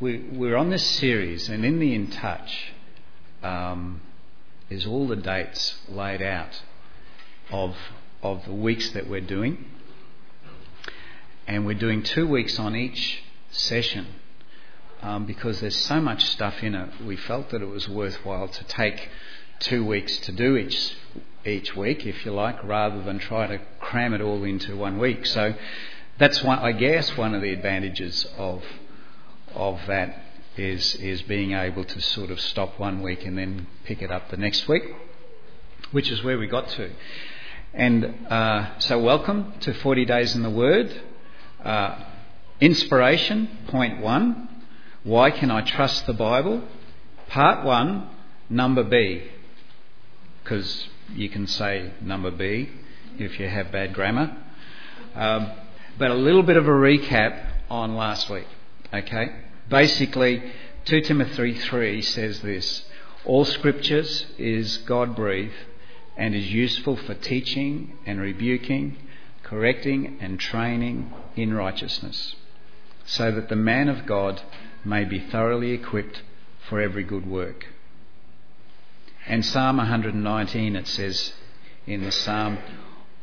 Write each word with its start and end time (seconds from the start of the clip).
we, 0.00 0.18
we're 0.32 0.56
on 0.56 0.70
this 0.70 0.86
series, 0.96 1.50
and 1.50 1.62
in 1.62 1.78
the 1.78 1.94
In 1.94 2.08
Touch 2.10 2.72
um, 3.42 4.00
is 4.70 4.86
all 4.86 5.06
the 5.06 5.16
dates 5.16 5.76
laid 5.90 6.22
out 6.22 6.62
of, 7.50 7.76
of 8.22 8.44
the 8.46 8.54
weeks 8.54 8.90
that 8.90 9.10
we're 9.10 9.20
doing. 9.20 9.66
And 11.46 11.66
we're 11.66 11.74
doing 11.74 12.02
two 12.02 12.26
weeks 12.26 12.58
on 12.58 12.74
each 12.74 13.22
session 13.50 14.06
um, 15.02 15.26
because 15.26 15.60
there's 15.60 15.76
so 15.76 16.00
much 16.00 16.24
stuff 16.24 16.62
in 16.62 16.74
it. 16.74 17.04
We 17.04 17.16
felt 17.16 17.50
that 17.50 17.60
it 17.60 17.68
was 17.68 17.86
worthwhile 17.88 18.48
to 18.48 18.64
take 18.64 19.10
two 19.58 19.84
weeks 19.84 20.16
to 20.20 20.32
do 20.32 20.56
each 20.56 20.96
each 21.44 21.74
week, 21.74 22.04
if 22.04 22.24
you 22.24 22.32
like, 22.32 22.62
rather 22.64 23.02
than 23.02 23.18
try 23.18 23.46
to 23.46 23.58
cram 23.80 24.12
it 24.12 24.20
all 24.20 24.44
into 24.44 24.76
one 24.76 24.98
week. 24.98 25.24
So 25.24 25.54
that's 26.18 26.42
one, 26.42 26.58
I 26.58 26.72
guess, 26.72 27.16
one 27.16 27.34
of 27.34 27.40
the 27.40 27.50
advantages 27.50 28.26
of 28.36 28.62
of 29.54 29.80
that 29.86 30.22
is 30.56 30.94
is 30.96 31.22
being 31.22 31.52
able 31.52 31.84
to 31.84 32.00
sort 32.00 32.30
of 32.30 32.40
stop 32.40 32.78
one 32.78 33.02
week 33.02 33.24
and 33.24 33.38
then 33.38 33.66
pick 33.84 34.02
it 34.02 34.10
up 34.10 34.30
the 34.30 34.36
next 34.36 34.68
week, 34.68 34.82
which 35.90 36.10
is 36.10 36.22
where 36.22 36.38
we 36.38 36.46
got 36.46 36.68
to. 36.68 36.90
And 37.72 38.26
uh, 38.28 38.78
so, 38.78 38.98
welcome 38.98 39.54
to 39.60 39.72
40 39.72 40.04
Days 40.04 40.34
in 40.34 40.42
the 40.42 40.50
Word. 40.50 41.02
Uh, 41.64 42.04
inspiration, 42.60 43.48
point 43.68 44.00
one. 44.00 44.48
Why 45.04 45.30
can 45.30 45.50
I 45.50 45.62
trust 45.62 46.06
the 46.06 46.12
Bible? 46.12 46.62
Part 47.28 47.64
one, 47.64 48.08
number 48.48 48.82
B. 48.82 49.22
Because 50.42 50.88
you 51.14 51.28
can 51.28 51.46
say 51.46 51.92
number 52.00 52.30
B 52.30 52.70
if 53.18 53.38
you 53.38 53.48
have 53.48 53.70
bad 53.70 53.94
grammar. 53.94 54.36
Um, 55.14 55.52
but 55.98 56.10
a 56.10 56.14
little 56.14 56.42
bit 56.42 56.56
of 56.56 56.66
a 56.66 56.70
recap 56.70 57.46
on 57.70 57.94
last 57.94 58.28
week. 58.28 58.46
Okay? 58.92 59.32
Basically, 59.68 60.42
2 60.84 61.00
Timothy 61.02 61.54
3 61.54 62.02
says 62.02 62.40
this 62.40 62.84
All 63.24 63.44
scriptures 63.44 64.26
is 64.38 64.78
God 64.78 65.14
breathed 65.14 65.54
and 66.16 66.34
is 66.34 66.52
useful 66.52 66.96
for 66.96 67.14
teaching 67.14 67.96
and 68.06 68.20
rebuking, 68.20 68.96
correcting 69.42 70.18
and 70.20 70.40
training 70.40 71.12
in 71.36 71.54
righteousness, 71.54 72.34
so 73.04 73.30
that 73.30 73.48
the 73.48 73.56
man 73.56 73.88
of 73.88 74.06
God 74.06 74.42
may 74.84 75.04
be 75.04 75.20
thoroughly 75.20 75.72
equipped 75.72 76.22
for 76.68 76.80
every 76.80 77.04
good 77.04 77.26
work. 77.26 77.66
And 79.26 79.44
Psalm 79.44 79.76
119 79.76 80.76
it 80.76 80.88
says 80.88 81.34
in 81.86 82.02
the 82.02 82.12
psalm, 82.12 82.58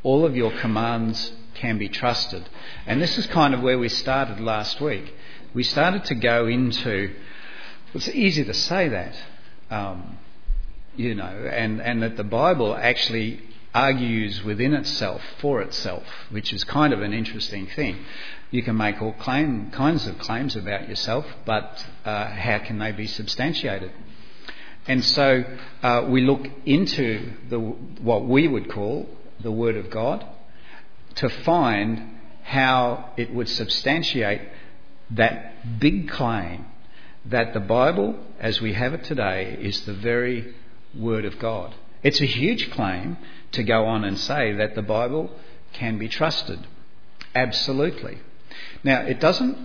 all 0.03 0.25
of 0.25 0.35
your 0.35 0.52
commands 0.59 1.33
can 1.55 1.77
be 1.77 1.89
trusted. 1.89 2.47
And 2.85 3.02
this 3.02 3.17
is 3.17 3.25
kind 3.27 3.53
of 3.53 3.61
where 3.61 3.79
we 3.79 3.89
started 3.89 4.39
last 4.39 4.79
week 4.79 5.13
we 5.53 5.63
started 5.63 6.05
to 6.05 6.15
go 6.15 6.47
into, 6.47 7.13
it's 7.93 8.09
easy 8.09 8.43
to 8.43 8.53
say 8.53 8.89
that, 8.89 9.15
um, 9.69 10.17
you 10.95 11.15
know, 11.15 11.23
and, 11.51 11.81
and 11.81 12.03
that 12.03 12.17
the 12.17 12.23
Bible 12.23 12.75
actually 12.75 13.41
argues 13.73 14.43
within 14.43 14.73
itself 14.73 15.21
for 15.39 15.61
itself, 15.61 16.03
which 16.29 16.51
is 16.51 16.63
kind 16.63 16.93
of 16.93 17.01
an 17.01 17.13
interesting 17.13 17.67
thing. 17.67 17.97
You 18.49 18.63
can 18.63 18.77
make 18.77 19.01
all 19.01 19.13
claim, 19.13 19.71
kinds 19.71 20.07
of 20.07 20.17
claims 20.19 20.55
about 20.55 20.87
yourself, 20.87 21.25
but 21.45 21.85
uh, 22.05 22.27
how 22.27 22.59
can 22.59 22.79
they 22.79 22.91
be 22.91 23.07
substantiated? 23.07 23.91
And 24.87 25.03
so 25.03 25.43
uh, 25.83 26.05
we 26.07 26.21
look 26.21 26.47
into 26.65 27.33
the, 27.49 27.59
what 27.59 28.25
we 28.25 28.47
would 28.47 28.71
call 28.71 29.09
the 29.41 29.51
Word 29.51 29.75
of 29.75 29.89
God 29.89 30.25
to 31.15 31.29
find 31.29 32.17
how 32.43 33.11
it 33.17 33.33
would 33.33 33.49
substantiate 33.49 34.41
that 35.11 35.80
big 35.80 36.09
claim 36.09 36.66
that 37.25 37.53
the 37.53 37.59
Bible, 37.59 38.16
as 38.39 38.61
we 38.61 38.73
have 38.73 38.94
it 38.94 39.03
today, 39.03 39.58
is 39.59 39.81
the 39.81 39.94
very 39.94 40.53
Word 40.95 41.25
of 41.25 41.39
God. 41.39 41.75
It's 42.03 42.22
a 42.22 42.25
huge 42.25 42.72
claim 42.72 43.17
to 43.52 43.64
go 43.64 43.86
on 43.86 44.04
and 44.04 44.17
say 44.17 44.54
that 44.54 44.76
the 44.76 44.81
Bible 44.81 45.31
can 45.73 45.98
be 45.98 46.08
trusted. 46.08 46.65
Absolutely. 47.36 48.20
Now, 48.83 49.02
it 49.02 49.20
doesn't, 49.20 49.58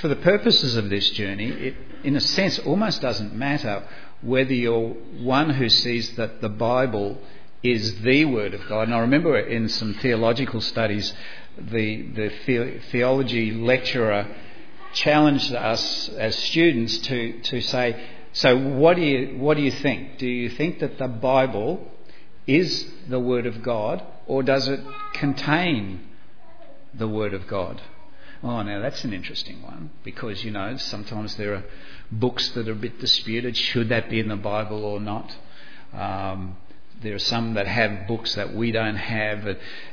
for 0.00 0.08
the 0.08 0.16
purposes 0.16 0.76
of 0.76 0.90
this 0.90 1.10
journey, 1.10 1.48
it, 1.48 1.76
in 2.04 2.16
a 2.16 2.20
sense, 2.20 2.58
almost 2.60 3.00
doesn't 3.00 3.34
matter 3.34 3.82
whether 4.20 4.52
you're 4.52 4.90
one 5.18 5.50
who 5.50 5.68
sees 5.68 6.14
that 6.16 6.40
the 6.40 6.48
Bible 6.48 7.18
is 7.62 8.00
the 8.00 8.24
Word 8.24 8.54
of 8.54 8.68
God. 8.68 8.82
And 8.82 8.94
I 8.94 8.98
remember 8.98 9.38
in 9.38 9.68
some 9.68 9.94
theological 9.94 10.60
studies, 10.60 11.12
the, 11.58 12.02
the 12.02 12.80
theology 12.90 13.50
lecturer 13.52 14.26
challenged 14.96 15.52
us 15.54 16.08
as 16.08 16.34
students 16.34 16.98
to, 16.98 17.38
to 17.40 17.60
say, 17.60 18.02
so 18.32 18.56
what 18.56 18.96
do, 18.96 19.02
you, 19.02 19.38
what 19.38 19.56
do 19.56 19.62
you 19.62 19.70
think? 19.70 20.18
Do 20.18 20.26
you 20.26 20.48
think 20.48 20.78
that 20.80 20.98
the 20.98 21.06
Bible 21.06 21.86
is 22.46 22.90
the 23.08 23.20
Word 23.20 23.46
of 23.46 23.62
God 23.62 24.02
or 24.26 24.42
does 24.42 24.68
it 24.68 24.80
contain 25.12 26.00
the 26.94 27.06
Word 27.06 27.34
of 27.34 27.46
God? 27.46 27.82
Oh, 28.42 28.62
now 28.62 28.80
that's 28.80 29.04
an 29.04 29.12
interesting 29.12 29.62
one 29.62 29.90
because, 30.02 30.44
you 30.44 30.50
know, 30.50 30.76
sometimes 30.78 31.36
there 31.36 31.54
are 31.54 31.64
books 32.10 32.48
that 32.50 32.66
are 32.66 32.72
a 32.72 32.74
bit 32.74 32.98
disputed. 32.98 33.56
Should 33.56 33.90
that 33.90 34.08
be 34.08 34.18
in 34.18 34.28
the 34.28 34.36
Bible 34.36 34.82
or 34.84 34.98
not? 34.98 35.36
Um, 35.92 36.56
there 37.02 37.14
are 37.14 37.18
some 37.18 37.54
that 37.54 37.66
have 37.66 38.06
books 38.06 38.34
that 38.34 38.54
we 38.54 38.72
don't 38.72 38.96
have, 38.96 39.46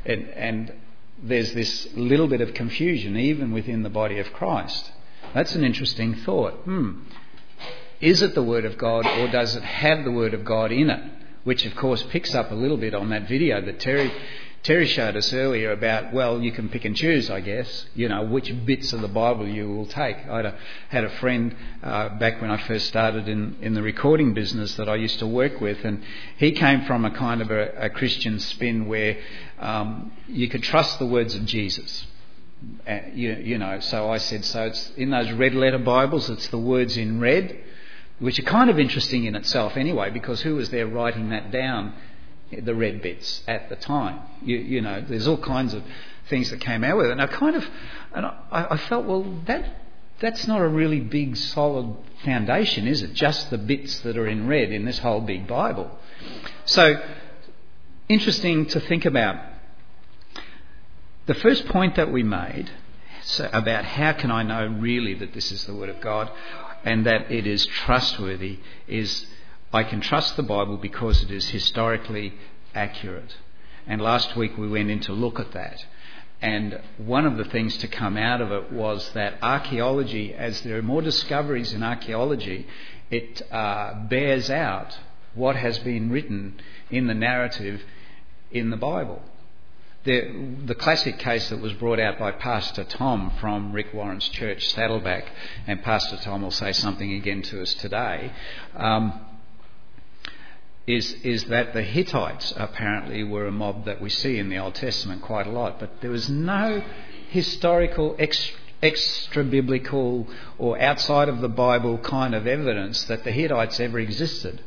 and, 0.06 0.30
and 0.30 0.74
there's 1.22 1.53
this 1.53 1.88
little 1.96 2.28
bit 2.28 2.41
of 2.41 2.53
confusion 2.53 3.18
even 3.18 3.51
within 3.51 3.84
the 3.84 3.90
body 3.90 4.19
of 4.19 4.31
Christ. 4.34 4.91
That's 5.34 5.56
an 5.56 5.63
interesting 5.63 6.16
thought. 6.16 6.53
Hmm. 6.63 7.00
Is 8.01 8.22
it 8.22 8.35
the 8.35 8.44
Word 8.44 8.66
of 8.66 8.78
God 8.78 9.06
or 9.06 9.29
does 9.29 9.56
it 9.56 9.63
have 9.63 10.03
the 10.03 10.12
Word 10.12 10.34
of 10.34 10.44
God 10.44 10.72
in 10.72 10.90
it? 10.90 11.03
Which, 11.46 11.66
of 11.66 11.75
course, 11.75 12.03
picks 12.03 12.35
up 12.35 12.51
a 12.51 12.56
little 12.56 12.78
bit 12.78 12.94
on 12.94 13.09
that 13.09 13.28
video 13.28 13.62
that 13.62 13.79
Terry, 13.79 14.12
Terry 14.63 14.88
showed 14.88 15.18
us 15.18 15.34
earlier 15.34 15.72
about, 15.72 16.13
well, 16.13 16.41
you 16.41 16.51
can 16.53 16.69
pick 16.69 16.85
and 16.85 16.96
choose, 16.96 17.30
I 17.30 17.41
guess, 17.41 17.85
you 17.95 18.07
know, 18.07 18.24
which 18.24 18.66
bits 18.66 18.94
of 18.94 19.01
the 19.01 19.09
Bible 19.09 19.45
you 19.47 19.69
will 19.69 19.85
take. 19.85 20.16
I 20.18 20.53
had 20.88 21.03
a, 21.03 21.09
friend 21.19 21.53
uh, 21.81 22.09
back 22.18 22.41
when 22.41 22.50
I 22.50 22.57
first 22.57 22.88
started 22.88 23.28
in, 23.28 23.57
in 23.62 23.74
the 23.74 23.81
recording 23.81 24.34
business 24.34 24.75
that 24.75 24.88
I 24.88 24.95
used 24.95 25.19
to 25.19 25.28
work 25.28 25.59
with, 25.59 25.84
and 25.84 26.01
he 26.38 26.53
came 26.53 26.85
from 26.85 27.03
a 27.03 27.12
kind 27.12 27.41
of 27.41 27.51
a, 27.51 27.74
a 27.78 27.90
Christian 27.90 28.40
spin 28.40 28.88
where 28.88 29.18
um, 29.63 30.12
you 30.28 30.50
could 30.50 30.62
trust 30.62 31.00
the 31.00 31.06
words 31.06 31.35
of 31.35 31.46
Jesus. 31.46 32.06
Uh, 32.85 33.00
you, 33.13 33.34
you, 33.34 33.57
know, 33.57 33.79
so 33.79 34.09
I 34.09 34.18
said, 34.18 34.44
so 34.44 34.66
it's 34.66 34.91
in 34.97 35.09
those 35.09 35.31
red 35.31 35.56
letter 35.56 35.79
Bibles, 35.79 36.29
it's 36.29 36.47
the 36.50 36.57
words 36.57 36.97
in 36.97 37.22
red, 37.22 37.57
which 38.19 38.40
are 38.40 38.44
kind 38.44 38.69
of 38.69 38.78
interesting 38.78 39.24
in 39.24 39.35
itself 39.35 39.78
anyway, 39.78 40.09
because 40.09 40.41
who 40.41 40.56
was 40.56 40.69
there 40.69 40.85
writing 40.85 41.29
that 41.29 41.50
down, 41.51 41.94
the 42.51 42.75
red 42.75 43.01
bits 43.01 43.41
at 43.47 43.69
the 43.69 43.78
time? 43.78 44.19
You, 44.44 44.57
you 44.57 44.81
know, 44.81 45.01
there's 45.07 45.29
all 45.29 45.38
kinds 45.38 45.74
of 45.74 45.81
things 46.30 46.50
that 46.50 46.59
came 46.59 46.84
out 46.84 46.97
with 46.97 47.06
it. 47.06 47.12
And 47.13 47.22
I 47.22 47.28
kind 47.28 47.56
of, 47.56 47.66
and 48.13 48.25
I, 48.25 48.68
I 48.72 48.78
felt, 48.78 49.06
well, 49.06 49.24
that 49.45 49.66
that's 50.19 50.45
not 50.45 50.59
a 50.59 50.68
really 50.68 51.00
big, 51.00 51.38
solid 51.38 51.95
foundation, 52.25 52.85
is 52.88 53.01
it? 53.01 53.13
Just 53.13 53.50
the 53.50 53.57
bits 53.57 54.00
that 54.01 54.18
are 54.18 54.28
in 54.28 54.45
red 54.47 54.72
in 54.72 54.84
this 54.84 55.00
whole 55.00 55.22
big 55.22 55.47
Bible. 55.47 55.90
So, 56.66 57.01
interesting 58.09 58.66
to 58.68 58.81
think 58.81 59.06
about 59.06 59.53
the 61.26 61.34
first 61.36 61.68
point 61.68 61.96
that 61.96 62.12
we 62.12 62.24
made 62.24 62.70
so 63.24 63.50
about 63.54 63.86
how 63.86 64.14
can 64.14 64.32
I 64.32 64.44
know 64.44 64.68
really 64.68 65.14
that 65.16 65.34
this 65.34 65.52
is 65.52 65.66
the 65.66 65.74
Word 65.74 65.90
of 65.90 66.02
God 66.02 66.30
and 66.84 67.06
that 67.06 67.32
it 67.32 67.48
is 67.48 67.66
trustworthy 67.66 68.60
is 68.88 69.26
I 69.72 69.84
can 69.84 70.02
trust 70.02 70.36
the 70.36 70.44
Bible 70.44 70.78
because 70.78 71.24
it 71.24 71.32
is 71.32 71.50
historically 71.50 72.34
accurate. 72.76 73.36
And 73.88 74.02
last 74.02 74.36
week 74.36 74.58
we 74.58 74.68
went 74.68 74.90
in 74.90 75.00
to 75.02 75.14
look 75.14 75.40
at 75.40 75.54
that. 75.54 75.86
And 76.42 76.82
one 76.98 77.26
of 77.26 77.38
the 77.38 77.46
things 77.46 77.78
to 77.78 77.88
come 77.88 78.18
out 78.18 78.42
of 78.42 78.52
it 78.52 78.72
was 78.74 79.10
that 79.14 79.38
archaeology, 79.42 80.34
as 80.34 80.62
there 80.62 80.78
are 80.78 80.82
more 80.82 81.02
discoveries 81.02 81.72
in 81.72 81.84
archaeology, 81.84 82.68
it 83.10 83.42
uh, 83.50 83.94
bears 84.10 84.50
out 84.50 84.98
what 85.36 85.56
has 85.56 85.80
been 85.80 86.12
written 86.12 86.60
in 86.90 87.08
the 87.08 87.14
narrative 87.14 87.81
in 88.52 88.72
the 88.72 88.78
Bible. 88.78 89.22
The, 90.04 90.58
the 90.66 90.76
classic 90.76 91.18
case 91.18 91.48
that 91.50 91.62
was 91.62 91.72
brought 91.74 92.00
out 92.00 92.20
by 92.20 92.32
Pastor 92.32 92.84
Tom 92.84 93.32
from 93.40 93.72
Rick 93.72 93.94
Warren's 93.94 94.28
church, 94.28 94.68
Saddleback, 94.74 95.32
and 95.66 95.82
Pastor 95.82 96.18
Tom 96.18 96.42
will 96.42 96.52
say 96.52 96.74
something 96.74 97.14
again 97.14 97.42
to 97.44 97.62
us 97.62 97.74
today, 97.76 98.34
um, 98.76 99.22
is, 100.86 101.14
is 101.24 101.46
that 101.46 101.74
the 101.74 101.84
Hittites 101.84 102.54
apparently 102.58 103.24
were 103.24 103.48
a 103.48 103.52
mob 103.52 103.86
that 103.86 104.02
we 104.02 104.10
see 104.10 104.38
in 104.38 104.50
the 104.50 104.58
Old 104.58 104.76
Testament 104.76 105.22
quite 105.22 105.48
a 105.48 105.52
lot, 105.52 105.80
but 105.80 106.02
there 106.02 106.12
was 106.12 106.30
no 106.30 106.84
historical 107.30 108.18
extra 108.20 109.44
biblical 109.46 110.28
or 110.58 110.78
outside 110.82 111.30
of 111.30 111.40
the 111.40 111.48
Bible 111.48 111.98
kind 112.00 112.36
of 112.36 112.46
evidence 112.46 113.06
that 113.06 113.24
the 113.24 113.32
Hittites 113.32 113.80
ever 113.80 114.00
existed. 114.00 114.62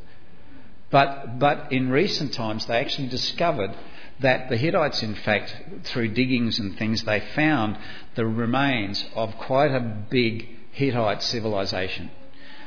But, 0.90 1.38
but 1.38 1.72
in 1.72 1.90
recent 1.90 2.32
times, 2.32 2.64
they 2.64 2.78
actually 2.78 3.08
discovered 3.08 3.74
that 4.20 4.48
the 4.48 4.56
Hittites, 4.56 5.02
in 5.02 5.14
fact, 5.14 5.54
through 5.84 6.08
diggings 6.08 6.58
and 6.58 6.76
things, 6.78 7.02
they 7.04 7.20
found 7.20 7.78
the 8.14 8.26
remains 8.26 9.04
of 9.14 9.36
quite 9.38 9.70
a 9.72 9.80
big 9.80 10.48
Hittite 10.72 11.22
civilization. 11.22 12.10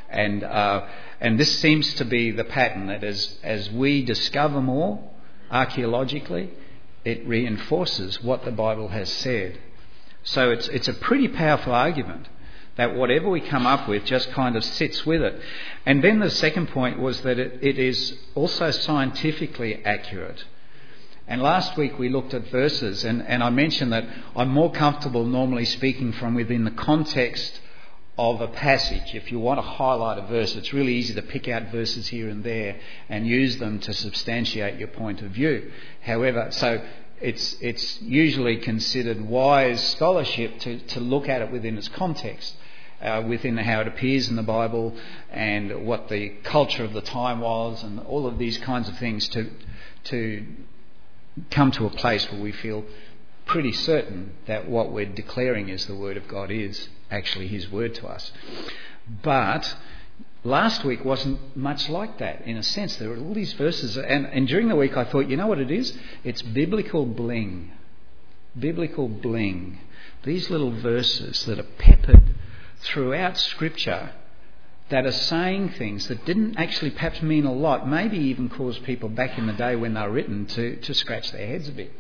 And, 0.10 0.44
uh, 0.44 0.86
and 1.20 1.40
this 1.40 1.60
seems 1.60 1.94
to 1.96 2.06
be 2.06 2.32
the 2.32 2.44
pattern 2.44 2.88
that 2.88 3.04
as, 3.04 3.38
as 3.44 3.70
we 3.72 4.04
discover 4.04 4.62
more 4.62 5.00
archaeologically, 5.52 6.52
it 7.06 7.28
reinforces 7.28 8.22
what 8.24 8.46
the 8.46 8.52
Bible 8.52 8.90
has 8.90 9.10
said. 9.10 9.60
So 10.24 10.52
it's, 10.52 10.68
it's 10.68 10.88
a 10.88 10.94
pretty 10.94 11.28
powerful 11.28 11.74
argument 11.74 12.28
that 12.76 12.96
whatever 12.96 13.30
we 13.30 13.42
come 13.42 13.66
up 13.66 13.90
with 13.90 14.06
just 14.06 14.32
kind 14.32 14.56
of 14.56 14.64
sits 14.64 15.06
with 15.06 15.22
it. 15.22 15.42
And 15.86 16.04
then 16.04 16.20
the 16.20 16.30
second 16.30 16.68
point 16.70 17.00
was 17.00 17.22
that 17.22 17.38
it, 17.38 17.60
it 17.62 17.78
is 17.78 18.18
also 18.36 18.72
scientifically 18.72 19.84
accurate. 19.84 20.44
And 21.30 21.44
last 21.44 21.78
week 21.78 22.00
we 22.00 22.10
looked 22.10 22.34
at 22.34 22.48
verses, 22.48 23.06
and, 23.06 23.22
and 23.22 23.44
I 23.44 23.52
mentioned 23.52 23.94
that 23.94 24.04
I'm 24.36 24.50
more 24.50 24.72
comfortable 24.72 25.24
normally 25.24 25.66
speaking 25.66 26.12
from 26.12 26.34
within 26.34 26.64
the 26.64 26.72
context 26.72 27.62
of 28.18 28.42
a 28.42 28.48
passage. 28.48 29.14
If 29.14 29.32
you 29.32 29.40
want 29.40 29.60
to 29.60 29.62
highlight 29.62 30.18
a 30.18 30.26
verse, 30.26 30.56
it's 30.56 30.74
really 30.74 30.96
easy 30.96 31.14
to 31.14 31.22
pick 31.22 31.48
out 31.48 31.72
verses 31.72 32.08
here 32.08 32.30
and 32.30 32.44
there 32.44 32.78
and 33.10 33.28
use 33.28 33.58
them 33.60 33.78
to 33.82 33.94
substantiate 33.94 34.80
your 34.80 34.88
point 34.88 35.22
of 35.22 35.30
view. 35.30 35.72
However, 36.02 36.48
so 36.50 36.84
it's, 37.22 37.56
it's 37.62 38.02
usually 38.02 38.58
considered 38.58 39.22
wise 39.22 39.88
scholarship 39.92 40.58
to, 40.62 40.80
to 40.80 41.00
look 41.00 41.30
at 41.30 41.44
it 41.44 41.52
within 41.52 41.78
its 41.78 41.90
context. 41.90 42.56
Uh, 43.02 43.24
within 43.26 43.56
how 43.56 43.80
it 43.80 43.88
appears 43.88 44.28
in 44.28 44.36
the 44.36 44.44
Bible 44.44 44.94
and 45.30 45.86
what 45.86 46.10
the 46.10 46.28
culture 46.44 46.84
of 46.84 46.92
the 46.92 47.02
time 47.02 47.40
was, 47.40 47.82
and 47.82 47.98
all 48.02 48.28
of 48.28 48.38
these 48.38 48.58
kinds 48.58 48.90
of 48.90 48.98
things 48.98 49.30
to 49.30 49.50
to 50.04 50.46
come 51.52 51.72
to 51.72 51.86
a 51.86 51.90
place 51.90 52.30
where 52.32 52.42
we 52.42 52.52
feel 52.52 52.86
pretty 53.46 53.72
certain 53.72 54.32
that 54.46 54.70
what 54.70 54.92
we're 54.92 55.06
declaring 55.06 55.72
as 55.72 55.86
the 55.86 55.96
Word 55.96 56.18
of 56.18 56.28
God 56.28 56.52
is 56.52 56.88
actually 57.10 57.48
His 57.48 57.70
Word 57.72 57.96
to 57.96 58.08
us. 58.08 58.32
But 59.24 59.76
last 60.44 60.84
week 60.84 61.04
wasn't 61.04 61.58
much 61.58 61.90
like 61.90 62.20
that 62.20 62.46
in 62.46 62.58
a 62.58 62.64
sense. 62.64 62.96
There 62.98 63.10
were 63.10 63.18
all 63.18 63.34
these 63.34 63.54
verses, 63.54 63.98
and, 63.98 64.26
and 64.28 64.48
during 64.48 64.68
the 64.68 64.76
week 64.76 64.96
I 64.96 65.06
thought, 65.06 65.28
you 65.28 65.38
know 65.38 65.48
what 65.48 65.60
it 65.60 65.72
is? 65.72 65.98
It's 66.24 66.42
biblical 66.42 67.06
bling. 67.06 67.72
Biblical 68.58 69.08
bling. 69.08 69.80
These 70.24 70.50
little 70.50 70.72
verses 70.72 71.44
that 71.46 71.60
are 71.60 71.64
peppered 71.64 72.36
throughout 72.82 73.38
Scripture 73.38 74.12
that 74.90 75.06
are 75.06 75.12
saying 75.12 75.70
things 75.70 76.08
that 76.08 76.26
didn't 76.26 76.58
actually 76.58 76.92
perhaps 76.92 77.22
mean 77.22 77.46
a 77.46 77.54
lot, 77.54 77.88
maybe 77.88 78.18
even 78.18 78.50
cause 78.50 78.78
people 78.80 79.10
back 79.10 79.38
in 79.38 79.46
the 79.46 79.54
day 79.54 79.76
when 79.76 79.94
they 79.94 80.02
were 80.02 80.12
written 80.12 80.46
to, 80.48 80.76
to 80.78 80.94
scratch 80.94 81.32
their 81.32 81.46
heads 81.46 81.68
a 81.68 81.72
bit 81.72 81.92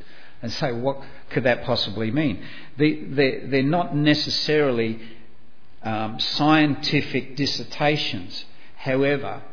and 0.41 0.51
say, 0.51 0.71
what 0.71 1.01
could 1.29 1.43
that 1.43 1.63
possibly 1.63 2.11
mean? 2.11 2.43
They, 2.77 3.39
they're 3.45 3.63
not 3.63 3.95
necessarily 3.95 4.99
um, 5.83 6.19
scientific 6.19 7.35
dissertations. 7.35 8.45
However, 8.77 9.43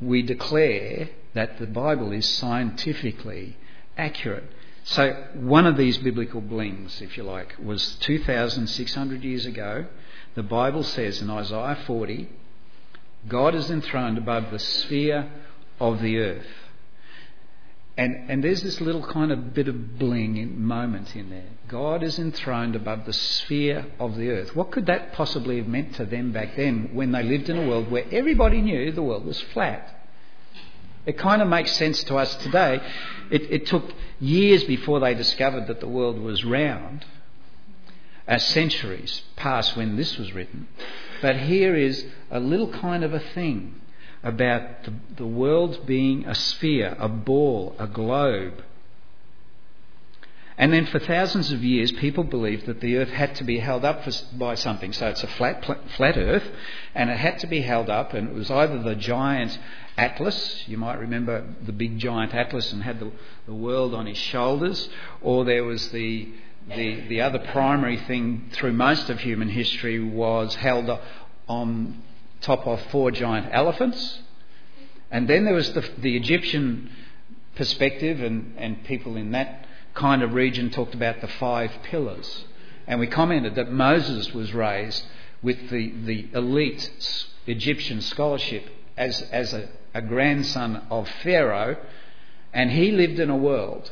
we 0.00 0.22
declare 0.22 1.10
that 1.34 1.58
the 1.58 1.66
Bible 1.66 2.12
is 2.12 2.26
scientifically 2.26 3.56
accurate. 3.96 4.50
So, 4.84 5.12
one 5.34 5.66
of 5.66 5.76
these 5.76 5.98
biblical 5.98 6.40
blings, 6.40 7.02
if 7.02 7.16
you 7.16 7.22
like, 7.22 7.56
was 7.62 7.96
2,600 7.96 9.22
years 9.22 9.44
ago. 9.44 9.86
The 10.34 10.42
Bible 10.42 10.82
says 10.82 11.20
in 11.20 11.30
Isaiah 11.30 11.78
40 11.86 12.28
God 13.26 13.54
is 13.54 13.70
enthroned 13.70 14.18
above 14.18 14.50
the 14.50 14.58
sphere 14.58 15.28
of 15.80 16.00
the 16.00 16.18
earth. 16.18 16.46
And, 17.96 18.30
and 18.30 18.44
there's 18.44 18.62
this 18.62 18.80
little 18.80 19.04
kind 19.04 19.32
of 19.32 19.52
bit 19.52 19.66
of 19.66 19.98
bling 19.98 20.36
in, 20.36 20.62
moment 20.62 21.16
in 21.16 21.30
there. 21.30 21.50
God 21.66 22.04
is 22.04 22.16
enthroned 22.16 22.76
above 22.76 23.04
the 23.06 23.12
sphere 23.12 23.86
of 23.98 24.16
the 24.16 24.30
earth. 24.30 24.54
What 24.54 24.70
could 24.70 24.86
that 24.86 25.14
possibly 25.14 25.56
have 25.56 25.66
meant 25.66 25.96
to 25.96 26.04
them 26.04 26.30
back 26.30 26.54
then 26.54 26.90
when 26.92 27.10
they 27.10 27.24
lived 27.24 27.48
in 27.48 27.58
a 27.58 27.66
world 27.68 27.90
where 27.90 28.04
everybody 28.12 28.60
knew 28.60 28.92
the 28.92 29.02
world 29.02 29.26
was 29.26 29.40
flat? 29.52 29.98
It 31.06 31.18
kind 31.18 31.42
of 31.42 31.48
makes 31.48 31.72
sense 31.72 32.04
to 32.04 32.16
us 32.16 32.32
today. 32.36 32.80
It, 33.32 33.50
it 33.50 33.66
took 33.66 33.90
years 34.20 34.62
before 34.62 35.00
they 35.00 35.14
discovered 35.14 35.66
that 35.66 35.80
the 35.80 35.88
world 35.88 36.20
was 36.20 36.44
round, 36.44 37.04
as 38.28 38.46
centuries 38.46 39.22
passed 39.36 39.76
when 39.76 39.96
this 39.96 40.18
was 40.18 40.32
written. 40.32 40.68
But 41.20 41.36
here 41.36 41.74
is 41.74 42.06
a 42.30 42.38
little 42.38 42.70
kind 42.70 43.02
of 43.02 43.14
a 43.14 43.20
thing 43.20 43.80
about 44.22 44.84
the, 44.84 44.92
the 45.16 45.26
world 45.26 45.86
being 45.86 46.26
a 46.26 46.34
sphere, 46.34 46.94
a 46.98 47.08
ball, 47.08 47.74
a 47.78 47.86
globe. 47.86 48.62
And 50.58 50.72
then 50.72 50.86
for 50.86 50.98
thousands 50.98 51.52
of 51.52 51.64
years, 51.64 51.92
people 51.92 52.24
believed 52.24 52.66
that 52.66 52.80
the 52.80 52.96
earth 52.96 53.10
had 53.10 53.36
to 53.36 53.44
be 53.44 53.60
held 53.60 53.84
up 53.84 54.04
for, 54.04 54.10
by 54.36 54.56
something. 54.56 54.92
So 54.92 55.06
it's 55.06 55.22
a 55.22 55.28
flat, 55.28 55.64
flat 55.96 56.18
earth, 56.18 56.50
and 56.96 57.10
it 57.10 57.16
had 57.16 57.38
to 57.38 57.46
be 57.46 57.60
held 57.60 57.88
up, 57.88 58.12
and 58.12 58.28
it 58.28 58.34
was 58.34 58.50
either 58.50 58.82
the 58.82 58.96
giant 58.96 59.56
Atlas, 59.96 60.64
you 60.68 60.76
might 60.76 60.98
remember 60.98 61.44
the 61.64 61.72
big 61.72 61.98
giant 61.98 62.34
Atlas 62.34 62.72
and 62.72 62.82
had 62.82 63.00
the, 63.00 63.10
the 63.46 63.54
world 63.54 63.94
on 63.94 64.06
his 64.06 64.18
shoulders, 64.18 64.88
or 65.22 65.44
there 65.44 65.64
was 65.64 65.88
the, 65.90 66.28
the, 66.68 67.08
the 67.08 67.20
other 67.20 67.38
primary 67.38 67.96
thing 67.96 68.50
through 68.52 68.72
most 68.72 69.10
of 69.10 69.20
human 69.20 69.48
history 69.48 70.00
was 70.00 70.54
held 70.54 70.90
on 71.48 72.02
top 72.40 72.66
of 72.66 72.80
four 72.90 73.10
giant 73.10 73.48
elephants. 73.52 74.20
And 75.10 75.28
then 75.28 75.44
there 75.44 75.54
was 75.54 75.72
the, 75.72 75.88
the 75.98 76.16
Egyptian 76.16 76.90
perspective, 77.56 78.20
and, 78.20 78.54
and 78.58 78.84
people 78.84 79.16
in 79.16 79.32
that 79.32 79.66
kind 79.94 80.22
of 80.22 80.34
region 80.34 80.70
talked 80.70 80.94
about 80.94 81.20
the 81.20 81.28
five 81.28 81.70
pillars. 81.84 82.44
And 82.86 83.00
we 83.00 83.06
commented 83.06 83.54
that 83.56 83.72
Moses 83.72 84.32
was 84.32 84.54
raised 84.54 85.04
with 85.42 85.70
the, 85.70 85.92
the 86.04 86.28
elite 86.34 86.90
Egyptian 87.46 88.00
scholarship 88.00 88.68
as, 88.96 89.22
as 89.22 89.52
a, 89.54 89.68
a 89.94 90.02
grandson 90.02 90.86
of 90.90 91.08
Pharaoh, 91.22 91.76
and 92.52 92.70
he 92.70 92.92
lived 92.92 93.18
in 93.18 93.30
a 93.30 93.36
world 93.36 93.90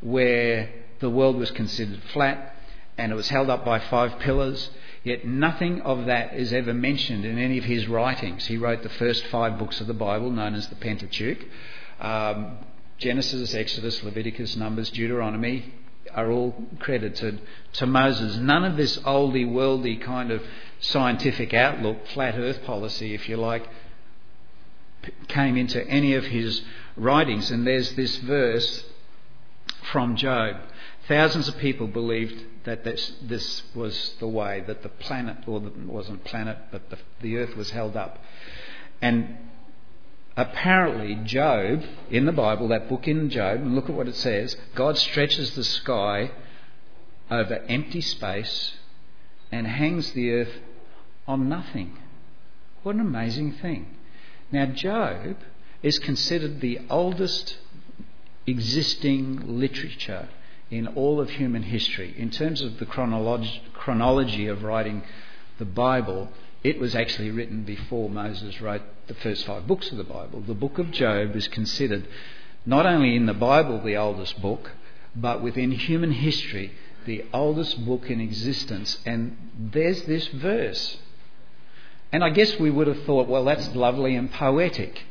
where 0.00 0.70
the 1.02 1.10
world 1.10 1.36
was 1.36 1.50
considered 1.50 2.02
flat 2.14 2.56
and 2.96 3.12
it 3.12 3.14
was 3.14 3.28
held 3.28 3.50
up 3.50 3.64
by 3.64 3.78
five 3.78 4.18
pillars 4.20 4.70
Yet 5.04 5.26
nothing 5.26 5.80
of 5.80 6.06
that 6.06 6.34
is 6.34 6.52
ever 6.52 6.72
mentioned 6.72 7.24
in 7.24 7.36
any 7.36 7.58
of 7.58 7.64
his 7.64 7.88
writings. 7.88 8.46
He 8.46 8.56
wrote 8.56 8.82
the 8.82 8.88
first 8.88 9.26
five 9.26 9.58
books 9.58 9.80
of 9.80 9.88
the 9.88 9.94
Bible, 9.94 10.30
known 10.30 10.54
as 10.54 10.68
the 10.68 10.76
Pentateuch. 10.76 11.44
Um, 12.00 12.58
Genesis, 12.98 13.52
Exodus, 13.52 14.02
Leviticus, 14.04 14.54
Numbers, 14.56 14.90
Deuteronomy 14.90 15.74
are 16.14 16.30
all 16.30 16.54
credited 16.78 17.40
to 17.74 17.86
Moses. 17.86 18.36
None 18.36 18.64
of 18.64 18.76
this 18.76 18.96
oldie 18.98 19.48
worldy 19.48 20.00
kind 20.00 20.30
of 20.30 20.42
scientific 20.78 21.52
outlook, 21.52 22.06
flat 22.08 22.36
earth 22.36 22.62
policy, 22.64 23.12
if 23.12 23.28
you 23.28 23.36
like, 23.36 23.68
came 25.26 25.56
into 25.56 25.84
any 25.88 26.14
of 26.14 26.26
his 26.26 26.62
writings. 26.96 27.50
And 27.50 27.66
there's 27.66 27.92
this 27.94 28.18
verse 28.18 28.84
from 29.92 30.16
Job. 30.16 30.56
Thousands 31.06 31.48
of 31.48 31.58
people 31.58 31.86
believed 31.86 32.42
that 32.64 32.82
this, 32.82 33.12
this 33.22 33.62
was 33.74 34.14
the 34.18 34.26
way 34.26 34.64
that 34.66 34.82
the 34.82 34.88
planet, 34.88 35.36
or 35.46 35.60
the, 35.60 35.72
wasn't 35.86 36.24
planet, 36.24 36.56
but 36.72 36.88
the, 36.90 36.98
the 37.20 37.36
earth 37.36 37.54
was 37.56 37.70
held 37.70 37.96
up. 37.96 38.18
And 39.02 39.36
apparently, 40.36 41.16
Job, 41.24 41.84
in 42.10 42.24
the 42.24 42.32
Bible, 42.32 42.68
that 42.68 42.88
book 42.88 43.06
in 43.06 43.28
Job, 43.28 43.60
and 43.60 43.74
look 43.74 43.88
at 43.90 43.94
what 43.94 44.08
it 44.08 44.16
says 44.16 44.56
God 44.74 44.96
stretches 44.96 45.54
the 45.54 45.64
sky 45.64 46.30
over 47.30 47.62
empty 47.68 48.00
space 48.00 48.74
and 49.50 49.66
hangs 49.66 50.12
the 50.12 50.32
earth 50.32 50.54
on 51.28 51.48
nothing. 51.48 51.98
What 52.82 52.94
an 52.94 53.00
amazing 53.00 53.52
thing. 53.54 53.94
Now, 54.50 54.66
Job 54.66 55.36
is 55.82 55.98
considered 55.98 56.60
the 56.60 56.80
oldest 56.88 57.58
existing 58.46 59.58
literature 59.58 60.28
in 60.70 60.86
all 60.88 61.20
of 61.20 61.30
human 61.30 61.62
history. 61.62 62.14
In 62.16 62.30
terms 62.30 62.62
of 62.62 62.78
the 62.78 62.86
chronolog- 62.86 63.60
chronology 63.74 64.46
of 64.46 64.62
writing 64.62 65.02
the 65.58 65.64
Bible, 65.64 66.32
it 66.64 66.78
was 66.78 66.94
actually 66.94 67.30
written 67.30 67.62
before 67.64 68.08
Moses 68.08 68.60
wrote 68.60 68.82
the 69.06 69.14
first 69.14 69.44
five 69.44 69.66
books 69.66 69.90
of 69.90 69.98
the 69.98 70.04
Bible. 70.04 70.40
The 70.40 70.54
book 70.54 70.78
of 70.78 70.90
Job 70.90 71.36
is 71.36 71.48
considered 71.48 72.06
not 72.64 72.86
only 72.86 73.16
in 73.16 73.26
the 73.26 73.34
Bible 73.34 73.80
the 73.80 73.96
oldest 73.96 74.40
book, 74.40 74.72
but 75.14 75.42
within 75.42 75.72
human 75.72 76.12
history 76.12 76.72
the 77.04 77.24
oldest 77.32 77.84
book 77.84 78.08
in 78.08 78.20
existence. 78.20 78.98
And 79.04 79.36
there's 79.58 80.02
this 80.04 80.26
verse. 80.28 80.96
And 82.12 82.22
I 82.22 82.30
guess 82.30 82.58
we 82.58 82.70
would 82.70 82.86
have 82.86 83.02
thought, 83.04 83.28
well, 83.28 83.44
that's 83.44 83.74
lovely 83.74 84.14
and 84.14 84.30
poetic. 84.30 85.02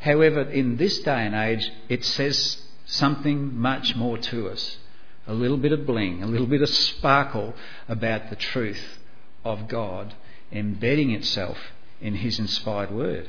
However, 0.00 0.42
in 0.42 0.76
this 0.76 0.98
day 1.00 1.26
and 1.26 1.34
age, 1.34 1.70
it 1.88 2.04
says 2.04 2.62
something 2.86 3.56
much 3.56 3.94
more 3.96 4.18
to 4.18 4.48
us 4.48 4.78
a 5.26 5.34
little 5.34 5.58
bit 5.58 5.72
of 5.72 5.86
bling, 5.86 6.22
a 6.22 6.26
little 6.26 6.46
bit 6.46 6.62
of 6.62 6.68
sparkle 6.68 7.54
about 7.88 8.30
the 8.30 8.36
truth 8.36 8.98
of 9.44 9.68
God 9.68 10.14
embedding 10.50 11.12
itself 11.12 11.56
in 12.00 12.16
His 12.16 12.38
inspired 12.38 12.90
word. 12.90 13.28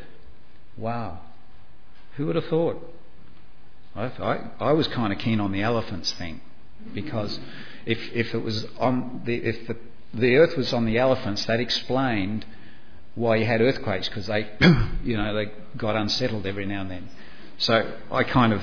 Wow. 0.78 1.20
Who 2.16 2.26
would 2.26 2.36
have 2.36 2.48
thought? 2.48 2.82
I, 3.96 4.06
I, 4.06 4.40
I 4.60 4.72
was 4.72 4.88
kind 4.88 5.14
of 5.14 5.20
keen 5.20 5.40
on 5.40 5.52
the 5.52 5.62
elephants 5.62 6.12
thing 6.14 6.42
because 6.94 7.40
if, 7.86 8.00
if 8.14 8.34
it 8.34 8.44
was 8.44 8.66
on 8.80 9.22
the, 9.26 9.36
if 9.36 9.68
the 9.68 9.78
the 10.14 10.36
earth 10.36 10.58
was 10.58 10.74
on 10.74 10.86
the 10.86 10.98
elephants, 10.98 11.46
that 11.46 11.60
explained 11.60 12.46
why 13.16 13.36
you 13.36 13.46
had 13.46 13.62
earthquakes 13.62 14.08
because 14.08 14.28
they, 14.28 14.50
you 15.04 15.18
know, 15.18 15.34
they 15.34 15.52
got 15.78 15.96
unsettled 15.96 16.46
every 16.46 16.66
now 16.66 16.82
and 16.82 16.92
then. 16.92 17.10
So 17.58 17.94
I 18.12 18.24
kind 18.24 18.54
of, 18.54 18.62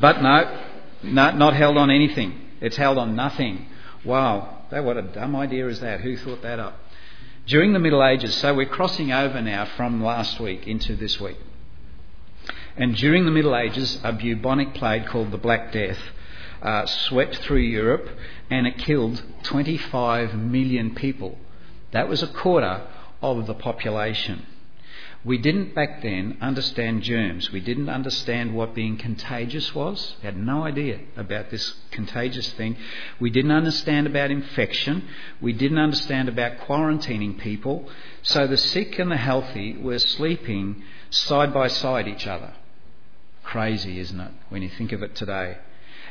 but 0.00 0.22
no, 0.22 0.66
no, 1.02 1.30
not 1.32 1.54
held 1.54 1.76
on 1.76 1.90
anything. 1.90 2.40
It's 2.60 2.76
held 2.76 2.98
on 2.98 3.14
nothing. 3.14 3.66
Wow, 4.04 4.64
that 4.70 4.84
what 4.84 4.96
a 4.96 5.02
dumb 5.02 5.36
idea 5.36 5.68
is 5.68 5.80
that? 5.80 6.00
Who 6.00 6.16
thought 6.16 6.42
that 6.42 6.58
up? 6.58 6.78
During 7.46 7.74
the 7.74 7.78
Middle 7.78 8.04
Ages, 8.04 8.34
so 8.36 8.54
we're 8.54 8.66
crossing 8.66 9.12
over 9.12 9.40
now 9.42 9.66
from 9.76 10.02
last 10.02 10.40
week 10.40 10.66
into 10.66 10.96
this 10.96 11.20
week. 11.20 11.36
And 12.76 12.96
during 12.96 13.24
the 13.24 13.30
Middle 13.30 13.54
Ages, 13.54 14.00
a 14.02 14.12
bubonic 14.12 14.74
plague 14.74 15.06
called 15.06 15.30
the 15.30 15.38
Black 15.38 15.70
Death 15.70 15.98
uh, 16.62 16.86
swept 16.86 17.36
through 17.36 17.58
Europe 17.58 18.08
and 18.50 18.66
it 18.66 18.78
killed 18.78 19.22
25 19.42 20.34
million 20.34 20.94
people. 20.94 21.38
That 21.92 22.08
was 22.08 22.22
a 22.22 22.26
quarter 22.26 22.82
of 23.24 23.46
the 23.46 23.54
population. 23.54 24.46
We 25.24 25.38
didn't 25.38 25.74
back 25.74 26.02
then 26.02 26.36
understand 26.42 27.02
germs. 27.02 27.50
We 27.50 27.60
didn't 27.60 27.88
understand 27.88 28.54
what 28.54 28.74
being 28.74 28.98
contagious 28.98 29.74
was. 29.74 30.16
We 30.20 30.26
had 30.26 30.36
no 30.36 30.64
idea 30.64 31.00
about 31.16 31.50
this 31.50 31.74
contagious 31.90 32.50
thing. 32.52 32.76
We 33.18 33.30
didn't 33.30 33.52
understand 33.52 34.06
about 34.06 34.30
infection. 34.30 35.08
We 35.40 35.54
didn't 35.54 35.78
understand 35.78 36.28
about 36.28 36.58
quarantining 36.58 37.38
people. 37.38 37.88
So 38.22 38.46
the 38.46 38.58
sick 38.58 38.98
and 38.98 39.10
the 39.10 39.16
healthy 39.16 39.78
were 39.78 39.98
sleeping 39.98 40.82
side 41.08 41.54
by 41.54 41.68
side 41.68 42.06
each 42.06 42.26
other. 42.26 42.52
Crazy, 43.42 43.98
isn't 44.00 44.20
it, 44.20 44.32
when 44.50 44.60
you 44.60 44.68
think 44.68 44.92
of 44.92 45.02
it 45.02 45.14
today? 45.14 45.56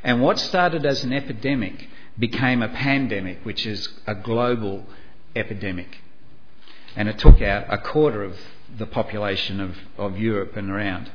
And 0.03 0.21
what 0.21 0.39
started 0.39 0.87
as 0.87 1.03
an 1.03 1.13
epidemic 1.13 1.87
became 2.17 2.63
a 2.63 2.69
pandemic, 2.69 3.39
which 3.43 3.65
is 3.67 3.89
a 4.07 4.15
global 4.15 4.85
epidemic. 5.35 5.99
And 6.95 7.09
it 7.09 7.17
took 7.17 7.41
out 7.41 7.65
a 7.69 7.77
quarter 7.77 8.23
of 8.23 8.37
the 8.77 8.85
population 8.85 9.59
of, 9.59 9.77
of 9.97 10.17
Europe 10.17 10.55
and 10.55 10.69
around. 10.69 11.11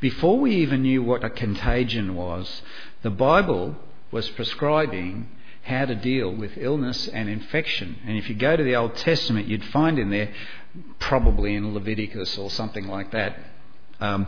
Before 0.00 0.38
we 0.38 0.56
even 0.56 0.82
knew 0.82 1.02
what 1.02 1.24
a 1.24 1.30
contagion 1.30 2.14
was, 2.14 2.62
the 3.02 3.10
Bible 3.10 3.76
was 4.10 4.28
prescribing 4.30 5.28
how 5.64 5.84
to 5.84 5.94
deal 5.94 6.30
with 6.30 6.52
illness 6.56 7.08
and 7.08 7.28
infection. 7.28 7.96
And 8.06 8.16
if 8.16 8.28
you 8.28 8.34
go 8.36 8.56
to 8.56 8.62
the 8.62 8.76
Old 8.76 8.94
Testament, 8.96 9.48
you'd 9.48 9.64
find 9.64 9.98
in 9.98 10.10
there, 10.10 10.32
probably 11.00 11.54
in 11.54 11.74
Leviticus 11.74 12.38
or 12.38 12.50
something 12.50 12.86
like 12.86 13.10
that, 13.10 13.38
um, 14.00 14.26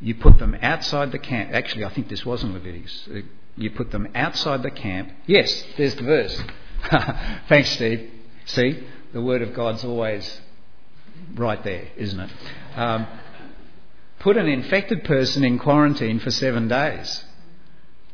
you 0.00 0.14
put 0.14 0.38
them 0.38 0.56
outside 0.62 1.10
the 1.10 1.18
camp. 1.18 1.50
Actually, 1.52 1.84
I 1.84 1.88
think 1.88 2.08
this 2.08 2.24
was 2.24 2.44
in 2.44 2.52
Leviticus. 2.52 3.08
Uh, 3.12 3.20
you 3.56 3.70
put 3.70 3.90
them 3.90 4.08
outside 4.14 4.62
the 4.62 4.70
camp. 4.70 5.10
Yes, 5.26 5.64
there's 5.76 5.94
the 5.94 6.02
verse. 6.02 6.42
Thanks, 7.48 7.70
Steve. 7.70 8.10
See, 8.44 8.86
the 9.12 9.22
Word 9.22 9.42
of 9.42 9.54
God's 9.54 9.84
always 9.84 10.40
right 11.34 11.62
there, 11.64 11.88
isn't 11.96 12.20
it? 12.20 12.30
Um, 12.76 13.06
put 14.18 14.36
an 14.36 14.46
infected 14.46 15.04
person 15.04 15.44
in 15.44 15.58
quarantine 15.58 16.18
for 16.18 16.30
seven 16.30 16.68
days. 16.68 17.24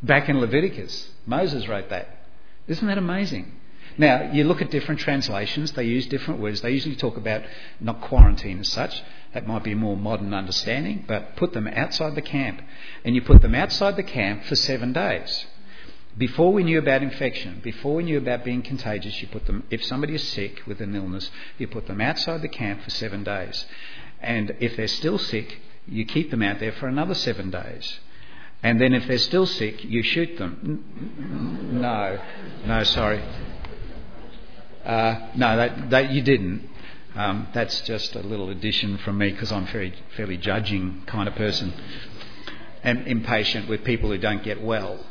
Back 0.02 0.28
in 0.28 0.40
Leviticus, 0.40 1.11
Moses 1.26 1.68
wrote 1.68 1.88
that. 1.90 2.26
Isn't 2.66 2.87
that 2.87 2.99
amazing? 2.99 3.52
Now, 3.99 4.30
you 4.32 4.44
look 4.44 4.62
at 4.62 4.70
different 4.70 5.00
translations, 5.00 5.72
they 5.72 5.84
use 5.84 6.06
different 6.06 6.40
words. 6.40 6.61
They 6.61 6.70
usually 6.70 6.96
talk 6.96 7.16
about 7.16 7.42
not 7.80 8.00
quarantine 8.00 8.61
as 8.61 8.68
such, 8.70 9.02
that 9.34 9.46
might 9.46 9.64
be 9.64 9.72
a 9.72 9.76
more 9.76 9.96
modern 9.96 10.32
understanding, 10.32 11.04
but 11.06 11.37
put 11.37 11.52
them 11.52 11.66
outside 11.68 12.14
the 12.14 12.22
camp. 12.22 12.62
And 13.04 13.14
you 13.14 13.22
put 13.22 13.42
them 13.42 13.54
outside 13.54 13.96
the 13.96 14.02
camp 14.02 14.44
for 14.44 14.56
seven 14.56 14.92
days. 14.92 15.46
Before 16.16 16.52
we 16.52 16.62
knew 16.62 16.78
about 16.78 17.02
infection, 17.02 17.61
before 17.62 17.95
we 17.95 18.02
knew 18.02 18.19
about 18.19 18.45
being 18.45 18.62
contagious, 18.62 19.21
you 19.23 19.28
put 19.28 19.47
them, 19.47 19.64
if 19.71 19.83
somebody 19.85 20.14
is 20.14 20.23
sick 20.28 20.62
with 20.66 20.81
an 20.81 20.95
illness, 20.95 21.31
you 21.57 21.66
put 21.66 21.87
them 21.87 22.00
outside 22.02 22.42
the 22.42 22.49
camp 22.49 22.83
for 22.83 22.90
seven 22.90 23.25
days. 23.25 23.64
And 24.21 24.54
if 24.61 24.76
they're 24.76 24.88
still 24.88 25.19
sick, 25.19 25.59
you 25.87 26.04
keep 26.04 26.31
them 26.31 26.42
out 26.42 26.61
there 26.61 26.73
for 26.73 26.87
another 26.87 27.14
seven 27.14 27.50
days. 27.50 27.99
And 28.62 28.81
then 28.81 28.92
if 28.92 29.09
they're 29.09 29.19
still 29.19 29.47
sick, 29.47 29.85
you 29.85 30.02
shoot 30.02 30.37
them. 30.37 31.81
No, 31.81 32.21
no, 32.66 32.85
sorry. 32.85 33.23
Uh, 34.85 35.28
no, 35.35 35.57
that, 35.57 35.90
that 35.90 36.12
you 36.12 36.23
didn't. 36.23 36.69
Um, 37.14 37.49
that's 37.52 37.81
just 37.83 38.14
a 38.14 38.21
little 38.21 38.50
addition 38.50 38.99
from 38.99 39.19
me 39.19 39.33
because 39.33 39.50
I'm 39.50 39.66
a 39.66 39.92
fairly 40.16 40.37
judging 40.37 41.02
kind 41.07 41.28
of 41.28 41.35
person 41.35 41.73
and 42.83 43.07
impatient 43.07 43.69
with 43.69 43.85
people 43.85 44.11
who 44.11 44.19
don't 44.19 44.42
get 44.42 44.62
well. 44.62 45.04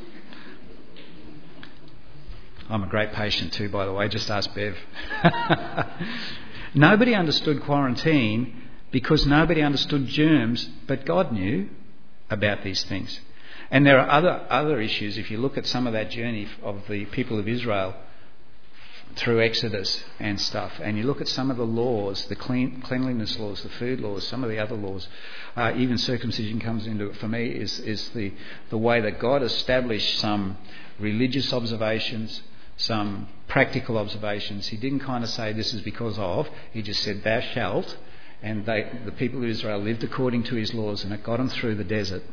I'm 2.72 2.84
a 2.84 2.88
great 2.88 3.12
patient 3.12 3.51
too, 3.51 3.68
by 3.68 3.86
the 3.86 3.92
way. 3.92 4.08
Just 4.08 4.32
ask 4.32 4.54
Bev. 4.56 4.78
nobody 6.74 7.13
understood 7.13 7.62
quarantine 7.63 8.62
because 8.92 9.25
nobody 9.25 9.62
understood 9.62 10.08
germs, 10.08 10.70
but 10.88 11.06
God 11.06 11.34
knew 11.34 11.70
about 12.30 12.63
these 12.63 12.82
things. 12.86 13.20
And 13.70 13.86
there 13.86 14.00
are 14.00 14.10
other 14.10 14.46
other 14.50 14.80
issues. 14.80 15.18
If 15.18 15.30
you 15.30 15.38
look 15.38 15.58
at 15.58 15.68
some 15.68 15.86
of 15.86 15.92
that 15.92 16.12
journey 16.12 16.48
of 16.63 16.88
the 16.88 17.06
people 17.06 17.38
of 17.38 17.48
Israel 17.50 17.94
through 19.18 19.42
Exodus 19.42 20.06
and 20.20 20.40
stuff, 20.40 20.72
and 20.82 20.98
you 20.98 21.04
look 21.04 21.20
at 21.20 21.28
some 21.28 21.51
of 21.51 21.58
the 21.58 21.66
laws, 21.66 22.25
the 22.28 22.36
clean, 22.38 22.82
cleanliness 22.82 23.38
laws, 23.38 23.63
the 23.63 23.70
food 23.70 24.00
laws, 24.00 24.25
some 24.25 24.46
of 24.46 24.50
the 24.50 24.60
other 24.60 24.75
laws, 24.75 25.10
uh, 25.58 25.74
even 25.75 25.98
circumcision 25.98 26.62
comes 26.62 26.88
into 26.88 27.10
it 27.10 27.18
for 27.18 27.28
me, 27.28 27.48
is, 27.48 27.82
is 27.82 28.08
the, 28.10 28.32
the 28.70 28.78
way 28.78 29.01
that 29.01 29.20
God 29.20 29.44
established 29.44 30.20
some 30.20 30.58
religious 31.00 31.51
observations, 31.51 32.42
some 32.81 33.27
practical 33.47 33.97
observations. 33.97 34.67
He 34.67 34.77
didn't 34.77 35.01
kind 35.01 35.23
of 35.23 35.29
say 35.29 35.53
this 35.53 35.73
is 35.73 35.81
because 35.81 36.17
of, 36.17 36.50
he 36.73 36.81
just 36.81 37.03
said, 37.03 37.23
Thou 37.23 37.39
shalt. 37.39 37.97
And 38.43 38.65
they, 38.65 38.89
the 39.05 39.11
people 39.11 39.43
of 39.43 39.50
Israel 39.50 39.79
lived 39.79 40.03
according 40.03 40.43
to 40.45 40.55
his 40.55 40.73
laws, 40.73 41.03
and 41.03 41.13
it 41.13 41.23
got 41.23 41.38
them 41.38 41.50
through 41.50 41.75
the 41.75 41.83
desert 41.83 42.23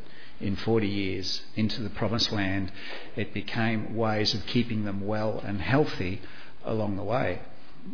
in 0.40 0.56
40 0.56 0.86
years 0.86 1.42
into 1.54 1.82
the 1.82 1.90
promised 1.90 2.32
land. 2.32 2.72
It 3.14 3.34
became 3.34 3.94
ways 3.94 4.32
of 4.32 4.46
keeping 4.46 4.84
them 4.84 5.06
well 5.06 5.40
and 5.44 5.60
healthy 5.60 6.22
along 6.64 6.96
the 6.96 7.02
way. 7.02 7.40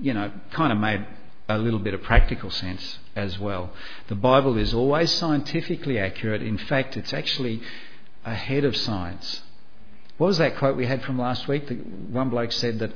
You 0.01 0.15
know, 0.15 0.31
kind 0.53 0.73
of 0.73 0.79
made 0.79 1.05
a 1.49 1.59
little 1.59 1.81
bit 1.81 1.95
of 1.95 2.03
practical 2.03 2.51
sense 2.51 2.99
as 3.17 3.39
well. 3.39 3.71
The 4.07 4.15
Bible 4.15 4.57
is 4.57 4.73
always 4.73 5.11
scientifically 5.11 5.99
accurate. 5.99 6.43
In 6.43 6.59
fact, 6.59 6.97
it's 6.97 7.13
actually 7.13 7.61
ahead 8.25 8.65
of 8.65 8.77
science. 8.77 9.43
What 10.17 10.29
was 10.29 10.39
that 10.39 10.57
quote 10.57 10.77
we 10.77 10.87
had 10.87 11.03
from 11.03 11.19
last 11.19 11.49
week? 11.49 11.67
The, 11.67 11.75
one 11.75 12.31
bloke 12.31 12.53
said 12.53 12.79
that 12.79 12.93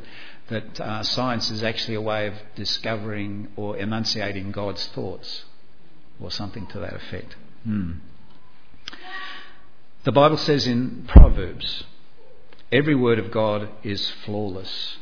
that 0.48 0.80
uh, 0.80 1.02
science 1.02 1.50
is 1.50 1.62
actually 1.62 1.94
a 1.94 2.00
way 2.00 2.26
of 2.26 2.34
discovering 2.54 3.48
or 3.56 3.76
enunciating 3.76 4.50
God's 4.50 4.87
thoughts, 4.88 5.44
or 6.20 6.30
something 6.30 6.66
to 6.68 6.78
that 6.80 6.94
effect. 6.94 7.37
Hmm. 7.64 7.92
The 10.04 10.12
Bible 10.12 10.38
says 10.38 10.66
in 10.66 11.04
Proverbs, 11.06 11.84
every 12.72 12.94
word 12.94 13.18
of 13.18 13.30
God 13.30 13.68
is 13.82 14.08
flawless. 14.25 14.96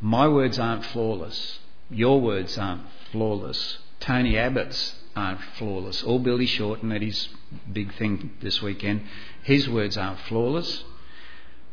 My 0.00 0.28
words 0.28 0.58
aren't 0.58 0.84
flawless. 0.86 1.58
Your 1.90 2.20
words 2.20 2.56
aren't 2.56 2.82
flawless. 3.10 3.78
Tony 3.98 4.38
Abbott's 4.38 4.94
aren't 5.16 5.40
flawless. 5.58 6.02
All 6.02 6.18
Billy 6.18 6.46
Shorten 6.46 6.92
at 6.92 7.02
his 7.02 7.28
big 7.72 7.94
thing 7.94 8.32
this 8.40 8.62
weekend, 8.62 9.02
his 9.42 9.68
words 9.68 9.96
aren't 9.96 10.20
flawless. 10.20 10.84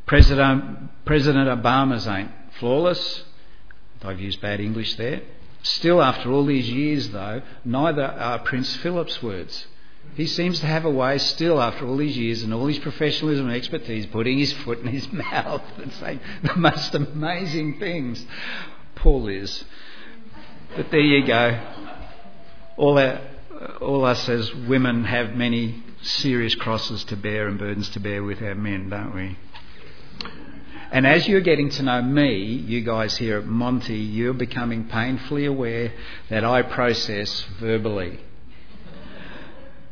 President, 0.05 1.05
President 1.05 1.47
Obama's 1.47 2.07
ain't 2.07 2.31
flawless. 2.59 3.23
I've 4.03 4.19
used 4.21 4.41
bad 4.41 4.59
English 4.59 4.95
there. 4.95 5.21
Still, 5.63 6.01
after 6.01 6.31
all 6.31 6.45
these 6.45 6.69
years, 6.69 7.09
though, 7.09 7.41
neither 7.65 8.05
are 8.05 8.39
Prince 8.39 8.75
Philip's 8.77 9.21
words. 9.21 9.67
He 10.15 10.25
seems 10.25 10.59
to 10.61 10.65
have 10.65 10.85
a 10.85 10.89
way 10.89 11.17
still, 11.17 11.61
after 11.61 11.85
all 11.85 11.97
these 11.97 12.17
years 12.17 12.41
and 12.43 12.53
all 12.53 12.67
his 12.67 12.79
professionalism 12.79 13.47
and 13.47 13.55
expertise, 13.55 14.05
putting 14.07 14.37
his 14.37 14.53
foot 14.53 14.79
in 14.79 14.87
his 14.87 15.11
mouth 15.11 15.63
and 15.77 15.91
saying 15.93 16.19
the 16.43 16.55
most 16.55 16.95
amazing 16.95 17.79
things. 17.79 18.25
Paul 18.95 19.27
is. 19.27 19.65
But 20.75 20.89
there 20.91 21.01
you 21.01 21.25
go. 21.25 21.59
All, 22.77 22.99
all 23.81 24.05
us 24.05 24.29
as 24.29 24.53
women 24.53 25.03
have 25.03 25.35
many 25.35 25.83
serious 26.01 26.55
crosses 26.55 27.03
to 27.05 27.15
bear 27.15 27.47
and 27.47 27.57
burdens 27.57 27.89
to 27.89 27.99
bear 27.99 28.23
with 28.23 28.41
our 28.41 28.55
men, 28.55 28.89
don't 28.89 29.13
we? 29.13 29.37
And 30.91 31.05
as 31.05 31.27
you're 31.27 31.41
getting 31.41 31.69
to 31.71 31.83
know 31.83 32.01
me, 32.01 32.43
you 32.43 32.81
guys 32.81 33.17
here 33.17 33.39
at 33.39 33.45
Monty, 33.45 33.97
you're 33.97 34.33
becoming 34.33 34.85
painfully 34.85 35.45
aware 35.45 35.91
that 36.29 36.45
I 36.45 36.61
process 36.61 37.45
verbally. 37.59 38.19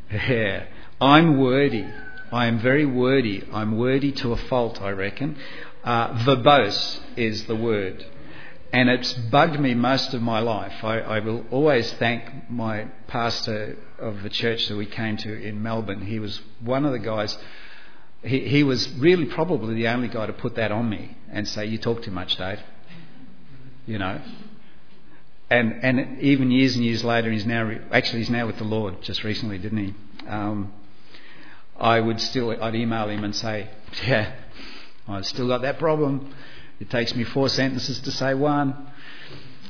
Yeah. 0.08 0.66
I'm 1.00 1.38
wordy. 1.38 1.86
I 2.32 2.46
am 2.46 2.60
very 2.60 2.86
wordy. 2.86 3.42
I'm 3.52 3.76
wordy 3.76 4.12
to 4.12 4.32
a 4.32 4.36
fault, 4.36 4.80
I 4.80 4.90
reckon. 4.90 5.36
Uh, 5.84 6.14
verbose 6.24 7.00
is 7.16 7.46
the 7.46 7.56
word. 7.56 8.06
And 8.72 8.88
it's 8.88 9.12
bugged 9.12 9.58
me 9.58 9.74
most 9.74 10.12
of 10.14 10.22
my 10.22 10.40
life. 10.40 10.84
I, 10.84 11.00
I, 11.00 11.20
will 11.20 11.44
always 11.50 11.90
thank 11.94 12.50
my 12.50 12.86
pastor 13.06 13.76
of 13.98 14.22
the 14.22 14.30
church 14.30 14.68
that 14.68 14.76
we 14.76 14.86
came 14.86 15.16
to 15.18 15.42
in 15.42 15.62
Melbourne. 15.62 16.02
He 16.02 16.18
was 16.18 16.40
one 16.60 16.84
of 16.84 16.92
the 16.92 16.98
guys, 16.98 17.36
he, 18.22 18.40
he 18.40 18.62
was 18.64 18.88
really 18.94 19.26
probably 19.26 19.74
the 19.74 19.88
only 19.88 20.08
guy 20.08 20.26
to 20.26 20.32
put 20.32 20.56
that 20.56 20.72
on 20.72 20.88
me 20.90 21.16
and 21.30 21.46
say, 21.46 21.66
You 21.66 21.78
talk 21.78 22.02
too 22.02 22.10
much, 22.10 22.36
Dave. 22.36 22.60
you 23.86 23.98
know. 23.98 24.20
And 25.48 25.84
and 25.84 26.20
even 26.20 26.50
years 26.50 26.74
and 26.74 26.84
years 26.84 27.04
later, 27.04 27.30
he's 27.30 27.46
now 27.46 27.62
re- 27.62 27.80
actually 27.92 28.18
he's 28.18 28.30
now 28.30 28.46
with 28.46 28.58
the 28.58 28.64
Lord. 28.64 29.00
Just 29.00 29.22
recently, 29.22 29.58
didn't 29.58 29.78
he? 29.78 29.94
Um, 30.28 30.72
I 31.78 32.00
would 32.00 32.20
still 32.20 32.50
I'd 32.60 32.74
email 32.74 33.08
him 33.08 33.22
and 33.22 33.34
say, 33.34 33.68
yeah, 34.04 34.32
I've 35.06 35.26
still 35.26 35.46
got 35.46 35.62
that 35.62 35.78
problem. 35.78 36.34
It 36.78 36.90
takes 36.90 37.14
me 37.14 37.24
four 37.24 37.48
sentences 37.48 37.98
to 38.00 38.10
say 38.10 38.34
one. 38.34 38.74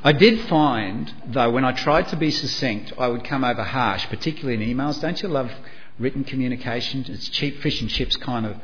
I 0.02 0.12
did 0.12 0.48
find, 0.48 1.12
though, 1.26 1.50
when 1.50 1.64
I 1.64 1.72
tried 1.72 2.08
to 2.08 2.16
be 2.16 2.30
succinct, 2.30 2.92
I 2.98 3.08
would 3.08 3.25
come 3.25 3.44
over 3.44 3.62
harsh, 3.62 4.06
particularly 4.06 4.62
in 4.62 4.76
emails. 4.76 5.00
Don't 5.00 5.20
you 5.22 5.28
love 5.28 5.50
written 5.98 6.25
communication? 6.25 7.04
It's 7.08 7.28
cheap 7.28 7.60
fish 7.60 7.80
and 7.80 7.90
chips 7.90 8.16
kind 8.16 8.46
of 8.46 8.56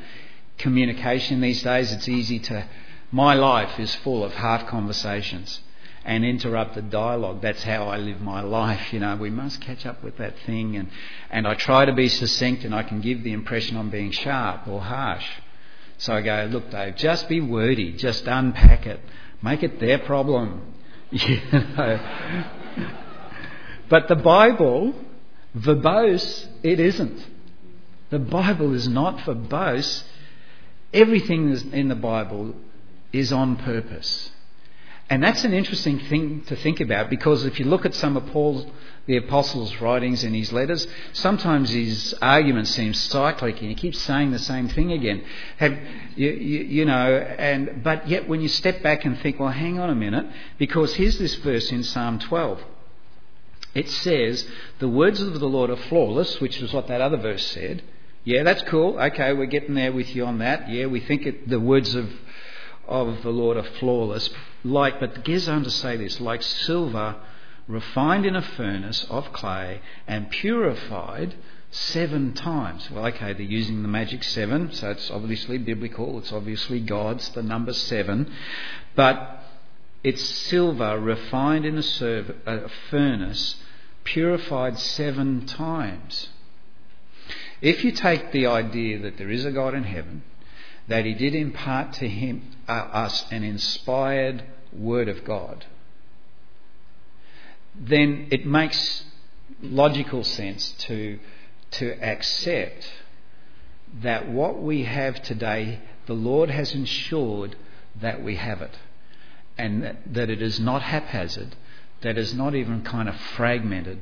communication 0.59 1.41
these 1.41 1.63
days. 1.63 1.93
It's 1.93 2.09
easy 2.09 2.39
to. 2.41 2.67
My 3.11 3.35
life 3.35 3.79
is 3.79 3.95
full 3.97 4.25
of 4.25 4.33
half 4.33 4.67
conversations 4.67 5.61
and 6.05 6.25
interrupted 6.25 6.91
dialogue. 6.91 7.43
That's 7.43 7.63
how 7.63 7.89
I 7.89 7.97
live 7.97 8.21
my 8.21 8.41
life. 8.41 8.93
You 8.93 9.01
know, 9.01 9.17
we 9.17 9.31
must 9.31 9.61
catch 9.61 9.87
up 9.87 10.03
with 10.03 10.17
that 10.19 10.39
thing. 10.41 10.77
And, 10.77 10.91
and 11.31 11.47
I 11.47 11.55
try 11.55 11.85
to 11.85 11.93
be 11.93 12.09
succinct 12.09 12.65
and 12.65 12.75
I 12.75 12.83
can 12.83 13.01
give 13.01 13.23
the 13.23 13.33
impression 13.33 13.77
I'm 13.77 13.91
being 13.91 14.11
sharp 14.11 14.67
or 14.67 14.81
harsh. 14.81 15.27
So 16.03 16.15
I 16.15 16.21
go, 16.21 16.49
look, 16.51 16.69
Dave, 16.69 16.97
just 16.97 17.29
be 17.29 17.41
wordy, 17.41 17.93
just 17.93 18.27
unpack 18.27 18.87
it, 18.87 18.99
make 19.41 19.63
it 19.63 19.79
their 19.79 19.99
problem. 19.99 20.69
You 21.13 21.39
know. 21.53 22.49
but 23.91 24.09
the 24.09 24.17
Bible, 24.17 24.95
verbose, 25.55 26.49
it 26.63 26.81
isn't. 26.81 27.27
The 28.09 28.19
Bible 28.19 28.75
is 28.75 28.89
not 28.89 29.19
verbose. 29.19 30.05
Everything 30.95 31.53
in 31.73 31.89
the 31.89 31.95
Bible 31.95 32.55
is 33.13 33.31
on 33.31 33.57
purpose. 33.57 34.33
And 35.11 35.23
that's 35.23 35.45
an 35.45 35.53
interesting 35.53 35.99
thing 35.99 36.45
to 36.47 36.57
think 36.57 36.81
about 36.81 37.11
because 37.11 37.45
if 37.45 37.61
you 37.61 37.67
look 37.67 37.85
at 37.85 37.95
some 37.95 38.17
of 38.17 38.27
Paul 38.29 38.67
the 39.07 39.17
Apostle's 39.17 39.81
writings 39.81 40.23
and 40.23 40.35
his 40.35 40.53
letters, 40.53 40.87
sometimes 41.13 41.71
his 41.71 42.15
arguments 42.23 42.71
seem 42.71 42.95
cyclic 42.95 43.61
and 43.61 43.69
he 43.69 43.75
keeps 43.75 43.99
saying 44.01 44.31
the 44.31 44.39
same 44.39 44.69
thing 44.69 44.93
again. 44.93 45.25
Have, 45.57 45.77
you, 46.15 46.31
you, 46.31 46.65
you 46.65 46.85
know, 46.85 47.17
and, 47.17 47.83
but 47.83 48.09
yet 48.09 48.29
when 48.29 48.41
you 48.41 48.49
step 48.49 48.83
back 48.83 49.05
and 49.05 49.19
think, 49.19 49.41
well, 49.41 49.49
hang 49.49 49.79
on 49.81 49.91
a 49.91 49.95
minute, 49.95 50.27
because 50.59 50.95
here's 50.95 51.19
this 51.19 51.35
verse 51.37 51.71
in 51.73 51.83
Psalm 51.83 52.19
12. 52.21 52.63
It 53.75 53.89
says, 53.89 54.47
the 54.79 54.89
words 54.89 55.21
of 55.21 55.41
the 55.41 55.49
Lord 55.49 55.71
are 55.71 55.77
flawless, 55.77 56.41
which 56.41 56.61
is 56.61 56.73
what 56.73 56.89
that 56.89 57.01
other 57.01 57.17
verse 57.17 57.45
said. 57.45 57.83
Yeah, 58.25 58.45
that's 58.45 58.63
cool. 58.65 59.01
Okay, 59.01 59.33
we're 59.33 59.47
getting 59.47 59.75
there 59.75 59.93
with 59.93 60.15
you 60.15 60.27
on 60.27 60.39
that. 60.39 60.71
Yeah, 60.71 60.87
we 60.87 61.01
think 61.01 61.27
it, 61.27 61.49
the 61.49 61.59
words 61.59 61.95
of 61.95 62.09
of 62.87 63.23
the 63.23 63.31
Lord 63.31 63.57
are 63.57 63.63
flawless. 63.63 64.29
Like, 64.65 65.01
but 65.01 65.25
goes 65.25 65.49
on 65.49 65.65
to 65.65 65.71
say 65.71 65.97
this, 65.97 66.21
like 66.21 66.43
silver 66.43 67.17
refined 67.69 68.27
in 68.27 68.37
a 68.37 68.43
furnace 68.43 69.07
of 69.09 69.33
clay 69.33 69.81
and 70.07 70.31
purified 70.31 71.35
seven 71.71 72.35
times. 72.35 72.91
Well, 72.91 73.07
okay, 73.07 73.33
they're 73.33 73.43
using 73.43 73.83
the 73.83 73.89
magic 73.89 74.23
seven, 74.25 74.73
so 74.73 74.91
it's 74.91 75.11
obviously 75.11 75.59
biblical. 75.59 76.19
It's 76.19 76.33
obviously 76.33 76.81
God's, 76.81 77.29
the 77.31 77.43
number 77.43 77.73
seven. 77.73 78.33
But 78.95 79.43
it's 80.05 80.23
silver 80.23 80.99
refined 80.99 81.65
in 81.65 81.79
a, 81.79 81.83
serv- 81.83 82.37
a 82.47 82.69
furnace, 82.91 83.57
purified 84.05 84.79
seven 84.79 85.47
times. 85.47 86.29
If 87.61 87.85
you 87.85 87.93
take 87.93 88.33
the 88.33 88.47
idea 88.47 88.99
that 88.99 89.17
there 89.19 89.31
is 89.31 89.45
a 89.45 89.53
God 89.53 89.75
in 89.75 89.85
heaven, 89.85 90.25
that 90.89 91.05
he 91.05 91.15
did 91.15 91.35
impart 91.35 91.93
to 91.95 92.09
him, 92.09 92.43
uh, 92.69 92.73
us 92.73 93.25
an 93.31 93.45
inspired 93.45 94.43
word 94.73 95.09
of 95.09 95.25
God, 95.25 95.65
then 97.75 98.29
it 98.31 98.47
makes 98.47 99.05
logical 99.63 100.25
sense 100.25 100.73
to, 100.73 101.19
to 101.73 101.93
accept 102.03 102.91
that 104.01 104.29
what 104.29 104.63
we 104.63 104.85
have 104.85 105.23
today, 105.23 105.81
the 106.07 106.15
Lord 106.15 106.51
has 106.51 106.75
ensured 106.75 107.57
that 108.01 108.23
we 108.23 108.37
have 108.37 108.63
it. 108.63 108.79
And 109.59 109.99
that, 110.07 110.31
it 110.31 110.41
is 110.41 110.59
not 110.59 110.83
haphazard, 110.83 111.55
that 112.01 112.17
is 112.17 112.35
not 112.35 112.55
even 112.55 112.83
kind 112.83 113.09
of 113.09 113.17
fragmented. 113.37 114.01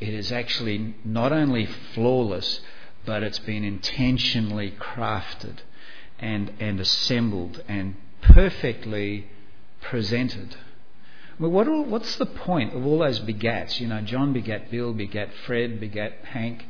It 0.00 0.14
is 0.14 0.32
actually 0.32 0.94
not 1.04 1.32
only 1.32 1.66
flawless, 1.66 2.60
but 3.04 3.22
it's 3.22 3.40
been 3.40 3.64
intentionally 3.64 4.74
crafted 4.78 5.58
and, 6.18 6.52
and 6.60 6.80
assembled 6.80 7.62
and 7.68 7.96
perfectly 8.20 9.28
presented. 9.80 10.56
What 11.38 11.66
what's 11.88 12.16
the 12.16 12.26
point 12.26 12.74
of 12.74 12.86
all 12.86 12.98
those 12.98 13.20
begats? 13.20 13.80
You 13.80 13.88
know, 13.88 14.00
John 14.02 14.32
begat 14.32 14.70
Bill, 14.70 14.92
begat 14.92 15.30
Fred, 15.46 15.80
begat 15.80 16.12
Hank, 16.24 16.64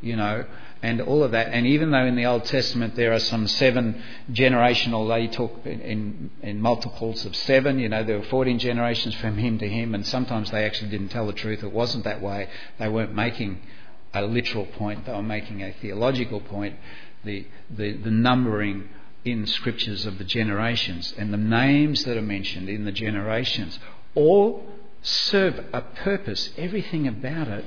you 0.00 0.16
know, 0.16 0.44
and 0.82 1.00
all 1.00 1.22
of 1.22 1.32
that. 1.32 1.48
And 1.48 1.66
even 1.66 1.90
though 1.90 2.04
in 2.04 2.14
the 2.14 2.26
Old 2.26 2.44
Testament 2.44 2.94
there 2.96 3.12
are 3.12 3.18
some 3.18 3.46
seven 3.46 4.02
generational, 4.30 5.08
they 5.08 5.28
talk 5.28 5.64
in, 5.64 6.30
in 6.42 6.60
multiples 6.60 7.24
of 7.24 7.34
seven, 7.34 7.78
you 7.78 7.88
know, 7.88 8.04
there 8.04 8.18
were 8.18 8.26
14 8.26 8.58
generations 8.58 9.14
from 9.16 9.38
him 9.38 9.58
to 9.58 9.68
him, 9.68 9.94
and 9.94 10.06
sometimes 10.06 10.50
they 10.50 10.64
actually 10.64 10.90
didn't 10.90 11.08
tell 11.08 11.26
the 11.26 11.32
truth. 11.32 11.62
It 11.62 11.72
wasn't 11.72 12.04
that 12.04 12.20
way. 12.20 12.48
They 12.78 12.88
weren't 12.88 13.14
making 13.14 13.62
a 14.12 14.22
literal 14.22 14.66
point, 14.66 15.06
they 15.06 15.12
were 15.12 15.22
making 15.22 15.62
a 15.62 15.72
theological 15.72 16.40
point 16.40 16.76
the, 17.24 17.46
the, 17.70 17.96
the 17.96 18.10
numbering 18.10 18.88
in 19.24 19.46
scriptures 19.46 20.06
of 20.06 20.18
the 20.18 20.24
generations 20.24 21.14
and 21.16 21.32
the 21.32 21.38
names 21.38 22.04
that 22.04 22.16
are 22.16 22.22
mentioned 22.22 22.68
in 22.68 22.84
the 22.84 22.92
generations 22.92 23.78
all 24.14 24.66
serve 25.02 25.64
a 25.72 25.80
purpose. 25.80 26.50
Everything 26.56 27.08
about 27.08 27.48
it 27.48 27.64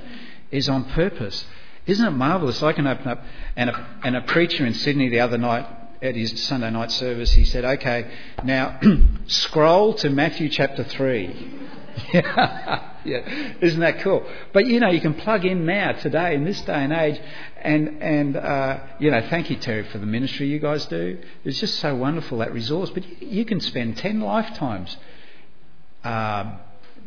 is 0.50 0.68
on 0.68 0.84
purpose. 0.84 1.46
Isn't 1.86 2.06
it 2.06 2.10
marvellous? 2.10 2.62
I 2.62 2.72
can 2.72 2.86
open 2.86 3.08
up, 3.08 3.22
and 3.56 3.70
a, 3.70 3.86
and 4.04 4.16
a 4.16 4.20
preacher 4.22 4.66
in 4.66 4.74
Sydney 4.74 5.08
the 5.08 5.20
other 5.20 5.38
night 5.38 5.66
at 6.00 6.14
his 6.14 6.40
Sunday 6.44 6.70
night 6.70 6.92
service, 6.92 7.32
he 7.32 7.44
said, 7.44 7.64
Okay, 7.64 8.10
now 8.44 8.78
scroll 9.26 9.94
to 9.94 10.10
Matthew 10.10 10.48
chapter 10.48 10.84
3. 10.84 11.54
yeah, 12.12 13.56
isn't 13.60 13.80
that 13.80 14.00
cool? 14.00 14.24
But 14.52 14.66
you 14.66 14.80
know, 14.80 14.90
you 14.90 15.00
can 15.00 15.14
plug 15.14 15.44
in 15.44 15.66
now, 15.66 15.92
today, 15.92 16.34
in 16.34 16.44
this 16.44 16.60
day 16.62 16.84
and 16.84 16.92
age, 16.92 17.20
and 17.62 18.02
and 18.02 18.36
uh, 18.36 18.80
you 18.98 19.10
know, 19.10 19.20
thank 19.28 19.50
you, 19.50 19.56
Terry, 19.56 19.84
for 19.84 19.98
the 19.98 20.06
ministry 20.06 20.48
you 20.48 20.58
guys 20.58 20.86
do. 20.86 21.18
It's 21.44 21.58
just 21.58 21.78
so 21.80 21.94
wonderful 21.94 22.38
that 22.38 22.52
resource. 22.52 22.90
But 22.90 23.06
you, 23.08 23.28
you 23.28 23.44
can 23.44 23.60
spend 23.60 23.96
ten 23.96 24.20
lifetimes 24.20 24.96
uh, 26.04 26.52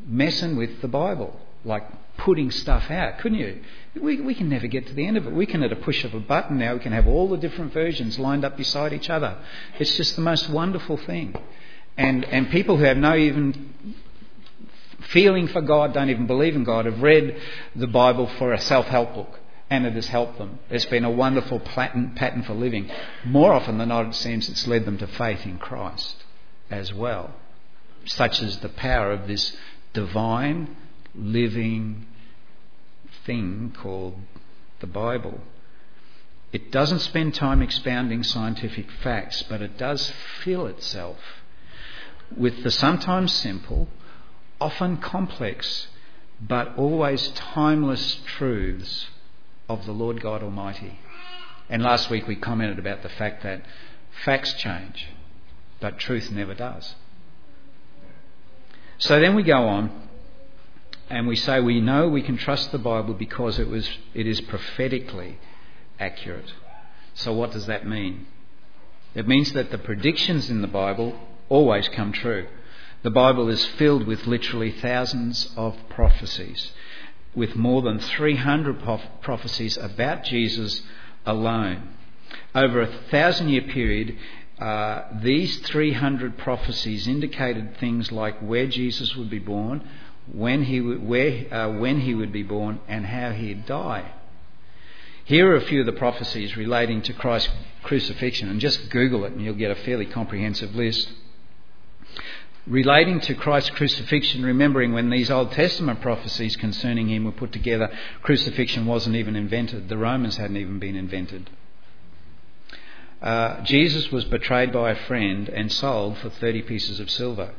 messing 0.06 0.58
with 0.58 0.82
the 0.82 0.88
Bible, 0.88 1.40
like 1.64 1.84
putting 2.18 2.52
stuff 2.52 2.90
out, 2.92 3.20
couldn't 3.20 3.40
you? 3.40 3.62
We, 4.00 4.22
we 4.22 4.36
can 4.36 4.50
never 4.50 4.68
get 4.68 4.88
to 4.88 4.94
the 4.94 5.06
end 5.06 5.18
of 5.18 5.26
it. 5.26 5.34
We 5.34 5.46
can, 5.46 5.64
at 5.64 5.72
a 5.72 5.76
push 5.76 6.04
of 6.04 6.14
a 6.14 6.20
button 6.20 6.60
now, 6.60 6.74
we 6.74 6.80
can 6.80 6.92
have 6.94 7.08
all 7.08 7.28
the 7.28 7.38
different 7.38 7.74
versions 7.74 8.20
lined 8.20 8.46
up 8.46 8.58
beside 8.58 8.94
each 8.94 9.10
other. 9.10 9.38
It's 9.80 9.96
just 9.98 10.16
the 10.16 10.22
most 10.22 10.50
wonderful 10.50 10.98
thing. 10.98 11.36
And, 11.98 12.24
and 12.26 12.50
people 12.52 12.78
who 12.78 12.84
have 12.84 12.98
no 12.98 13.16
even 13.16 13.74
feeling 15.10 15.48
for 15.48 15.62
God, 15.62 15.94
don't 15.94 16.10
even 16.10 16.28
believe 16.28 16.56
in 16.56 16.64
God, 16.64 16.86
have 16.86 17.02
read 17.02 17.42
the 17.76 17.88
Bible 17.88 18.28
for 18.38 18.54
a 18.54 18.62
self 18.62 18.86
help 18.86 19.14
book 19.14 19.40
and 19.71 19.86
it 19.86 19.93
has 19.93 20.10
helped 20.10 20.38
them. 20.38 20.60
It's 20.69 20.86
been 20.86 21.05
a 21.05 21.10
wonderful 21.10 21.62
pattern, 21.62 22.43
for 22.45 22.53
living. 22.53 22.91
More 23.23 23.53
often 23.53 23.77
than 23.77 23.88
not, 23.88 24.07
it 24.07 24.15
seems 24.15 24.49
it's 24.49 24.67
led 24.67 24.84
them 24.86 24.97
to 24.97 25.07
faith 25.07 25.45
in 25.45 25.57
Christ 25.57 26.25
as 26.69 26.93
well, 26.93 27.34
such 28.05 28.41
as 28.41 28.60
the 28.60 28.69
power 28.69 29.13
of 29.13 29.27
this 29.27 29.55
divine, 29.93 30.75
living 31.15 32.05
thing 33.25 33.73
called 33.81 34.15
the 34.81 34.88
Bible. 34.88 35.39
It 36.51 36.69
doesn't 36.69 36.99
spend 36.99 37.34
time 37.34 37.62
expounding 37.62 38.23
scientific 38.23 38.91
facts, 38.91 39.41
but 39.43 39.62
it 39.62 39.77
does 39.77 40.12
fill 40.43 40.67
itself 40.67 41.17
with 42.36 42.62
the 42.63 42.71
sometimes 42.71 43.31
simple 43.31 43.88
often 44.60 44.97
complex, 44.97 45.88
but 46.41 46.77
always 46.77 47.29
timeless 47.29 48.19
truths 48.25 49.07
of 49.73 49.86
the 49.86 49.91
Lord 49.91 50.21
God 50.21 50.43
Almighty. 50.43 50.99
And 51.69 51.81
last 51.81 52.10
week 52.10 52.27
we 52.27 52.36
commented 52.36 52.79
about 52.79 53.03
the 53.03 53.10
fact 53.10 53.43
that 53.43 53.63
facts 54.25 54.53
change, 54.53 55.07
but 55.79 55.97
truth 55.97 56.29
never 56.31 56.53
does. 56.53 56.95
So 58.97 59.19
then 59.19 59.36
we 59.36 59.43
go 59.43 59.67
on 59.67 60.10
and 61.10 61.27
we 61.27 61.36
say 61.36 61.60
we 61.60 61.81
know 61.81 62.07
we 62.07 62.21
can 62.21 62.38
trust 62.38 62.71
the 62.71 62.77
Bible 62.77 63.13
because 63.13 63.60
it, 63.60 63.67
was, 63.67 63.89
it 64.13 64.27
is 64.27 64.41
prophetically 64.41 65.39
accurate. 65.99 66.53
So 67.13 67.34
what 67.34 67.51
does 67.51 67.65
that 67.65 67.88
mean? 67.88 68.27
It 69.15 69.27
means 69.27 69.51
that 69.53 69.71
the 69.71 69.77
predictions 69.77 70.49
in 70.49 70.62
the 70.62 70.67
Bible 70.67 71.17
always 71.49 71.88
come 71.89 72.12
true. 72.12 72.47
The 73.03 73.12
Bible 73.12 73.49
is 73.49 73.65
filled 73.65 74.05
with 74.05 74.27
literally 74.27 74.71
thousands 74.71 75.51
of 75.57 75.75
prophecies, 75.89 76.71
with 77.36 77.56
more 77.56 77.82
than 77.82 78.00
300 78.00 78.82
prophecies 79.22 79.78
about 79.78 80.24
Jesus 80.24 80.82
alone. 81.26 81.89
Over 82.54 82.82
a 82.82 82.88
thousand 83.10 83.50
year 83.50 83.62
period, 83.62 84.17
uh, 84.60 85.04
these 85.22 85.58
300 85.60 86.38
prophecies 86.38 87.08
indicated 87.08 87.78
things 87.78 88.12
like 88.12 88.39
where 88.39 88.67
Jesus 88.67 89.15
would 89.15 89.30
be 89.30 89.39
born, 89.39 89.88
when 90.32 90.63
he 90.63 90.80
where, 90.80 91.54
uh, 91.54 91.70
when 91.72 92.02
he 92.02 92.13
would 92.13 92.32
be 92.32 92.44
born, 92.44 92.80
and 92.88 93.06
how 93.06 93.32
he'd 93.32 93.65
die. 93.65 94.12
Here 95.24 95.52
are 95.52 95.56
a 95.56 95.65
few 95.65 95.80
of 95.80 95.86
the 95.86 95.94
prophecies 95.94 96.58
relating 96.58 97.02
to 97.04 97.13
Christ's 97.13 97.50
crucifixion, 97.84 98.50
and 98.50 98.60
just 98.60 98.89
Google 98.89 99.26
it 99.26 99.32
and 99.32 99.41
you'll 99.41 99.56
get 99.56 99.72
a 99.72 99.76
fairly 99.76 100.06
comprehensive 100.06 100.76
list. 100.76 101.12
Relating 102.67 103.19
to 103.21 103.34
Christ's 103.34 103.71
crucifixion, 103.71 104.43
remembering 104.43 104.93
when 104.93 105.10
these 105.10 105.32
Old 105.32 105.52
Testament 105.52 106.00
prophecies 106.00 106.56
concerning 106.56 107.10
him 107.10 107.24
were 107.24 107.32
put 107.32 107.52
together, 107.52 107.89
crucifixion 108.21 108.86
wasn't 108.86 109.15
even 109.15 109.36
invented. 109.36 109.89
The 109.89 109.97
Romans 109.97 110.38
hadn't 110.38 110.58
even 110.58 110.78
been 110.78 110.95
invented. 110.95 111.50
Uh, 113.19 113.62
Jesus 113.62 114.12
was 114.12 114.26
betrayed 114.26 114.71
by 114.71 114.91
a 114.91 115.06
friend 115.08 115.50
and 115.50 115.71
sold 115.71 116.17
for 116.19 116.30
30 116.30 116.62
pieces 116.63 117.00
of 117.00 117.10
silver. 117.10 117.52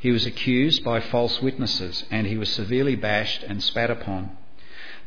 He 0.00 0.12
was 0.12 0.26
accused 0.26 0.84
by 0.84 1.00
false 1.00 1.42
witnesses 1.42 2.04
and 2.10 2.26
he 2.26 2.36
was 2.36 2.48
severely 2.48 2.94
bashed 2.94 3.42
and 3.42 3.62
spat 3.62 3.90
upon. 3.90 4.36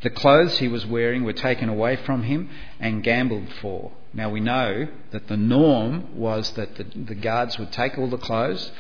The 0.02 0.10
clothes 0.10 0.58
he 0.58 0.68
was 0.68 0.86
wearing 0.86 1.24
were 1.24 1.34
taken 1.34 1.70
away 1.70 1.96
from 1.96 2.24
him 2.24 2.50
and 2.80 3.04
gambled 3.04 3.54
for. 3.62 3.92
Now 4.14 4.30
we 4.30 4.40
know 4.40 4.88
that 5.12 5.28
the 5.28 5.38
norm 5.38 6.18
was 6.18 6.52
that 6.52 6.76
the, 6.76 6.84
the 6.84 7.16
guards 7.16 7.58
would 7.58 7.72
take 7.72 7.98
all 7.98 8.10
the 8.10 8.18
clothes 8.18 8.72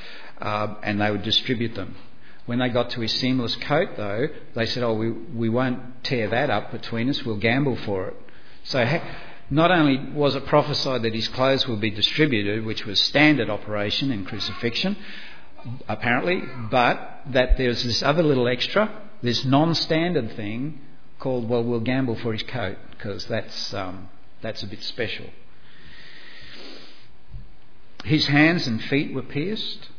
uh, 0.41 0.75
and 0.83 0.99
they 0.99 1.11
would 1.11 1.23
distribute 1.23 1.75
them. 1.75 1.95
When 2.45 2.59
they 2.59 2.69
got 2.69 2.89
to 2.91 3.01
his 3.01 3.13
seamless 3.13 3.55
coat, 3.57 3.89
though, 3.97 4.27
they 4.55 4.65
said, 4.65 4.83
Oh, 4.83 4.93
we, 4.93 5.11
we 5.11 5.49
won't 5.49 6.03
tear 6.03 6.27
that 6.29 6.49
up 6.49 6.71
between 6.71 7.09
us, 7.09 7.23
we'll 7.23 7.37
gamble 7.37 7.77
for 7.77 8.07
it. 8.07 8.15
So 8.63 9.01
not 9.49 9.71
only 9.71 10.11
was 10.13 10.35
it 10.35 10.45
prophesied 10.47 11.03
that 11.03 11.13
his 11.13 11.27
clothes 11.27 11.67
would 11.67 11.81
be 11.81 11.91
distributed, 11.91 12.65
which 12.65 12.85
was 12.85 12.99
standard 12.99 13.49
operation 13.49 14.11
in 14.11 14.25
crucifixion, 14.25 14.97
apparently, 15.87 16.41
but 16.69 17.21
that 17.27 17.57
there's 17.57 17.83
this 17.83 18.01
other 18.01 18.23
little 18.23 18.47
extra, 18.47 18.89
this 19.21 19.45
non 19.45 19.75
standard 19.75 20.35
thing 20.35 20.79
called, 21.19 21.47
well, 21.47 21.63
we'll 21.63 21.79
gamble 21.81 22.15
for 22.15 22.33
his 22.33 22.43
coat, 22.43 22.77
because 22.91 23.25
that's, 23.25 23.73
um, 23.73 24.09
that's 24.41 24.63
a 24.63 24.67
bit 24.67 24.81
special. 24.83 25.27
His 28.03 28.25
hands 28.25 28.65
and 28.65 28.81
feet 28.83 29.13
were 29.13 29.21
pierced, 29.21 29.89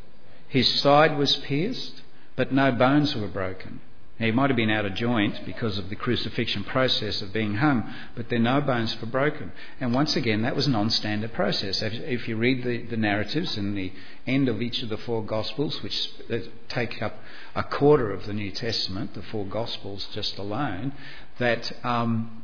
his 0.53 0.67
side 0.81 1.17
was 1.17 1.35
pierced, 1.37 2.03
but 2.35 2.53
no 2.53 2.71
bones 2.71 3.15
were 3.15 3.27
broken. 3.27 3.81
Now, 4.19 4.27
he 4.27 4.31
might 4.31 4.51
have 4.51 4.55
been 4.55 4.69
out 4.69 4.85
of 4.85 4.93
joint 4.93 5.43
because 5.47 5.79
of 5.79 5.89
the 5.89 5.95
crucifixion 5.95 6.63
process 6.63 7.23
of 7.23 7.33
being 7.33 7.55
hung, 7.55 7.91
but 8.13 8.29
there 8.29 8.37
no 8.37 8.61
bones 8.61 8.95
were 9.01 9.07
broken. 9.07 9.51
And 9.81 9.95
once 9.95 10.15
again, 10.15 10.43
that 10.43 10.55
was 10.55 10.67
a 10.67 10.69
non 10.69 10.91
standard 10.91 11.33
process. 11.33 11.81
If 11.81 12.27
you 12.27 12.35
read 12.35 12.63
the, 12.63 12.83
the, 12.83 12.97
narratives 12.97 13.57
in 13.57 13.73
the 13.73 13.91
end 14.27 14.47
of 14.47 14.61
each 14.61 14.83
of 14.83 14.89
the 14.89 14.99
four 14.99 15.25
Gospels, 15.25 15.81
which 15.81 16.11
uh, 16.31 16.37
take 16.69 17.01
up 17.01 17.15
a 17.55 17.63
quarter 17.63 18.11
of 18.11 18.27
the 18.27 18.33
New 18.33 18.51
Testament, 18.51 19.15
the 19.15 19.23
four 19.23 19.47
Gospels 19.47 20.07
just 20.13 20.37
alone, 20.37 20.93
that 21.39 21.71
um, 21.83 22.42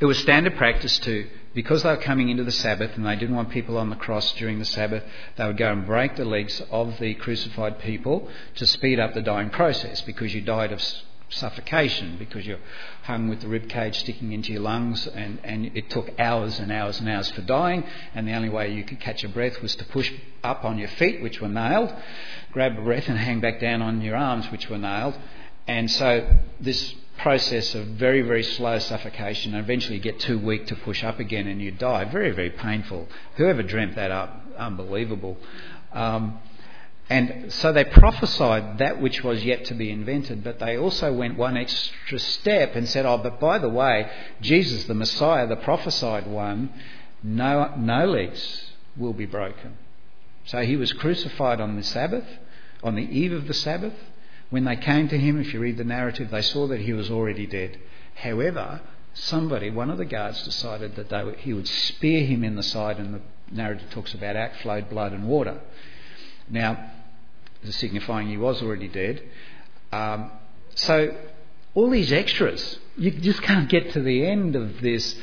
it 0.00 0.06
was 0.06 0.18
standard 0.18 0.56
practice 0.56 0.98
to 1.00 1.28
because 1.52 1.82
they 1.82 1.90
were 1.90 1.96
coming 1.96 2.28
into 2.28 2.44
the 2.44 2.52
Sabbath 2.52 2.92
and 2.96 3.04
they 3.04 3.16
didn't 3.16 3.34
want 3.34 3.50
people 3.50 3.76
on 3.76 3.90
the 3.90 3.96
cross 3.96 4.32
during 4.34 4.58
the 4.58 4.64
Sabbath, 4.64 5.02
they 5.36 5.44
would 5.44 5.56
go 5.56 5.70
and 5.72 5.84
break 5.84 6.16
the 6.16 6.24
legs 6.24 6.62
of 6.70 6.98
the 6.98 7.14
crucified 7.14 7.78
people 7.80 8.28
to 8.54 8.66
speed 8.66 9.00
up 9.00 9.14
the 9.14 9.22
dying 9.22 9.50
process 9.50 10.00
because 10.02 10.34
you 10.34 10.40
died 10.40 10.72
of 10.72 10.80
suffocation, 11.28 12.16
because 12.18 12.46
you're 12.46 12.58
hung 13.02 13.28
with 13.28 13.40
the 13.40 13.48
rib 13.48 13.68
cage 13.68 13.98
sticking 13.98 14.32
into 14.32 14.52
your 14.52 14.62
lungs, 14.62 15.06
and, 15.06 15.38
and 15.44 15.70
it 15.76 15.90
took 15.90 16.10
hours 16.18 16.58
and 16.58 16.72
hours 16.72 16.98
and 17.00 17.08
hours 17.08 17.30
for 17.30 17.42
dying, 17.42 17.84
and 18.14 18.26
the 18.26 18.32
only 18.32 18.48
way 18.48 18.72
you 18.72 18.84
could 18.84 19.00
catch 19.00 19.22
your 19.22 19.32
breath 19.32 19.60
was 19.62 19.74
to 19.76 19.84
push 19.86 20.12
up 20.42 20.64
on 20.64 20.78
your 20.78 20.88
feet, 20.88 21.22
which 21.22 21.40
were 21.40 21.48
nailed, 21.48 21.94
grab 22.52 22.76
a 22.76 22.82
breath, 22.82 23.08
and 23.08 23.18
hang 23.18 23.40
back 23.40 23.60
down 23.60 23.80
on 23.82 24.00
your 24.00 24.16
arms, 24.16 24.50
which 24.50 24.68
were 24.68 24.78
nailed. 24.78 25.16
And 25.66 25.90
so 25.90 26.38
this 26.58 26.94
process 27.22 27.74
of 27.74 27.86
very, 27.86 28.22
very 28.22 28.42
slow 28.42 28.78
suffocation 28.78 29.54
and 29.54 29.62
eventually 29.62 29.98
get 29.98 30.18
too 30.20 30.38
weak 30.38 30.66
to 30.66 30.76
push 30.76 31.04
up 31.04 31.18
again 31.18 31.46
and 31.46 31.60
you 31.60 31.70
die. 31.70 32.04
Very, 32.04 32.30
very 32.30 32.50
painful. 32.50 33.08
Whoever 33.36 33.62
dreamt 33.62 33.96
that 33.96 34.10
up, 34.10 34.44
unbelievable. 34.56 35.36
Um, 35.92 36.38
and 37.10 37.52
so 37.52 37.72
they 37.72 37.84
prophesied 37.84 38.78
that 38.78 39.00
which 39.00 39.24
was 39.24 39.44
yet 39.44 39.64
to 39.66 39.74
be 39.74 39.90
invented, 39.90 40.44
but 40.44 40.60
they 40.60 40.78
also 40.78 41.12
went 41.12 41.36
one 41.36 41.56
extra 41.56 42.20
step 42.20 42.76
and 42.76 42.88
said, 42.88 43.04
Oh, 43.04 43.18
but 43.18 43.40
by 43.40 43.58
the 43.58 43.68
way, 43.68 44.08
Jesus, 44.40 44.84
the 44.84 44.94
Messiah, 44.94 45.46
the 45.48 45.56
prophesied 45.56 46.28
one, 46.28 46.72
no, 47.22 47.74
no 47.76 48.06
legs 48.06 48.70
will 48.96 49.12
be 49.12 49.26
broken. 49.26 49.76
So 50.44 50.62
he 50.62 50.76
was 50.76 50.92
crucified 50.92 51.60
on 51.60 51.76
the 51.76 51.82
Sabbath, 51.82 52.26
on 52.82 52.94
the 52.94 53.02
eve 53.02 53.32
of 53.32 53.48
the 53.48 53.54
Sabbath. 53.54 53.94
When 54.50 54.64
they 54.64 54.76
came 54.76 55.08
to 55.08 55.18
him, 55.18 55.40
if 55.40 55.54
you 55.54 55.60
read 55.60 55.78
the 55.78 55.84
narrative, 55.84 56.30
they 56.30 56.42
saw 56.42 56.66
that 56.68 56.80
he 56.80 56.92
was 56.92 57.10
already 57.10 57.46
dead. 57.46 57.78
However, 58.16 58.80
somebody, 59.14 59.70
one 59.70 59.90
of 59.90 59.98
the 59.98 60.04
guards, 60.04 60.44
decided 60.44 60.96
that 60.96 61.08
they, 61.08 61.34
he 61.38 61.52
would 61.52 61.68
spear 61.68 62.24
him 62.24 62.42
in 62.42 62.56
the 62.56 62.62
side, 62.62 62.98
and 62.98 63.14
the 63.14 63.20
narrative 63.50 63.90
talks 63.90 64.12
about 64.12 64.36
out 64.36 64.56
flowed 64.56 64.90
blood 64.90 65.12
and 65.12 65.28
water. 65.28 65.60
Now, 66.48 66.90
signifying 67.64 68.28
he 68.28 68.36
was 68.36 68.62
already 68.62 68.88
dead. 68.88 69.22
Um, 69.92 70.32
so, 70.74 71.16
all 71.74 71.90
these 71.90 72.12
extras, 72.12 72.78
you 72.96 73.12
just 73.12 73.42
can't 73.42 73.68
get 73.68 73.92
to 73.92 74.02
the 74.02 74.26
end 74.26 74.56
of 74.56 74.80
this, 74.80 75.14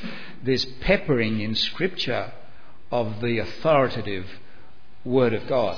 this 0.43 0.65
peppering 0.81 1.41
in 1.41 1.55
Scripture 1.55 2.31
of 2.91 3.19
the 3.21 3.39
authoritative 3.39 4.25
Word 5.03 5.33
of 5.33 5.47
God. 5.47 5.77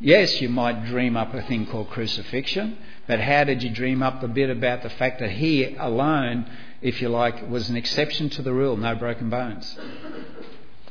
Yes, 0.00 0.40
you 0.40 0.48
might 0.48 0.86
dream 0.86 1.16
up 1.16 1.32
a 1.34 1.42
thing 1.42 1.66
called 1.66 1.90
crucifixion, 1.90 2.76
but 3.06 3.20
how 3.20 3.44
did 3.44 3.62
you 3.62 3.70
dream 3.70 4.02
up 4.02 4.20
the 4.20 4.28
bit 4.28 4.50
about 4.50 4.82
the 4.82 4.90
fact 4.90 5.20
that 5.20 5.30
he 5.30 5.74
alone, 5.76 6.50
if 6.82 7.00
you 7.00 7.08
like, 7.08 7.48
was 7.48 7.70
an 7.70 7.76
exception 7.76 8.28
to 8.30 8.42
the 8.42 8.52
rule, 8.52 8.76
no 8.76 8.94
broken 8.94 9.30
bones? 9.30 9.78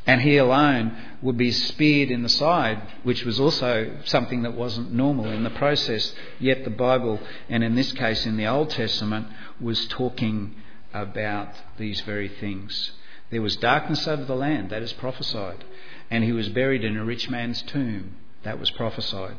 And 0.06 0.22
he 0.22 0.38
alone 0.38 0.98
would 1.22 1.38
be 1.38 1.52
speared 1.52 2.12
in 2.12 2.24
the 2.24 2.30
side, 2.30 2.82
which 3.04 3.24
was 3.24 3.40
also 3.40 4.00
something 4.06 4.42
that 4.44 4.54
wasn't 4.54 4.92
normal 4.94 5.32
in 5.32 5.44
the 5.44 5.50
process. 5.52 6.14
Yet 6.40 6.64
the 6.64 6.70
Bible, 6.70 7.20
and 7.50 7.64
in 7.64 7.76
this 7.76 7.92
case 7.94 8.26
in 8.26 8.36
the 8.36 8.48
Old 8.48 8.70
Testament, 8.70 9.28
was 9.62 9.86
talking 9.88 10.56
about 10.94 11.54
these 11.78 12.02
very 12.02 12.28
things. 12.28 12.92
There 13.30 13.42
was 13.42 13.56
darkness 13.56 14.08
over 14.08 14.26
the 14.26 14.36
land, 14.36 14.70
that 14.72 14.84
is 14.84 14.94
prophesied, 14.94 15.64
and 16.12 16.24
he 16.24 16.34
was 16.34 16.50
buried 16.50 16.84
in 16.84 16.98
a 16.98 17.06
rich 17.06 17.30
man's 17.30 17.62
tomb. 17.62 18.18
That 18.44 18.60
was 18.60 18.70
prophesied. 18.72 19.36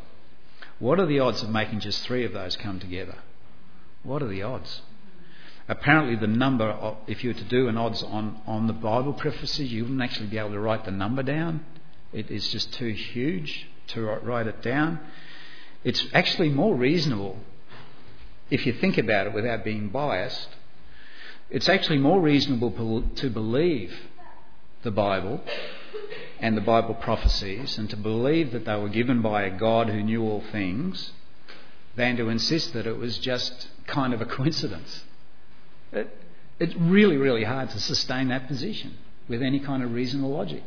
What 0.78 0.98
are 0.98 1.06
the 1.06 1.20
odds 1.20 1.42
of 1.42 1.50
making 1.50 1.80
just 1.80 2.02
three 2.02 2.24
of 2.24 2.32
those 2.32 2.56
come 2.56 2.80
together? 2.80 3.16
What 4.02 4.22
are 4.22 4.28
the 4.28 4.42
odds? 4.42 4.82
Apparently, 5.68 6.16
the 6.16 6.26
number, 6.26 6.66
of, 6.66 6.96
if 7.06 7.24
you 7.24 7.30
were 7.30 7.38
to 7.38 7.44
do 7.44 7.68
an 7.68 7.78
odds 7.78 8.02
on, 8.02 8.40
on 8.46 8.66
the 8.66 8.72
Bible 8.72 9.14
prophecies, 9.14 9.72
you 9.72 9.82
wouldn't 9.82 10.02
actually 10.02 10.26
be 10.26 10.38
able 10.38 10.50
to 10.50 10.60
write 10.60 10.84
the 10.84 10.90
number 10.90 11.22
down. 11.22 11.64
It 12.12 12.30
is 12.30 12.48
just 12.48 12.72
too 12.74 12.88
huge 12.88 13.66
to 13.88 14.02
write 14.02 14.46
it 14.46 14.62
down. 14.62 15.00
It's 15.84 16.04
actually 16.12 16.50
more 16.50 16.74
reasonable, 16.74 17.38
if 18.50 18.66
you 18.66 18.74
think 18.74 18.98
about 18.98 19.26
it 19.26 19.32
without 19.32 19.64
being 19.64 19.88
biased, 19.88 20.48
it's 21.50 21.68
actually 21.68 21.98
more 21.98 22.20
reasonable 22.20 23.04
to 23.16 23.30
believe 23.30 23.94
the 24.82 24.90
Bible 24.90 25.40
and 26.40 26.56
the 26.56 26.60
Bible 26.60 26.94
prophecies 26.94 27.78
and 27.78 27.88
to 27.90 27.96
believe 27.96 28.52
that 28.52 28.64
they 28.64 28.76
were 28.76 28.88
given 28.88 29.22
by 29.22 29.42
a 29.42 29.56
God 29.56 29.88
who 29.88 30.02
knew 30.02 30.22
all 30.22 30.42
things 30.52 31.12
than 31.96 32.16
to 32.16 32.28
insist 32.28 32.72
that 32.72 32.86
it 32.86 32.98
was 32.98 33.18
just 33.18 33.68
kind 33.86 34.12
of 34.12 34.20
a 34.20 34.26
coincidence. 34.36 35.04
It, 35.92 36.16
it's 36.58 36.74
really, 36.76 37.16
really 37.16 37.44
hard 37.44 37.70
to 37.70 37.80
sustain 37.80 38.28
that 38.28 38.48
position 38.48 38.96
with 39.28 39.42
any 39.42 39.60
kind 39.60 39.82
of 39.82 39.92
reasonable 39.92 40.30
logic, 40.30 40.62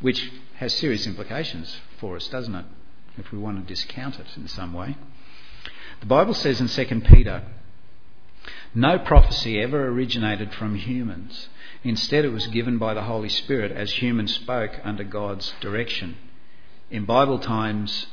which 0.00 0.30
has 0.56 0.72
serious 0.74 1.06
implications 1.06 1.76
for 1.98 2.16
us, 2.16 2.28
doesn't 2.28 2.54
it? 2.54 2.64
If 3.16 3.30
we 3.30 3.38
want 3.38 3.60
to 3.60 3.72
discount 3.72 4.18
it 4.18 4.26
in 4.36 4.48
some 4.48 4.72
way. 4.72 4.96
The 6.00 6.06
Bible 6.06 6.34
says 6.34 6.60
in 6.60 6.68
2 6.68 7.00
Peter, 7.02 7.44
no 8.74 8.98
prophecy 8.98 9.60
ever 9.60 9.86
originated 9.86 10.52
from 10.52 10.74
humans. 10.74 11.48
Instead, 11.84 12.24
it 12.24 12.32
was 12.32 12.46
given 12.46 12.78
by 12.78 12.94
the 12.94 13.02
Holy 13.02 13.28
Spirit 13.28 13.70
as 13.70 13.92
humans 13.92 14.34
spoke 14.34 14.72
under 14.82 15.04
God's 15.04 15.52
direction. 15.60 16.16
In 16.90 17.04
Bible 17.04 17.38
times, 17.38 18.06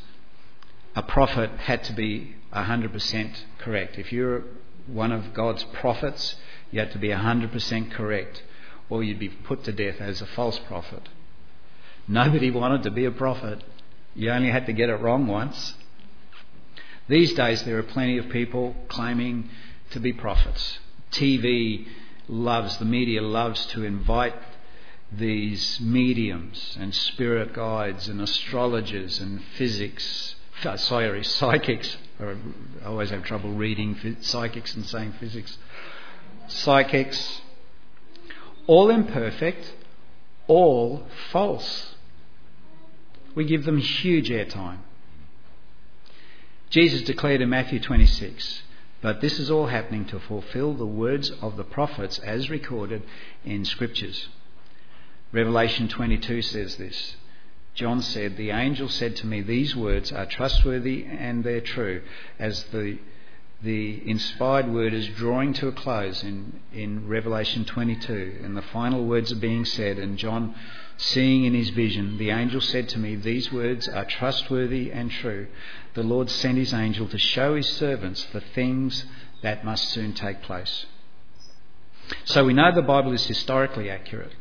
a 0.94 1.02
prophet 1.02 1.50
had 1.52 1.82
to 1.86 1.94
be 1.94 2.36
100% 2.54 3.36
correct. 3.60 3.98
If 3.98 4.12
you're 4.12 4.44
one 4.88 5.14
of 5.14 5.34
God's 5.34 5.64
prophets, 5.64 6.36
you 6.70 6.82
had 6.82 6.92
to 6.92 7.00
be 7.00 7.10
100% 7.10 7.92
correct, 7.92 8.44
or 8.90 9.04
you'd 9.04 9.20
be 9.20 9.30
put 9.30 9.64
to 9.64 9.72
death 9.72 10.02
as 10.02 10.22
a 10.22 10.26
false 10.26 10.60
prophet. 10.60 11.08
Nobody 12.10 12.52
wanted 12.52 12.84
to 12.84 12.92
be 12.92 13.06
a 13.06 13.12
prophet. 13.12 13.64
You 14.16 14.32
only 14.32 14.50
had 14.50 14.66
to 14.66 14.74
get 14.74 14.90
it 14.90 14.96
wrong 14.96 15.28
once. 15.28 15.76
These 17.08 17.34
days, 17.36 17.64
there 17.64 17.78
are 17.78 17.84
plenty 17.84 18.18
of 18.18 18.28
people 18.30 18.76
claiming 18.90 19.50
to 19.92 20.00
be 20.02 20.12
prophets. 20.12 20.80
TV 21.12 21.88
loves, 22.28 22.78
the 22.78 22.86
media 22.86 23.22
loves 23.22 23.66
to 23.68 23.84
invite 23.84 24.36
these 25.12 25.80
mediums 25.82 26.78
and 26.80 26.96
spirit 26.96 27.54
guides 27.54 28.08
and 28.08 28.22
astrologers 28.22 29.20
and 29.20 29.44
physics, 29.58 30.36
uh, 30.64 30.78
sorry, 30.78 31.24
psychics. 31.24 31.98
I 32.20 32.36
always 32.86 33.10
have 33.10 33.24
trouble 33.24 33.52
reading 33.52 34.18
psychics 34.22 34.76
and 34.76 34.86
saying 34.86 35.14
physics. 35.20 35.58
Psychics, 36.48 37.42
all 38.68 38.90
imperfect, 38.90 39.74
all 40.48 41.04
false. 41.32 41.96
We 43.36 43.46
give 43.46 43.66
them 43.66 43.78
huge 43.78 44.30
airtime. 44.30 44.80
Jesus 46.70 47.02
declared 47.02 47.42
in 47.42 47.50
Matthew 47.50 47.80
26, 47.82 48.62
but 49.02 49.22
this 49.22 49.40
is 49.40 49.50
all 49.50 49.68
happening 49.68 50.06
to 50.06 50.20
fulfill 50.20 50.74
the 50.74 50.86
words 50.86 51.32
of 51.42 51.58
the 51.58 51.64
prophets 51.64 52.20
as 52.20 52.50
recorded 52.50 53.04
in 53.44 53.66
Scriptures. 53.66 54.28
Revelation 55.32 55.88
22 55.88 56.42
says 56.42 56.76
this. 56.76 57.16
John 57.74 58.02
said, 58.02 58.36
The 58.36 58.52
angel 58.52 58.90
said 58.90 59.16
to 59.18 59.28
me, 59.28 59.42
These 59.42 59.76
words 59.76 60.12
are 60.12 60.26
trustworthy 60.26 61.06
and 61.06 61.44
they're 61.44 61.62
true. 61.62 62.02
As 62.38 62.64
the, 62.66 63.00
the 63.64 64.08
inspired 64.08 64.68
word 64.68 64.94
is 64.94 65.08
drawing 65.08 65.54
to 65.54 65.70
a 65.70 65.72
close 65.72 66.24
in, 66.24 66.60
in 66.74 67.08
Revelation 67.08 67.64
22, 67.64 68.42
and 68.44 68.58
the 68.58 68.62
final 68.62 69.06
words 69.06 69.32
are 69.32 69.38
being 69.38 69.64
said, 69.64 69.98
and 69.98 70.18
John, 70.18 70.54
seeing 71.02 71.46
in 71.46 71.54
his 71.54 71.70
vision, 71.70 72.18
the 72.18 72.30
angel 72.30 72.62
said 72.62 72.88
to 72.90 73.00
me, 73.00 73.16
These 73.16 73.52
words 73.52 73.88
are 73.88 74.06
trustworthy 74.06 74.92
and 74.92 75.10
true. 75.10 75.48
The 75.96 76.04
Lord 76.04 76.30
sent 76.30 76.58
his 76.58 76.74
angel 76.74 77.08
to 77.08 77.18
show 77.18 77.56
his 77.56 77.68
servants 77.68 78.24
the 78.32 78.42
things 78.42 79.06
that 79.42 79.66
must 79.66 79.90
soon 79.90 80.14
take 80.14 80.44
place. 80.44 80.86
So 82.26 82.46
we 82.46 82.54
know 82.54 82.72
the 82.74 82.82
Bible 82.82 83.14
is 83.14 83.26
historically 83.26 83.90
accurate. 83.90 84.34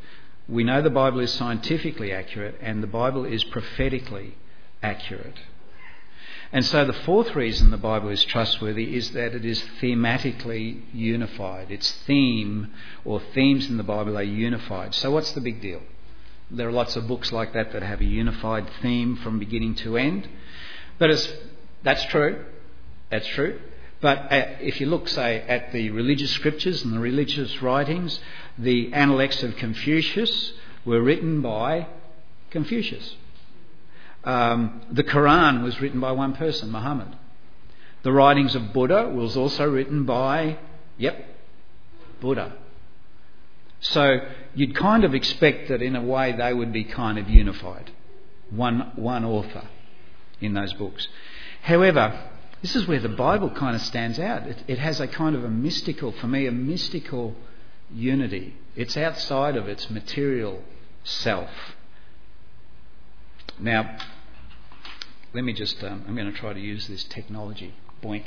We 0.49 0.65
know 0.65 0.83
the 0.83 0.91
Bible 0.91 1.21
is 1.21 1.33
scientifically 1.33 2.13
accurate 2.13 2.59
and 2.61 2.83
the 2.83 2.89
Bible 2.89 3.25
is 3.25 3.43
prophetically 3.45 4.35
accurate. 4.83 5.39
And 6.53 6.65
so 6.65 6.85
the 6.85 6.93
fourth 6.93 7.35
reason 7.37 7.71
the 7.71 7.77
Bible 7.79 8.09
is 8.09 8.25
trustworthy 8.25 8.97
is 8.97 9.13
that 9.13 9.35
it 9.35 9.45
is 9.45 9.63
thematically 9.81 10.83
unified. 10.93 11.71
Its 11.71 11.91
theme 12.07 12.73
or 13.05 13.23
themes 13.33 13.69
in 13.69 13.77
the 13.77 13.85
Bible 13.85 14.19
are 14.19 14.23
unified. 14.23 14.95
So 14.95 15.13
what's 15.13 15.33
the 15.33 15.41
big 15.41 15.63
deal? 15.63 15.81
There 16.51 16.69
are 16.69 16.73
lots 16.73 16.97
of 16.97 17.07
books 17.07 17.33
like 17.33 17.53
that 17.53 17.73
that 17.73 17.83
have 17.83 18.01
a 18.01 18.05
unified 18.05 18.69
theme 18.83 19.17
from 19.17 19.39
beginning 19.39 19.77
to 19.77 19.97
end. 19.97 20.29
But 20.99 21.11
that's 21.83 22.05
true. 22.07 22.45
That's 23.11 23.27
true. 23.29 23.61
But 24.01 24.33
uh, 24.33 24.47
if 24.61 24.81
you 24.81 24.87
look, 24.87 25.09
say, 25.09 25.43
at 25.43 25.73
the 25.73 25.91
religious 25.91 26.31
scriptures 26.31 26.83
and 26.83 26.95
the 26.95 26.99
religious 26.99 27.61
writings, 27.61 28.19
the 28.59 28.93
Analects 28.93 29.43
of 29.43 29.57
Confucius 29.57 30.53
were 30.85 31.03
written 31.03 31.43
by 31.43 31.87
Confucius. 32.51 33.17
Um, 34.25 34.83
the 34.91 35.05
Quran 35.05 35.63
was 35.63 35.81
written 35.81 36.01
by 36.01 36.13
one 36.13 36.35
person, 36.35 36.71
Muhammad. 36.71 37.17
The 38.03 38.13
writings 38.13 38.55
of 38.55 38.73
Buddha 38.73 39.09
was 39.09 39.37
also 39.37 39.71
written 39.71 40.05
by, 40.05 40.59
yep, 40.97 41.25
Buddha. 42.21 42.55
So 43.81 44.21
you'd 44.55 44.75
kind 44.75 45.05
of 45.05 45.15
expect 45.15 45.69
that 45.69 45.83
in 45.83 45.97
a 45.97 46.03
way 46.03 46.33
they 46.33 46.53
would 46.53 46.73
be 46.73 46.85
kind 46.85 47.19
of 47.19 47.29
unified. 47.29 47.91
One, 48.51 48.93
one 48.97 49.25
author 49.25 49.69
in 50.41 50.55
those 50.55 50.73
books. 50.75 51.09
However, 51.63 52.29
this 52.63 52.77
is 52.77 52.87
where 52.87 53.01
the 53.01 53.09
Bible 53.09 53.51
kind 53.51 53.75
of 53.75 53.83
stands 53.83 54.19
out. 54.19 54.47
It, 54.47 54.65
it 54.67 54.79
has 54.79 55.01
a 55.01 55.09
kind 55.09 55.35
of 55.35 55.45
a 55.45 55.49
mystical, 55.49 56.13
for 56.13 56.27
me, 56.27 56.47
a 56.47 56.53
mystical 56.53 57.35
unity. 57.91 58.55
It's 58.77 58.97
outside 58.97 59.57
of 59.57 59.69
its 59.69 59.89
material 59.89 60.63
self. 61.05 61.51
Now, 63.59 63.99
let 65.33 65.45
me 65.45 65.53
just, 65.53 65.83
um, 65.85 66.05
I'm 66.07 66.15
going 66.15 66.31
to 66.31 66.39
try 66.39 66.53
to 66.53 66.61
use 66.61 66.87
this 66.89 67.05
technology. 67.05 67.75
Boink. 68.03 68.27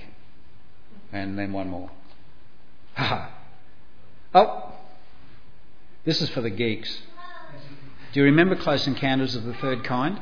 And 1.11 1.37
then 1.37 1.53
one 1.53 1.69
more. 1.69 1.91
Ha 2.95 3.31
Oh! 4.35 4.72
This 6.05 6.21
is 6.21 6.29
for 6.29 6.41
the 6.41 6.49
geeks. 6.49 7.01
Do 8.11 8.19
you 8.19 8.25
remember 8.25 8.55
Close 8.55 8.85
Encounters 8.87 9.35
of 9.35 9.45
the 9.45 9.53
Third 9.53 9.85
Kind? 9.85 10.19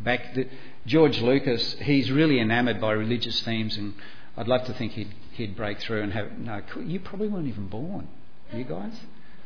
Back, 0.00 0.34
the, 0.34 0.48
George 0.86 1.20
Lucas, 1.20 1.76
he's 1.82 2.10
really 2.10 2.40
enamoured 2.40 2.80
by 2.80 2.92
religious 2.92 3.42
themes, 3.42 3.76
and 3.76 3.94
I'd 4.36 4.48
love 4.48 4.64
to 4.64 4.72
think 4.72 4.92
he'd, 4.92 5.12
he'd 5.32 5.54
break 5.54 5.80
through 5.80 6.02
and 6.02 6.12
have. 6.14 6.38
No, 6.38 6.62
you 6.82 6.98
probably 6.98 7.28
weren't 7.28 7.46
even 7.46 7.66
born, 7.66 8.08
you 8.54 8.64
guys. 8.64 8.94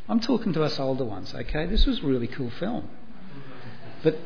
I'm 0.09 0.21
talking 0.21 0.53
to 0.53 0.63
us 0.63 0.79
older 0.79 1.05
ones, 1.05 1.35
okay? 1.35 1.67
This 1.67 1.85
was 1.85 1.99
a 1.99 2.07
really 2.07 2.29
cool 2.29 2.51
film. 2.51 2.89
But, 4.05 4.19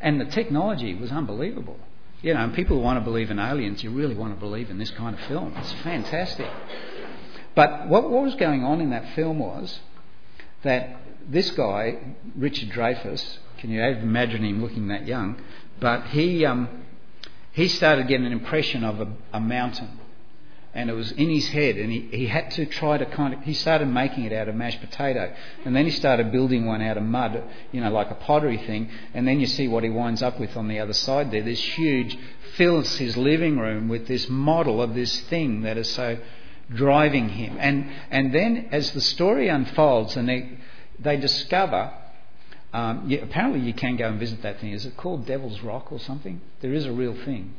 and 0.00 0.20
the 0.20 0.26
technology 0.26 0.94
was 0.94 1.10
unbelievable. 1.10 1.78
You 2.20 2.34
know, 2.34 2.44
and 2.44 2.54
people 2.54 2.76
who 2.76 2.82
want 2.82 3.00
to 3.00 3.04
believe 3.04 3.30
in 3.32 3.40
aliens, 3.40 3.82
you 3.82 3.90
really 3.90 4.14
want 4.14 4.34
to 4.34 4.38
believe 4.38 4.70
in 4.70 4.78
this 4.78 4.90
kind 4.92 5.18
of 5.18 5.24
film. 5.26 5.54
It's 5.56 5.72
fantastic. 5.82 6.48
But 7.56 7.88
what, 7.88 8.08
what 8.08 8.22
was 8.22 8.36
going 8.36 8.62
on 8.62 8.80
in 8.80 8.90
that 8.90 9.14
film 9.14 9.40
was 9.40 9.80
that 10.62 10.96
this 11.28 11.50
guy, 11.50 11.98
Richard 12.36 12.70
Dreyfuss, 12.70 13.38
can 13.58 13.70
you 13.70 13.82
imagine 13.82 14.44
him 14.44 14.62
looking 14.62 14.88
that 14.88 15.06
young? 15.06 15.40
But 15.80 16.06
he, 16.08 16.44
um, 16.44 16.68
he 17.52 17.68
started 17.68 18.08
getting 18.08 18.26
an 18.26 18.32
impression 18.32 18.84
of 18.84 19.00
a, 19.00 19.08
a, 19.32 19.40
mountain. 19.40 19.98
And 20.74 20.88
it 20.88 20.94
was 20.94 21.12
in 21.12 21.28
his 21.28 21.48
head, 21.48 21.76
and 21.76 21.92
he, 21.92 22.08
he 22.10 22.26
had 22.26 22.50
to 22.52 22.64
try 22.64 22.96
to 22.96 23.04
kind 23.04 23.34
of. 23.34 23.42
He 23.42 23.52
started 23.52 23.88
making 23.88 24.24
it 24.24 24.32
out 24.32 24.48
of 24.48 24.54
mashed 24.54 24.80
potato, 24.80 25.34
and 25.66 25.76
then 25.76 25.84
he 25.84 25.90
started 25.90 26.32
building 26.32 26.64
one 26.64 26.80
out 26.80 26.96
of 26.96 27.02
mud, 27.02 27.44
you 27.72 27.82
know, 27.82 27.90
like 27.90 28.10
a 28.10 28.14
pottery 28.14 28.56
thing. 28.56 28.90
And 29.12 29.28
then 29.28 29.38
you 29.38 29.46
see 29.46 29.68
what 29.68 29.84
he 29.84 29.90
winds 29.90 30.22
up 30.22 30.40
with 30.40 30.56
on 30.56 30.68
the 30.68 30.78
other 30.78 30.94
side 30.94 31.30
there. 31.30 31.42
This 31.42 31.62
huge 31.62 32.16
fills 32.54 32.96
his 32.96 33.18
living 33.18 33.58
room 33.58 33.88
with 33.88 34.06
this 34.08 34.30
model 34.30 34.80
of 34.80 34.94
this 34.94 35.20
thing 35.20 35.60
that 35.62 35.76
is 35.76 35.92
so 35.92 36.16
driving 36.70 37.28
him. 37.28 37.56
And 37.58 37.90
and 38.10 38.34
then 38.34 38.68
as 38.72 38.92
the 38.92 39.00
story 39.00 39.48
unfolds, 39.48 40.16
and 40.16 40.28
they 40.28 40.58
they 40.98 41.16
discover 41.16 41.92
um, 42.72 43.12
apparently, 43.22 43.60
you 43.60 43.74
can 43.74 43.96
go 43.96 44.08
and 44.08 44.18
visit 44.18 44.42
that 44.42 44.60
thing. 44.60 44.72
Is 44.72 44.86
it 44.86 44.96
called 44.96 45.26
Devil's 45.26 45.60
Rock 45.60 45.92
or 45.92 46.00
something? 46.00 46.40
There 46.60 46.72
is 46.72 46.86
a 46.86 46.92
real 46.92 47.14
thing 47.14 47.54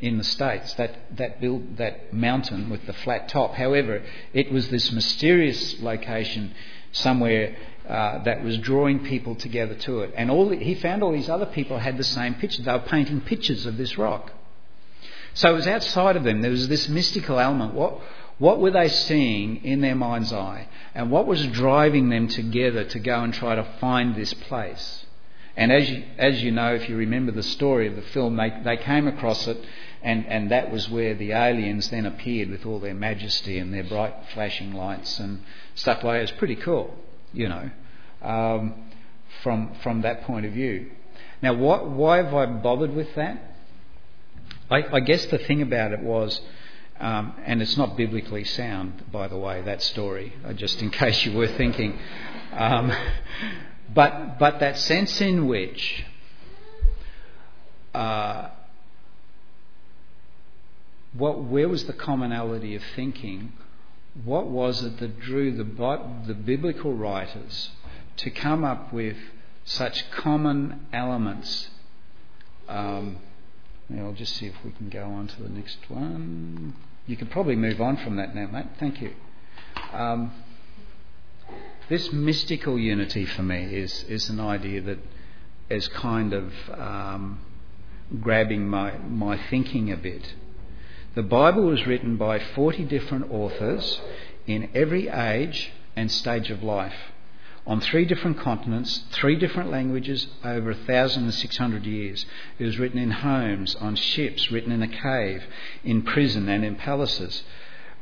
in 0.00 0.18
the 0.18 0.24
states 0.24 0.72
that 0.74 1.16
that 1.16 1.40
build 1.40 1.76
that 1.76 2.12
mountain 2.12 2.70
with 2.70 2.86
the 2.86 2.92
flat 2.92 3.28
top. 3.28 3.54
However, 3.54 4.02
it 4.32 4.50
was 4.50 4.68
this 4.68 4.92
mysterious 4.92 5.80
location 5.80 6.54
somewhere 6.92 7.54
uh, 7.86 8.22
that 8.24 8.42
was 8.42 8.56
drawing 8.58 9.04
people 9.04 9.34
together 9.34 9.74
to 9.74 10.00
it. 10.00 10.14
And 10.16 10.30
all 10.30 10.48
the, 10.48 10.56
he 10.56 10.74
found 10.74 11.02
all 11.02 11.12
these 11.12 11.28
other 11.28 11.46
people 11.46 11.78
had 11.78 11.98
the 11.98 12.04
same 12.04 12.34
picture. 12.36 12.62
They 12.62 12.72
were 12.72 12.78
painting 12.78 13.20
pictures 13.20 13.66
of 13.66 13.76
this 13.76 13.98
rock. 13.98 14.32
So 15.34 15.50
it 15.50 15.54
was 15.54 15.66
outside 15.66 16.16
of 16.16 16.24
them. 16.24 16.40
There 16.40 16.50
was 16.50 16.68
this 16.68 16.88
mystical 16.88 17.38
element. 17.38 17.74
What 17.74 18.00
what 18.38 18.60
were 18.60 18.70
they 18.70 18.88
seeing 18.88 19.64
in 19.64 19.80
their 19.80 19.94
mind's 19.94 20.32
eye? 20.32 20.68
And 20.94 21.10
what 21.10 21.26
was 21.26 21.46
driving 21.48 22.10
them 22.10 22.28
together 22.28 22.84
to 22.84 22.98
go 22.98 23.20
and 23.22 23.32
try 23.32 23.54
to 23.54 23.64
find 23.80 24.14
this 24.14 24.34
place? 24.34 25.06
And 25.56 25.72
as 25.72 25.88
you, 25.90 26.04
as 26.18 26.42
you 26.42 26.50
know, 26.50 26.74
if 26.74 26.86
you 26.88 26.96
remember 26.96 27.32
the 27.32 27.42
story 27.42 27.86
of 27.88 27.96
the 27.96 28.02
film, 28.02 28.36
they, 28.36 28.52
they 28.62 28.76
came 28.76 29.08
across 29.08 29.46
it, 29.46 29.58
and, 30.02 30.26
and 30.26 30.50
that 30.50 30.70
was 30.70 30.88
where 30.90 31.14
the 31.14 31.32
aliens 31.32 31.88
then 31.88 32.04
appeared 32.04 32.50
with 32.50 32.66
all 32.66 32.78
their 32.78 32.94
majesty 32.94 33.58
and 33.58 33.72
their 33.72 33.84
bright 33.84 34.14
flashing 34.34 34.74
lights 34.74 35.18
and 35.18 35.42
stuff 35.74 36.04
like 36.04 36.18
that. 36.18 36.22
It's 36.24 36.38
pretty 36.38 36.56
cool, 36.56 36.94
you 37.32 37.48
know, 37.48 37.70
um, 38.20 38.74
from, 39.42 39.74
from 39.82 40.02
that 40.02 40.24
point 40.24 40.44
of 40.44 40.52
view. 40.52 40.90
Now, 41.40 41.54
what, 41.54 41.88
why 41.88 42.18
have 42.18 42.34
I 42.34 42.44
bothered 42.44 42.94
with 42.94 43.14
that? 43.14 43.42
I, 44.70 44.84
I 44.92 45.00
guess 45.00 45.24
the 45.26 45.38
thing 45.38 45.62
about 45.62 45.92
it 45.92 46.00
was 46.00 46.38
um, 47.00 47.34
and 47.44 47.60
it's 47.60 47.76
not 47.76 47.96
biblically 47.96 48.44
sound, 48.44 49.04
by 49.12 49.28
the 49.28 49.36
way, 49.36 49.62
that 49.62 49.82
story, 49.82 50.32
uh, 50.44 50.52
just 50.52 50.80
in 50.80 50.90
case 51.02 51.24
you 51.24 51.32
were 51.32 51.48
thinking. 51.48 51.98
Um, 52.52 52.92
but, 53.94 54.38
but 54.38 54.60
that 54.60 54.78
sense 54.78 55.20
in 55.20 55.46
which 55.46 56.04
uh, 57.94 58.48
what, 61.12 61.42
where 61.44 61.68
was 61.68 61.84
the 61.84 61.92
commonality 61.92 62.74
of 62.74 62.82
thinking? 62.94 63.52
What 64.24 64.46
was 64.46 64.82
it 64.82 64.98
that 64.98 65.20
drew 65.20 65.54
the, 65.54 65.64
the 66.26 66.34
biblical 66.34 66.94
writers 66.94 67.70
to 68.18 68.30
come 68.30 68.64
up 68.64 68.92
with 68.92 69.16
such 69.64 70.10
common 70.10 70.86
elements? 70.92 71.68
Um, 72.68 73.18
I'll 73.94 74.12
just 74.12 74.36
see 74.36 74.46
if 74.46 74.54
we 74.64 74.72
can 74.72 74.88
go 74.88 75.04
on 75.04 75.28
to 75.28 75.42
the 75.42 75.48
next 75.48 75.78
one. 75.88 76.74
You 77.06 77.16
can 77.16 77.28
probably 77.28 77.56
move 77.56 77.80
on 77.80 77.96
from 77.96 78.16
that 78.16 78.34
now, 78.34 78.46
mate. 78.48 78.66
Thank 78.80 79.00
you. 79.00 79.12
Um, 79.92 80.32
this 81.88 82.12
mystical 82.12 82.78
unity 82.78 83.24
for 83.26 83.42
me 83.42 83.76
is, 83.76 84.04
is 84.08 84.28
an 84.28 84.40
idea 84.40 84.80
that 84.82 84.98
is 85.70 85.86
kind 85.88 86.32
of 86.32 86.52
um, 86.76 87.40
grabbing 88.20 88.68
my, 88.68 88.98
my 88.98 89.38
thinking 89.50 89.92
a 89.92 89.96
bit. 89.96 90.34
The 91.14 91.22
Bible 91.22 91.62
was 91.62 91.86
written 91.86 92.16
by 92.16 92.40
40 92.40 92.84
different 92.84 93.30
authors 93.30 94.00
in 94.46 94.68
every 94.74 95.08
age 95.08 95.72
and 95.94 96.10
stage 96.10 96.50
of 96.50 96.62
life. 96.62 97.12
On 97.66 97.80
three 97.80 98.04
different 98.04 98.38
continents, 98.38 99.02
three 99.10 99.36
different 99.36 99.70
languages, 99.70 100.28
over 100.44 100.72
1,600 100.72 101.84
years. 101.84 102.24
It 102.58 102.64
was 102.64 102.78
written 102.78 102.98
in 102.98 103.10
homes, 103.10 103.74
on 103.76 103.96
ships, 103.96 104.52
written 104.52 104.70
in 104.70 104.82
a 104.82 104.88
cave, 104.88 105.42
in 105.82 106.02
prison, 106.02 106.48
and 106.48 106.64
in 106.64 106.76
palaces. 106.76 107.42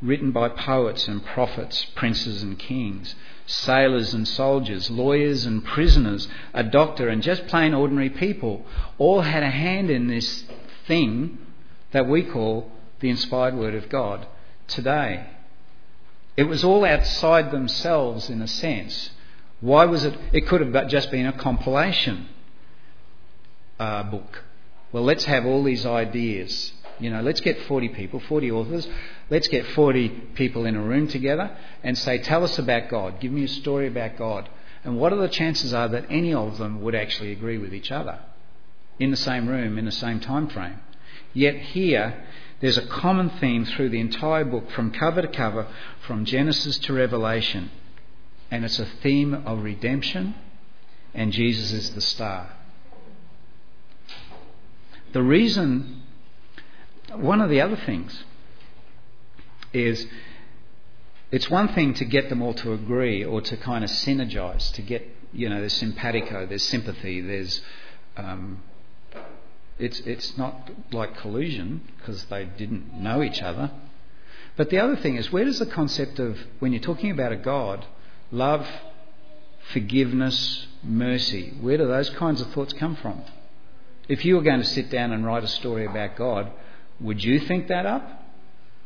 Written 0.01 0.31
by 0.31 0.49
poets 0.49 1.07
and 1.07 1.25
prophets, 1.25 1.83
princes 1.95 2.43
and 2.43 2.59
kings, 2.59 3.15
sailors 3.47 4.13
and 4.13 4.27
soldiers, 4.27 4.91
lawyers 4.91 5.45
and 5.45 5.63
prisoners, 5.65 6.27
a 6.53 6.63
doctor 6.63 7.07
and 7.09 7.23
just 7.23 7.47
plain 7.47 7.73
ordinary 7.73 8.09
people, 8.09 8.65
all 8.99 9.21
had 9.21 9.41
a 9.41 9.49
hand 9.49 9.89
in 9.89 10.07
this 10.07 10.43
thing 10.85 11.39
that 11.91 12.07
we 12.07 12.21
call 12.21 12.71
the 12.99 13.09
inspired 13.09 13.55
Word 13.55 13.73
of 13.73 13.89
God 13.89 14.27
today. 14.67 15.27
It 16.37 16.43
was 16.43 16.63
all 16.63 16.83
outside 16.85 17.49
themselves 17.49 18.29
in 18.29 18.41
a 18.41 18.47
sense. 18.47 19.11
Why 19.61 19.85
was 19.85 20.03
it? 20.03 20.17
It 20.33 20.47
could 20.47 20.61
have 20.61 20.87
just 20.87 21.11
been 21.11 21.25
a 21.25 21.33
compilation 21.33 22.27
uh, 23.79 24.03
book. 24.03 24.43
Well, 24.91 25.03
let's 25.03 25.25
have 25.25 25.45
all 25.45 25.63
these 25.63 25.85
ideas. 25.85 26.73
You 26.99 27.09
know, 27.09 27.21
let's 27.21 27.41
get 27.41 27.61
40 27.63 27.89
people, 27.89 28.19
40 28.21 28.51
authors. 28.51 28.87
Let's 29.29 29.47
get 29.47 29.65
40 29.67 30.09
people 30.35 30.65
in 30.65 30.75
a 30.75 30.81
room 30.81 31.07
together 31.07 31.55
and 31.83 31.97
say, 31.97 32.19
tell 32.19 32.43
us 32.43 32.57
about 32.57 32.89
God. 32.89 33.19
Give 33.19 33.31
me 33.31 33.43
a 33.43 33.49
story 33.49 33.87
about 33.87 34.17
God. 34.17 34.49
And 34.83 34.97
what 34.97 35.11
are 35.11 35.17
the 35.17 35.27
chances 35.27 35.73
are 35.73 35.87
that 35.89 36.05
any 36.09 36.33
of 36.33 36.57
them 36.57 36.81
would 36.81 36.95
actually 36.95 37.31
agree 37.31 37.57
with 37.57 37.73
each 37.73 37.91
other 37.91 38.19
in 38.99 39.11
the 39.11 39.17
same 39.17 39.47
room, 39.47 39.77
in 39.77 39.85
the 39.85 39.91
same 39.91 40.19
time 40.19 40.47
frame? 40.47 40.79
Yet 41.33 41.55
here, 41.55 42.23
there's 42.61 42.77
a 42.77 42.87
common 42.87 43.29
theme 43.29 43.65
through 43.65 43.89
the 43.89 43.99
entire 43.99 44.45
book, 44.45 44.71
from 44.71 44.91
cover 44.91 45.21
to 45.21 45.27
cover, 45.27 45.67
from 46.07 46.23
Genesis 46.23 46.77
to 46.79 46.93
Revelation. 46.93 47.71
And 48.51 48.63
it's 48.63 48.79
a 48.79 48.85
theme 48.85 49.33
of 49.33 49.63
redemption, 49.63 50.35
and 51.13 51.31
Jesus 51.31 51.71
is 51.71 51.93
the 51.95 52.01
star. 52.01 52.51
The 55.13 55.23
reason, 55.23 56.03
one 57.13 57.41
of 57.41 57.49
the 57.49 57.61
other 57.61 57.77
things, 57.77 58.23
is 59.73 60.07
it's 61.31 61.49
one 61.49 61.69
thing 61.69 61.93
to 61.95 62.05
get 62.05 62.29
them 62.29 62.41
all 62.41 62.53
to 62.53 62.73
agree 62.73 63.23
or 63.23 63.41
to 63.41 63.57
kind 63.57 63.83
of 63.83 63.89
synergize, 63.89 64.71
to 64.73 64.81
get, 64.81 65.07
you 65.33 65.49
know, 65.49 65.59
there's 65.59 65.73
simpatico, 65.73 66.45
there's 66.45 66.63
sympathy, 66.63 67.21
there's. 67.21 67.61
Um, 68.15 68.63
it's, 69.77 69.99
it's 70.01 70.37
not 70.37 70.71
like 70.91 71.17
collusion 71.17 71.81
because 71.97 72.25
they 72.25 72.45
didn't 72.45 72.93
know 72.93 73.21
each 73.21 73.41
other. 73.41 73.71
But 74.55 74.69
the 74.69 74.79
other 74.79 74.95
thing 74.95 75.17
is, 75.17 75.31
where 75.31 75.43
does 75.43 75.59
the 75.59 75.65
concept 75.65 76.17
of, 76.19 76.39
when 76.59 76.71
you're 76.71 76.81
talking 76.81 77.11
about 77.11 77.33
a 77.33 77.35
God, 77.35 77.85
love, 78.31 78.67
forgiveness, 79.73 80.67
mercy, 80.83 81.53
where 81.61 81.77
do 81.77 81.87
those 81.87 82.09
kinds 82.11 82.41
of 82.41 82.51
thoughts 82.51 82.73
come 82.73 82.95
from? 82.95 83.23
If 84.07 84.23
you 84.23 84.35
were 84.35 84.43
going 84.43 84.59
to 84.59 84.65
sit 84.65 84.89
down 84.89 85.11
and 85.11 85.25
write 85.25 85.43
a 85.43 85.47
story 85.47 85.85
about 85.85 86.15
God, 86.15 86.51
would 86.99 87.23
you 87.23 87.39
think 87.39 87.67
that 87.67 87.85
up? 87.85 88.23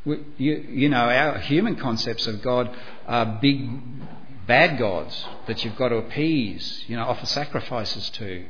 You, 0.05 0.15
you 0.37 0.89
know, 0.89 1.09
our 1.09 1.39
human 1.39 1.75
concepts 1.75 2.25
of 2.25 2.41
God 2.41 2.73
are 3.05 3.39
big, 3.41 3.69
bad 4.47 4.79
gods 4.79 5.25
that 5.47 5.63
you've 5.63 5.75
got 5.75 5.89
to 5.89 5.97
appease, 5.97 6.85
you 6.87 6.95
know, 6.95 7.03
offer 7.03 7.25
sacrifices 7.25 8.09
to. 8.11 8.45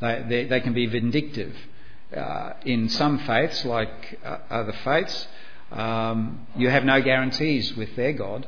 They, 0.00 0.24
they, 0.28 0.44
they 0.44 0.60
can 0.60 0.74
be 0.74 0.86
vindictive. 0.86 1.56
Uh, 2.14 2.54
in 2.64 2.88
some 2.88 3.18
faiths, 3.20 3.64
like 3.64 4.18
uh, 4.24 4.38
other 4.50 4.72
faiths, 4.84 5.28
um, 5.70 6.46
you 6.56 6.68
have 6.68 6.84
no 6.84 7.00
guarantees 7.00 7.76
with 7.76 7.94
their 7.94 8.12
God 8.12 8.46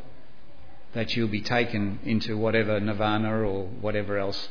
that 0.92 1.14
you'll 1.16 1.28
be 1.28 1.40
taken 1.40 2.00
into 2.04 2.36
whatever 2.36 2.80
nirvana 2.80 3.46
or 3.46 3.66
whatever 3.66 4.18
else 4.18 4.48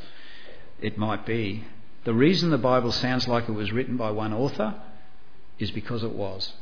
it 0.80 0.96
might 0.96 1.26
be. 1.26 1.64
The 2.04 2.14
reason 2.14 2.50
the 2.50 2.58
Bible 2.58 2.92
sounds 2.92 3.28
like 3.28 3.48
it 3.48 3.52
was 3.52 3.72
written 3.72 3.96
by 3.96 4.10
one 4.10 4.32
author 4.32 4.74
is 5.58 5.70
because 5.70 6.02
it 6.02 6.12
was. 6.12 6.52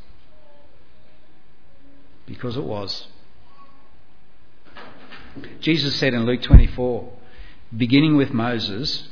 Because 2.27 2.57
it 2.57 2.65
was. 2.65 3.07
Jesus 5.61 5.95
said 5.97 6.15
in 6.15 6.27
Luke 6.27 6.43
24, 6.43 7.13
beginning 7.77 8.17
with 8.17 8.33
Moses 8.33 9.09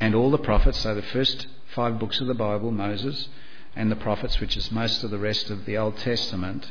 and 0.00 0.14
all 0.14 0.30
the 0.30 0.38
prophets, 0.38 0.78
so 0.78 0.94
the 0.94 1.02
first 1.02 1.46
five 1.74 1.98
books 1.98 2.20
of 2.20 2.26
the 2.26 2.34
Bible, 2.34 2.70
Moses 2.70 3.28
and 3.76 3.90
the 3.90 3.96
prophets, 3.96 4.40
which 4.40 4.56
is 4.56 4.70
most 4.70 5.04
of 5.04 5.10
the 5.10 5.18
rest 5.18 5.50
of 5.50 5.66
the 5.66 5.76
Old 5.76 5.98
Testament, 5.98 6.70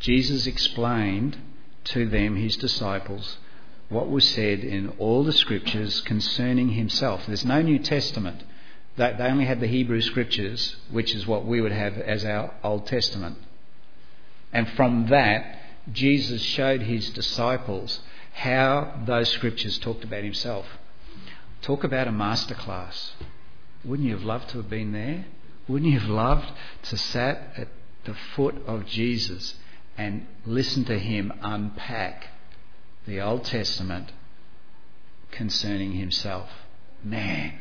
Jesus 0.00 0.46
explained 0.46 1.36
to 1.88 2.06
them, 2.06 2.36
his 2.36 2.56
disciples, 2.56 3.38
what 3.88 4.10
was 4.10 4.28
said 4.28 4.60
in 4.60 4.88
all 4.98 5.24
the 5.24 5.32
scriptures 5.32 6.00
concerning 6.02 6.70
himself. 6.70 7.26
There's 7.26 7.44
no 7.44 7.62
New 7.62 7.78
Testament. 7.78 8.42
They 8.96 9.14
only 9.20 9.44
had 9.44 9.60
the 9.60 9.66
Hebrew 9.66 10.00
scriptures, 10.00 10.76
which 10.90 11.14
is 11.14 11.26
what 11.26 11.46
we 11.46 11.60
would 11.60 11.72
have 11.72 11.96
as 11.98 12.24
our 12.24 12.52
Old 12.62 12.86
Testament. 12.86 13.38
And 14.52 14.68
from 14.70 15.06
that, 15.08 15.58
Jesus 15.92 16.42
showed 16.42 16.82
his 16.82 17.10
disciples 17.10 18.00
how 18.34 19.02
those 19.06 19.30
scriptures 19.30 19.78
talked 19.78 20.04
about 20.04 20.24
himself. 20.24 20.66
Talk 21.62 21.84
about 21.84 22.08
a 22.08 22.12
masterclass. 22.12 23.12
Wouldn't 23.84 24.08
you 24.08 24.14
have 24.14 24.24
loved 24.24 24.50
to 24.50 24.58
have 24.58 24.68
been 24.68 24.92
there? 24.92 25.26
Wouldn't 25.66 25.90
you 25.90 25.98
have 25.98 26.08
loved 26.10 26.50
to 26.84 26.96
sat 26.96 27.52
at 27.56 27.68
the 28.04 28.14
foot 28.34 28.56
of 28.66 28.86
Jesus 28.86 29.54
and 29.98 30.26
listen 30.46 30.84
to 30.84 30.98
him 30.98 31.32
unpack 31.42 32.28
the 33.06 33.20
Old 33.20 33.44
Testament 33.44 34.12
concerning 35.32 35.92
himself. 35.92 36.48
Man, 37.02 37.58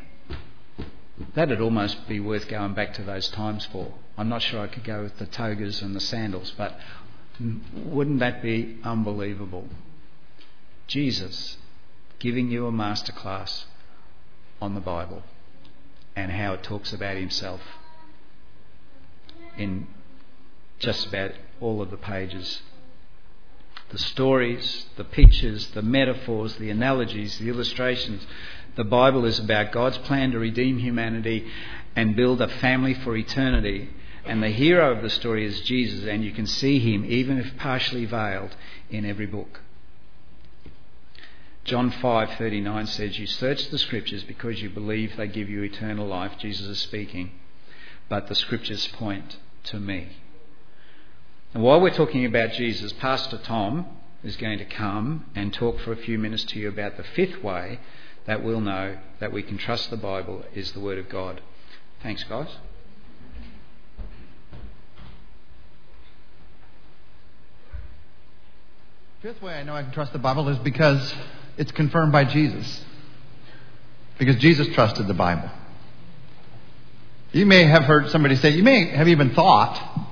that'd 1.34 1.60
almost 1.60 2.08
be 2.08 2.19
worth 2.19 2.47
going 2.47 2.76
back 2.76 2.93
to 2.93 3.04
those 3.04 3.28
times 3.30 3.65
for. 3.65 3.91
I'm 4.17 4.30
not 4.30 4.43
sure 4.43 4.62
I 4.62 4.67
could 4.67 4.84
go 4.84 5.02
with 5.04 5.17
the 5.17 5.26
togas 5.26 5.82
and 5.82 5.95
the 5.95 6.00
sandals, 6.00 6.54
but 6.56 6.80
wouldn't 7.73 8.19
that 8.19 8.41
be 8.41 8.78
unbelievable? 8.84 9.67
Jesus 10.86 11.58
giving 12.19 12.50
you 12.50 12.67
a 12.67 12.71
masterclass 12.71 13.65
on 14.62 14.76
the 14.76 14.82
Bible 14.82 15.23
and 16.15 16.32
how 16.32 16.54
it 16.54 16.63
talks 16.63 16.93
about 16.93 17.15
himself 17.15 17.62
in 19.58 19.88
just 20.80 21.08
about 21.08 21.32
all 21.59 21.81
of 21.81 21.91
the 21.91 21.97
pages. 21.97 22.61
The 23.89 23.97
stories, 23.97 24.85
the 24.97 25.03
pictures, 25.03 25.67
the 25.67 25.81
metaphors, 25.81 26.55
the 26.57 26.69
analogies, 26.69 27.37
the 27.37 27.49
illustrations. 27.49 28.25
The 28.75 28.83
Bible 28.83 29.25
is 29.25 29.39
about 29.39 29.71
God's 29.71 29.97
plan 29.99 30.31
to 30.31 30.39
redeem 30.39 30.79
humanity 30.79 31.47
and 31.95 32.15
build 32.15 32.41
a 32.41 32.47
family 32.47 32.93
for 32.93 33.15
eternity. 33.15 33.89
And 34.25 34.43
the 34.43 34.49
hero 34.49 34.91
of 34.93 35.01
the 35.01 35.09
story 35.09 35.45
is 35.45 35.61
Jesus, 35.61 36.05
and 36.05 36.23
you 36.23 36.31
can 36.31 36.47
see 36.47 36.79
him, 36.79 37.05
even 37.05 37.37
if 37.37 37.55
partially 37.57 38.05
veiled, 38.05 38.55
in 38.89 39.05
every 39.05 39.25
book. 39.25 39.61
John 41.63 41.91
5:39 41.91 42.87
says, 42.87 43.17
"You 43.17 43.27
search 43.27 43.69
the 43.69 43.77
scriptures 43.77 44.23
because 44.23 44.61
you 44.61 44.69
believe 44.69 45.15
they 45.15 45.27
give 45.27 45.49
you 45.49 45.63
eternal 45.63 46.07
life." 46.07 46.37
Jesus 46.37 46.67
is 46.67 46.79
speaking, 46.79 47.31
but 48.09 48.27
the 48.27 48.35
scriptures 48.35 48.87
point 48.87 49.37
to 49.65 49.79
me. 49.79 50.07
And 51.53 51.63
while 51.63 51.79
we're 51.79 51.89
talking 51.93 52.25
about 52.25 52.51
Jesus, 52.51 52.91
Pastor 52.93 53.38
Tom 53.38 53.86
is 54.23 54.36
going 54.36 54.57
to 54.57 54.65
come 54.65 55.25
and 55.36 55.53
talk 55.53 55.79
for 55.79 55.91
a 55.93 55.97
few 55.97 56.19
minutes 56.19 56.43
to 56.45 56.60
you 56.60 56.67
about 56.67 56.97
the 56.97 57.03
fifth 57.03 57.41
way 57.41 57.79
that 58.25 58.43
we'll 58.43 58.60
know 58.60 58.97
that 59.19 59.31
we 59.31 59.41
can 59.41 59.57
trust 59.57 59.89
the 59.89 59.97
Bible 59.97 60.43
is 60.53 60.73
the 60.73 60.79
Word 60.79 60.97
of 60.97 61.07
God. 61.07 61.41
Thanks, 62.03 62.23
guys. 62.25 62.49
Fifth 69.21 69.41
way 69.41 69.53
I 69.53 69.63
know 69.63 69.73
I 69.73 69.81
can 69.81 69.91
trust 69.91 70.13
the 70.13 70.19
Bible 70.19 70.47
is 70.49 70.60
because 70.60 71.15
it's 71.57 71.71
confirmed 71.71 72.12
by 72.12 72.25
Jesus. 72.25 72.83
Because 74.19 74.35
Jesus 74.35 74.67
trusted 74.75 75.08
the 75.08 75.13
Bible. 75.13 75.50
You 77.31 77.45
may 77.45 77.63
have 77.63 77.83
heard 77.83 78.10
somebody 78.10 78.35
say, 78.35 78.50
you 78.50 78.63
may 78.63 78.89
have 78.89 79.08
even 79.08 79.33
thought 79.33 80.06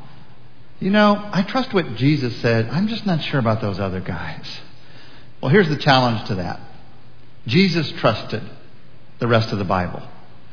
you 0.86 0.92
know, 0.92 1.28
I 1.34 1.42
trust 1.42 1.74
what 1.74 1.96
Jesus 1.96 2.36
said. 2.42 2.70
I'm 2.70 2.88
just 2.88 3.08
not 3.08 3.20
sure 3.24 3.40
about 3.40 3.60
those 3.60 3.80
other 3.80 4.02
guys. 4.02 4.46
Well, 5.42 5.50
here's 5.50 5.68
the 5.68 5.78
challenge 5.78 6.28
to 6.28 6.36
that 6.36 6.60
Jesus 7.48 7.92
trusted 7.94 8.44
the 9.18 9.28
rest 9.28 9.52
of 9.52 9.58
the 9.58 9.66
Bible. 9.66 10.04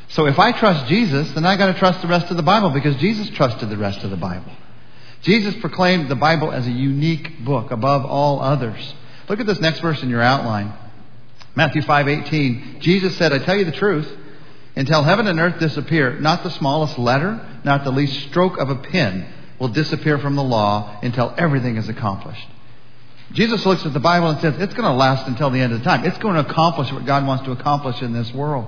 So 0.09 0.25
if 0.25 0.39
I 0.39 0.53
trust 0.53 0.87
Jesus, 0.87 1.31
then 1.33 1.45
I 1.45 1.59
got 1.59 1.67
to 1.67 1.79
trust 1.79 2.01
the 2.01 2.09
rest 2.09 2.31
of 2.31 2.39
the 2.39 2.43
Bible 2.43 2.71
because 2.71 2.97
Jesus 2.97 3.29
trusted 3.29 3.69
the 3.69 3.77
rest 3.77 4.05
of 4.05 4.11
the 4.11 4.17
Bible. 4.17 4.51
Jesus 5.21 5.55
proclaimed 5.57 6.09
the 6.09 6.17
Bible 6.17 6.51
as 6.51 6.67
a 6.67 6.71
unique 6.71 7.45
book 7.45 7.71
above 7.71 8.07
all 8.07 8.41
others. 8.41 8.95
Look 9.29 9.39
at 9.39 9.47
this 9.47 9.61
next 9.61 9.81
verse 9.81 10.03
in 10.03 10.09
your 10.09 10.23
outline. 10.23 10.73
Matthew 11.55 11.83
5:18. 11.83 12.81
Jesus 12.81 13.19
said, 13.19 13.35
"I 13.35 13.39
tell 13.39 13.57
you 13.57 13.67
the 13.67 13.71
truth, 13.71 14.11
until 14.77 15.03
heaven 15.03 15.27
and 15.27 15.39
earth 15.39 15.59
disappear, 15.59 16.19
not 16.21 16.43
the 16.43 16.51
smallest 16.51 16.99
letter, 16.99 17.39
not 17.65 17.85
the 17.85 17.93
least 17.93 18.29
stroke 18.29 18.57
of 18.57 18.71
a 18.71 18.77
pen 18.77 19.27
will 19.63 19.69
disappear 19.69 20.19
from 20.19 20.35
the 20.35 20.43
law 20.43 20.99
until 21.05 21.33
everything 21.39 21.77
is 21.77 21.89
accomplished. 21.89 22.49
Jesus 23.31 23.65
looks 23.65 23.87
at 23.87 23.93
the 23.93 24.01
Bible 24.01 24.31
and 24.31 24.41
says, 24.41 24.55
it's 24.59 24.75
going 24.75 24.89
to 24.89 24.93
last 24.93 25.29
until 25.29 25.51
the 25.51 25.61
end 25.61 25.73
of 25.73 25.79
the 25.79 25.85
time. 25.85 26.05
It's 26.05 26.19
going 26.19 26.35
to 26.35 26.41
accomplish 26.41 26.91
what 26.91 27.07
God 27.07 27.25
wants 27.25 27.45
to 27.45 27.53
accomplish 27.53 28.03
in 28.03 28.13
this 28.13 28.33
world. 28.33 28.67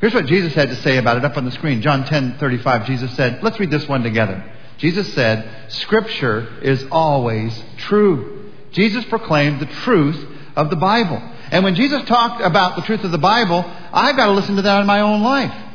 Here's 0.00 0.14
what 0.14 0.24
Jesus 0.24 0.54
had 0.54 0.70
to 0.70 0.76
say 0.76 0.96
about 0.96 1.18
it 1.18 1.24
up 1.26 1.36
on 1.36 1.44
the 1.44 1.50
screen. 1.50 1.82
John 1.82 2.06
10, 2.06 2.38
35, 2.38 2.86
Jesus 2.86 3.14
said, 3.14 3.42
let's 3.42 3.60
read 3.60 3.70
this 3.70 3.86
one 3.86 4.02
together. 4.02 4.42
Jesus 4.78 5.12
said, 5.12 5.70
Scripture 5.70 6.60
is 6.62 6.82
always 6.90 7.62
true. 7.76 8.50
Jesus 8.70 9.04
proclaimed 9.04 9.60
the 9.60 9.66
truth 9.66 10.26
of 10.56 10.70
the 10.70 10.76
Bible. 10.76 11.20
And 11.50 11.62
when 11.62 11.74
Jesus 11.74 12.02
talked 12.04 12.40
about 12.40 12.76
the 12.76 12.82
truth 12.82 13.04
of 13.04 13.10
the 13.10 13.18
Bible, 13.18 13.70
I've 13.92 14.16
got 14.16 14.26
to 14.26 14.32
listen 14.32 14.56
to 14.56 14.62
that 14.62 14.80
in 14.80 14.86
my 14.86 15.02
own 15.02 15.22
life. 15.22 15.65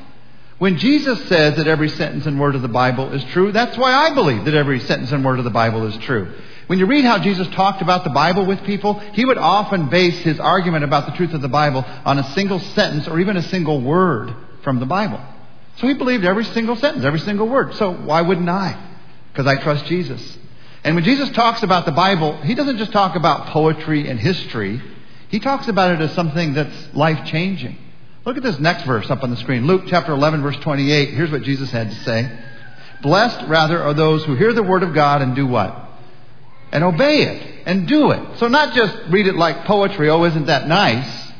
When 0.61 0.77
Jesus 0.77 1.27
says 1.27 1.55
that 1.55 1.65
every 1.65 1.89
sentence 1.89 2.27
and 2.27 2.39
word 2.39 2.53
of 2.53 2.61
the 2.61 2.67
Bible 2.67 3.13
is 3.13 3.23
true, 3.31 3.51
that's 3.51 3.75
why 3.79 3.93
I 3.93 4.13
believe 4.13 4.45
that 4.45 4.53
every 4.53 4.79
sentence 4.79 5.11
and 5.11 5.25
word 5.25 5.39
of 5.39 5.43
the 5.43 5.49
Bible 5.49 5.87
is 5.87 5.97
true. 5.97 6.31
When 6.67 6.77
you 6.77 6.85
read 6.85 7.03
how 7.03 7.17
Jesus 7.17 7.47
talked 7.47 7.81
about 7.81 8.03
the 8.03 8.11
Bible 8.11 8.45
with 8.45 8.63
people, 8.63 8.99
he 9.13 9.25
would 9.25 9.39
often 9.39 9.89
base 9.89 10.19
his 10.19 10.39
argument 10.39 10.83
about 10.83 11.07
the 11.07 11.13
truth 11.13 11.33
of 11.33 11.41
the 11.41 11.49
Bible 11.49 11.83
on 12.05 12.19
a 12.19 12.33
single 12.35 12.59
sentence 12.59 13.07
or 13.07 13.19
even 13.19 13.37
a 13.37 13.41
single 13.41 13.81
word 13.81 14.35
from 14.63 14.79
the 14.79 14.85
Bible. 14.85 15.19
So 15.77 15.87
he 15.87 15.95
believed 15.95 16.25
every 16.25 16.45
single 16.45 16.75
sentence, 16.75 17.05
every 17.05 17.21
single 17.21 17.49
word. 17.49 17.73
So 17.73 17.91
why 17.91 18.21
wouldn't 18.21 18.47
I? 18.47 18.79
Because 19.33 19.47
I 19.47 19.59
trust 19.63 19.87
Jesus. 19.87 20.37
And 20.83 20.93
when 20.93 21.03
Jesus 21.03 21.31
talks 21.31 21.63
about 21.63 21.87
the 21.87 21.91
Bible, 21.91 22.39
he 22.43 22.53
doesn't 22.53 22.77
just 22.77 22.91
talk 22.91 23.15
about 23.15 23.47
poetry 23.47 24.07
and 24.07 24.19
history. 24.19 24.79
He 25.29 25.39
talks 25.39 25.67
about 25.67 25.95
it 25.95 26.01
as 26.01 26.13
something 26.13 26.53
that's 26.53 26.93
life 26.93 27.25
changing. 27.25 27.79
Look 28.31 28.37
at 28.37 28.43
this 28.43 28.59
next 28.61 28.85
verse 28.85 29.11
up 29.11 29.23
on 29.23 29.29
the 29.29 29.35
screen. 29.35 29.67
Luke 29.67 29.83
chapter 29.87 30.13
11 30.13 30.41
verse 30.41 30.55
28. 30.55 31.09
Here's 31.09 31.31
what 31.31 31.43
Jesus 31.43 31.69
had 31.69 31.89
to 31.89 31.95
say. 32.05 32.31
Blessed 33.01 33.45
rather 33.49 33.83
are 33.83 33.93
those 33.93 34.23
who 34.23 34.35
hear 34.35 34.53
the 34.53 34.63
word 34.63 34.83
of 34.83 34.93
God 34.93 35.21
and 35.21 35.35
do 35.35 35.45
what? 35.45 35.75
And 36.71 36.81
obey 36.81 37.23
it 37.23 37.63
and 37.65 37.89
do 37.89 38.11
it. 38.11 38.37
So 38.37 38.47
not 38.47 38.73
just 38.73 38.97
read 39.09 39.27
it 39.27 39.35
like 39.35 39.65
poetry, 39.65 40.09
oh 40.09 40.23
isn't 40.23 40.45
that 40.45 40.65
nice, 40.65 41.33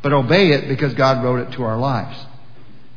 but 0.00 0.14
obey 0.14 0.52
it 0.52 0.66
because 0.66 0.94
God 0.94 1.22
wrote 1.22 1.40
it 1.40 1.52
to 1.56 1.62
our 1.64 1.76
lives. 1.76 2.18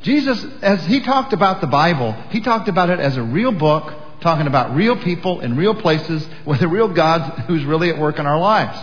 Jesus, 0.04 0.42
as 0.62 0.86
he 0.86 1.02
talked 1.02 1.34
about 1.34 1.60
the 1.60 1.68
Bible, 1.68 2.14
he 2.30 2.40
talked 2.40 2.70
about 2.70 2.92
it 2.92 3.02
as 3.02 3.18
a 3.18 3.24
real 3.24 3.52
book, 3.52 3.94
talking 4.22 4.48
about 4.48 4.74
real 4.74 4.96
people 4.96 5.42
in 5.42 5.58
real 5.58 5.76
places 5.76 6.26
with 6.46 6.62
a 6.62 6.68
real 6.70 6.88
God 6.88 7.40
who's 7.48 7.66
really 7.66 7.90
at 7.90 7.98
work 7.98 8.20
in 8.20 8.26
our 8.26 8.40
lives. 8.40 8.80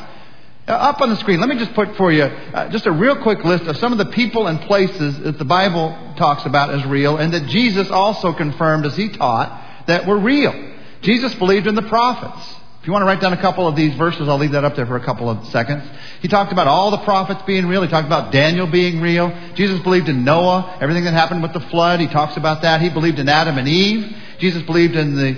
Uh, 0.70 0.74
up 0.74 1.00
on 1.00 1.08
the 1.08 1.16
screen, 1.16 1.40
let 1.40 1.48
me 1.48 1.58
just 1.58 1.74
put 1.74 1.96
for 1.96 2.12
you 2.12 2.22
uh, 2.22 2.68
just 2.68 2.86
a 2.86 2.92
real 2.92 3.20
quick 3.24 3.42
list 3.44 3.64
of 3.64 3.76
some 3.78 3.90
of 3.90 3.98
the 3.98 4.06
people 4.06 4.46
and 4.46 4.60
places 4.60 5.18
that 5.18 5.36
the 5.36 5.44
Bible 5.44 6.14
talks 6.16 6.46
about 6.46 6.70
as 6.70 6.86
real 6.86 7.16
and 7.16 7.34
that 7.34 7.48
Jesus 7.48 7.90
also 7.90 8.32
confirmed 8.32 8.86
as 8.86 8.96
he 8.96 9.08
taught 9.08 9.86
that 9.88 10.06
were 10.06 10.20
real. 10.20 10.54
Jesus 11.02 11.34
believed 11.34 11.66
in 11.66 11.74
the 11.74 11.82
prophets. 11.82 12.54
If 12.80 12.86
you 12.86 12.92
want 12.92 13.02
to 13.02 13.06
write 13.06 13.20
down 13.20 13.32
a 13.32 13.40
couple 13.40 13.66
of 13.66 13.74
these 13.74 13.96
verses, 13.96 14.28
I'll 14.28 14.38
leave 14.38 14.52
that 14.52 14.62
up 14.62 14.76
there 14.76 14.86
for 14.86 14.94
a 14.94 15.04
couple 15.04 15.28
of 15.28 15.44
seconds. 15.48 15.82
He 16.22 16.28
talked 16.28 16.52
about 16.52 16.68
all 16.68 16.92
the 16.92 16.98
prophets 16.98 17.42
being 17.48 17.66
real. 17.66 17.82
He 17.82 17.88
talked 17.88 18.06
about 18.06 18.30
Daniel 18.30 18.68
being 18.68 19.00
real. 19.00 19.36
Jesus 19.56 19.80
believed 19.80 20.08
in 20.08 20.24
Noah, 20.24 20.78
everything 20.80 21.02
that 21.02 21.14
happened 21.14 21.42
with 21.42 21.52
the 21.52 21.60
flood. 21.62 21.98
He 21.98 22.06
talks 22.06 22.36
about 22.36 22.62
that. 22.62 22.80
He 22.80 22.90
believed 22.90 23.18
in 23.18 23.28
Adam 23.28 23.58
and 23.58 23.66
Eve. 23.66 24.16
Jesus 24.38 24.62
believed 24.62 24.94
in 24.94 25.16
the 25.16 25.36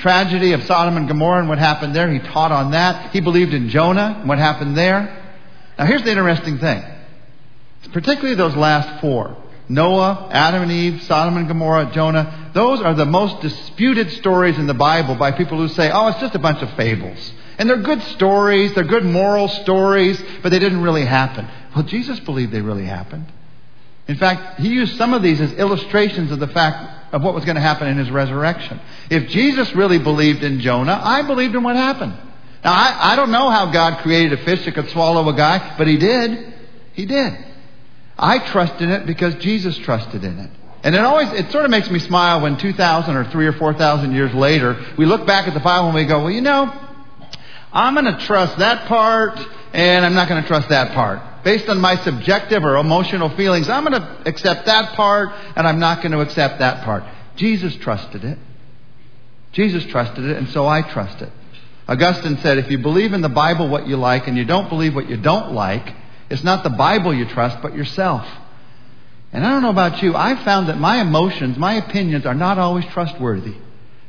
tragedy 0.00 0.52
of 0.52 0.64
Sodom 0.64 0.96
and 0.96 1.08
Gomorrah 1.08 1.40
and 1.40 1.48
what 1.48 1.58
happened 1.58 1.94
there. 1.94 2.10
He 2.10 2.18
taught 2.18 2.52
on 2.52 2.72
that. 2.72 3.12
He 3.12 3.20
believed 3.20 3.54
in 3.54 3.68
Jonah 3.68 4.16
and 4.20 4.28
what 4.28 4.38
happened 4.38 4.76
there. 4.76 5.16
Now 5.78 5.86
here's 5.86 6.02
the 6.02 6.10
interesting 6.10 6.58
thing. 6.58 6.82
Particularly 7.92 8.34
those 8.34 8.56
last 8.56 9.00
four. 9.00 9.36
Noah, 9.68 10.28
Adam 10.32 10.62
and 10.62 10.72
Eve, 10.72 11.02
Sodom 11.02 11.36
and 11.36 11.46
Gomorrah, 11.46 11.92
Jonah. 11.94 12.50
Those 12.54 12.80
are 12.80 12.94
the 12.94 13.06
most 13.06 13.40
disputed 13.40 14.10
stories 14.12 14.58
in 14.58 14.66
the 14.66 14.74
Bible 14.74 15.14
by 15.14 15.30
people 15.30 15.58
who 15.58 15.68
say, 15.68 15.90
oh, 15.92 16.08
it's 16.08 16.20
just 16.20 16.34
a 16.34 16.40
bunch 16.40 16.60
of 16.60 16.70
fables. 16.74 17.32
And 17.56 17.70
they're 17.70 17.76
good 17.76 18.02
stories, 18.02 18.74
they're 18.74 18.84
good 18.84 19.04
moral 19.04 19.46
stories, 19.46 20.20
but 20.42 20.48
they 20.48 20.58
didn't 20.58 20.82
really 20.82 21.04
happen. 21.04 21.48
Well, 21.74 21.84
Jesus 21.84 22.18
believed 22.20 22.52
they 22.52 22.62
really 22.62 22.84
happened. 22.84 23.26
In 24.08 24.16
fact, 24.16 24.58
he 24.58 24.70
used 24.70 24.96
some 24.96 25.14
of 25.14 25.22
these 25.22 25.40
as 25.40 25.52
illustrations 25.52 26.32
of 26.32 26.40
the 26.40 26.48
fact 26.48 26.99
of 27.12 27.22
what 27.22 27.34
was 27.34 27.44
going 27.44 27.56
to 27.56 27.60
happen 27.60 27.88
in 27.88 27.96
his 27.96 28.10
resurrection. 28.10 28.80
If 29.10 29.28
Jesus 29.28 29.74
really 29.74 29.98
believed 29.98 30.42
in 30.42 30.60
Jonah, 30.60 30.98
I 31.02 31.22
believed 31.22 31.54
in 31.54 31.62
what 31.62 31.76
happened. 31.76 32.14
Now, 32.64 32.72
I, 32.72 33.12
I 33.12 33.16
don't 33.16 33.30
know 33.30 33.50
how 33.50 33.72
God 33.72 34.02
created 34.02 34.38
a 34.38 34.44
fish 34.44 34.64
that 34.64 34.74
could 34.74 34.90
swallow 34.90 35.28
a 35.28 35.34
guy, 35.34 35.74
but 35.76 35.86
he 35.86 35.96
did. 35.96 36.54
He 36.92 37.06
did. 37.06 37.36
I 38.18 38.38
trust 38.38 38.80
in 38.80 38.90
it 38.90 39.06
because 39.06 39.34
Jesus 39.36 39.76
trusted 39.78 40.24
in 40.24 40.38
it. 40.38 40.50
And 40.82 40.94
it 40.94 41.00
always, 41.00 41.32
it 41.32 41.50
sort 41.50 41.64
of 41.64 41.70
makes 41.70 41.90
me 41.90 41.98
smile 41.98 42.40
when 42.42 42.56
2,000 42.56 43.16
or 43.16 43.24
3 43.24 43.46
or 43.46 43.52
4,000 43.52 44.12
years 44.12 44.32
later, 44.34 44.82
we 44.96 45.06
look 45.06 45.26
back 45.26 45.48
at 45.48 45.54
the 45.54 45.60
Bible 45.60 45.86
and 45.86 45.94
we 45.94 46.04
go, 46.04 46.20
well, 46.20 46.30
you 46.30 46.40
know, 46.40 46.72
I'm 47.72 47.94
going 47.94 48.06
to 48.06 48.18
trust 48.24 48.58
that 48.58 48.86
part 48.88 49.38
and 49.72 50.04
I'm 50.04 50.14
not 50.14 50.28
going 50.28 50.42
to 50.42 50.48
trust 50.48 50.68
that 50.70 50.92
part 50.92 51.20
based 51.44 51.68
on 51.68 51.80
my 51.80 51.96
subjective 51.96 52.64
or 52.64 52.76
emotional 52.76 53.28
feelings, 53.30 53.68
I'm 53.68 53.84
going 53.84 54.00
to 54.00 54.22
accept 54.26 54.66
that 54.66 54.94
part 54.94 55.30
and 55.56 55.66
I'm 55.66 55.78
not 55.78 56.02
going 56.02 56.12
to 56.12 56.20
accept 56.20 56.58
that 56.58 56.84
part. 56.84 57.04
Jesus 57.36 57.74
trusted 57.76 58.24
it. 58.24 58.38
Jesus 59.52 59.84
trusted 59.86 60.24
it, 60.24 60.36
and 60.36 60.48
so 60.50 60.66
I 60.66 60.82
trust 60.82 61.22
it. 61.22 61.32
Augustine 61.88 62.38
said, 62.38 62.58
if 62.58 62.70
you 62.70 62.78
believe 62.78 63.12
in 63.12 63.20
the 63.20 63.28
Bible 63.28 63.68
what 63.68 63.88
you 63.88 63.96
like 63.96 64.28
and 64.28 64.36
you 64.36 64.44
don't 64.44 64.68
believe 64.68 64.94
what 64.94 65.10
you 65.10 65.16
don't 65.16 65.52
like, 65.52 65.92
it's 66.28 66.44
not 66.44 66.62
the 66.62 66.70
Bible 66.70 67.12
you 67.12 67.26
trust, 67.26 67.60
but 67.60 67.74
yourself. 67.74 68.24
And 69.32 69.44
I 69.44 69.50
don't 69.50 69.62
know 69.62 69.70
about 69.70 70.02
you, 70.02 70.14
I've 70.14 70.44
found 70.44 70.68
that 70.68 70.78
my 70.78 71.00
emotions, 71.00 71.58
my 71.58 71.74
opinions 71.74 72.26
are 72.26 72.34
not 72.34 72.58
always 72.58 72.84
trustworthy. 72.86 73.54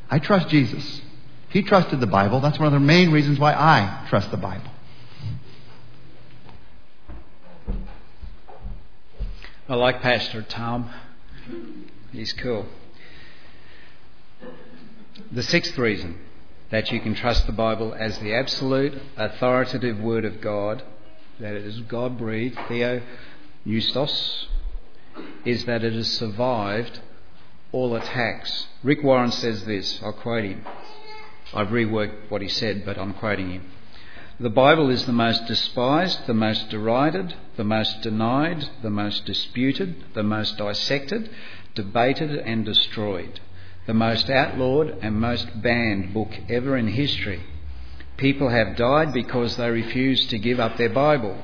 I 0.09 0.19
trust 0.19 0.49
Jesus. 0.49 1.01
He 1.49 1.63
trusted 1.63 1.99
the 1.99 2.07
Bible. 2.07 2.39
That's 2.39 2.59
one 2.59 2.67
of 2.67 2.73
the 2.73 2.79
main 2.79 3.11
reasons 3.11 3.39
why 3.39 3.53
I 3.53 4.05
trust 4.09 4.29
the 4.29 4.37
Bible. 4.37 4.69
I 9.71 9.75
like 9.75 10.01
Pastor 10.01 10.41
Tom. 10.41 10.89
He's 12.11 12.33
cool. 12.33 12.65
The 15.31 15.43
sixth 15.43 15.77
reason 15.77 16.19
that 16.71 16.91
you 16.91 16.99
can 16.99 17.15
trust 17.15 17.45
the 17.45 17.53
Bible 17.53 17.95
as 17.97 18.19
the 18.19 18.33
absolute 18.33 19.01
authoritative 19.15 19.97
Word 19.97 20.25
of 20.25 20.41
God, 20.41 20.83
that 21.39 21.53
it 21.53 21.65
is 21.65 21.79
God 21.83 22.17
breathed, 22.17 22.59
Theo 22.67 23.01
Eustos, 23.65 24.47
is 25.45 25.63
that 25.63 25.85
it 25.85 25.93
has 25.93 26.11
survived 26.11 26.99
all 27.71 27.95
attacks. 27.95 28.67
Rick 28.83 29.03
Warren 29.03 29.31
says 29.31 29.63
this, 29.63 30.03
I'll 30.03 30.11
quote 30.11 30.43
him. 30.43 30.65
I've 31.53 31.69
reworked 31.69 32.29
what 32.29 32.41
he 32.41 32.49
said, 32.49 32.83
but 32.83 32.97
I'm 32.97 33.13
quoting 33.13 33.51
him. 33.51 33.71
The 34.41 34.49
Bible 34.49 34.89
is 34.89 35.05
the 35.05 35.11
most 35.11 35.45
despised, 35.45 36.25
the 36.25 36.33
most 36.33 36.71
derided, 36.71 37.35
the 37.57 37.63
most 37.63 38.01
denied, 38.01 38.67
the 38.81 38.89
most 38.89 39.23
disputed, 39.23 40.03
the 40.15 40.23
most 40.23 40.57
dissected, 40.57 41.29
debated, 41.75 42.31
and 42.31 42.65
destroyed, 42.65 43.39
the 43.85 43.93
most 43.93 44.31
outlawed 44.31 44.97
and 45.03 45.21
most 45.21 45.61
banned 45.61 46.15
book 46.15 46.31
ever 46.49 46.75
in 46.75 46.87
history. 46.87 47.43
People 48.17 48.49
have 48.49 48.75
died 48.75 49.13
because 49.13 49.57
they 49.57 49.69
refused 49.69 50.31
to 50.31 50.39
give 50.39 50.59
up 50.59 50.75
their 50.75 50.89
Bible. 50.89 51.37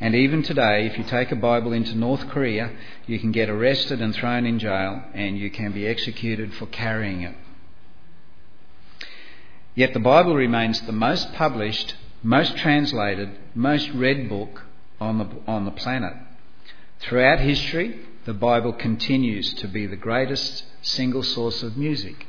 And 0.00 0.16
even 0.16 0.42
today, 0.42 0.86
if 0.86 0.98
you 0.98 1.04
take 1.04 1.30
a 1.30 1.36
Bible 1.36 1.72
into 1.72 1.94
North 1.94 2.26
Korea, 2.30 2.72
you 3.06 3.20
can 3.20 3.30
get 3.30 3.48
arrested 3.48 4.02
and 4.02 4.12
thrown 4.12 4.44
in 4.44 4.58
jail, 4.58 5.04
and 5.14 5.38
you 5.38 5.50
can 5.50 5.70
be 5.70 5.86
executed 5.86 6.52
for 6.54 6.66
carrying 6.66 7.22
it. 7.22 7.36
Yet 9.76 9.94
the 9.94 10.00
Bible 10.00 10.34
remains 10.34 10.80
the 10.80 10.90
most 10.90 11.32
published 11.34 11.94
most 12.22 12.56
translated, 12.56 13.30
most 13.54 13.88
read 13.90 14.28
book 14.28 14.62
on 15.00 15.18
the, 15.18 15.28
on 15.46 15.64
the 15.64 15.70
planet. 15.70 16.14
Throughout 17.00 17.40
history, 17.40 18.00
the 18.26 18.34
Bible 18.34 18.72
continues 18.72 19.54
to 19.54 19.68
be 19.68 19.86
the 19.86 19.96
greatest 19.96 20.64
single 20.82 21.22
source 21.22 21.62
of 21.62 21.76
music. 21.76 22.26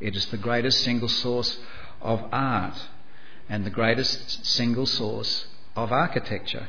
It 0.00 0.14
is 0.14 0.26
the 0.26 0.36
greatest 0.36 0.82
single 0.82 1.08
source 1.08 1.58
of 2.02 2.22
art 2.30 2.76
and 3.48 3.64
the 3.64 3.70
greatest 3.70 4.44
single 4.44 4.86
source 4.86 5.46
of 5.74 5.90
architecture. 5.92 6.68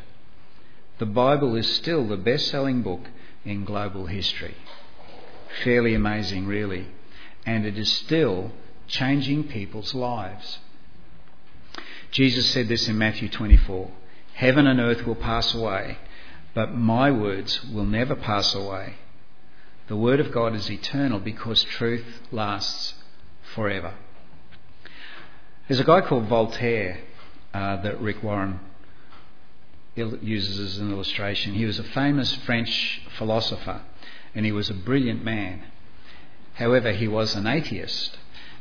The 0.98 1.06
Bible 1.06 1.56
is 1.56 1.68
still 1.76 2.08
the 2.08 2.18
best 2.18 2.48
selling 2.48 2.82
book 2.82 3.02
in 3.44 3.66
global 3.66 4.06
history. 4.06 4.56
Fairly 5.64 5.94
amazing, 5.94 6.48
really. 6.48 6.88
And 7.46 7.66
it 7.66 7.78
is 7.78 7.92
still 7.92 8.52
changing 8.88 9.50
people's 9.50 9.94
lives. 9.94 10.60
Jesus 12.16 12.50
said 12.52 12.70
this 12.70 12.88
in 12.88 12.98
Matthew 12.98 13.28
24 13.28 13.92
Heaven 14.36 14.68
and 14.68 14.80
earth 14.80 15.06
will 15.06 15.16
pass 15.16 15.54
away, 15.54 15.98
but 16.54 16.74
my 16.74 17.12
words 17.12 17.62
will 17.66 17.84
never 17.84 18.16
pass 18.16 18.56
away. 18.56 18.94
The 19.88 19.98
word 19.98 20.22
of 20.22 20.32
God 20.32 20.56
is 20.56 20.72
eternal 20.72 21.20
because 21.20 21.62
truth 21.66 22.22
lasts 22.32 22.94
forever. 23.54 23.96
There's 25.68 25.82
a 25.82 25.84
guy 25.84 26.00
called 26.00 26.30
Voltaire 26.30 27.02
uh, 27.54 27.82
that 27.82 28.00
Rick 28.00 28.24
Warren 28.24 28.62
uses 29.96 30.58
as 30.58 30.78
an 30.78 30.94
illustration. 30.94 31.54
He 31.54 31.66
was 31.66 31.80
a 31.80 31.84
famous 31.84 32.34
French 32.34 33.02
philosopher 33.18 33.82
and 34.34 34.46
he 34.46 34.54
was 34.54 34.70
a 34.70 34.74
brilliant 34.74 35.26
man. 35.26 35.64
However, 36.54 36.94
he 36.94 37.10
was 37.10 37.36
an 37.36 37.46
atheist 37.46 38.18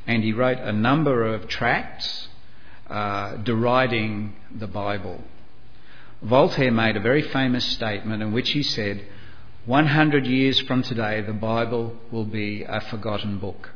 and 0.09 0.25
he 0.25 0.33
wrote 0.33 0.59
a 0.59 0.73
number 0.73 1.25
of 1.33 1.47
tracts 1.47 2.31
uh, 2.89 3.37
deriding 3.37 4.35
the 4.55 4.67
Bible. 4.67 5.23
Voltaire 6.23 6.71
made 6.71 6.97
a 6.97 7.01
very 7.01 7.23
famous 7.23 7.65
statement 7.65 8.23
in 8.23 8.33
which 8.33 8.51
he 8.51 8.63
said, 8.63 9.05
100 9.67 10.27
years 10.27 10.61
from 10.61 10.83
today, 10.83 11.23
the 11.23 11.33
Bible 11.33 11.97
will 12.11 12.25
be 12.25 12.63
a 12.63 12.81
forgotten 12.81 13.39
book. 13.39 13.71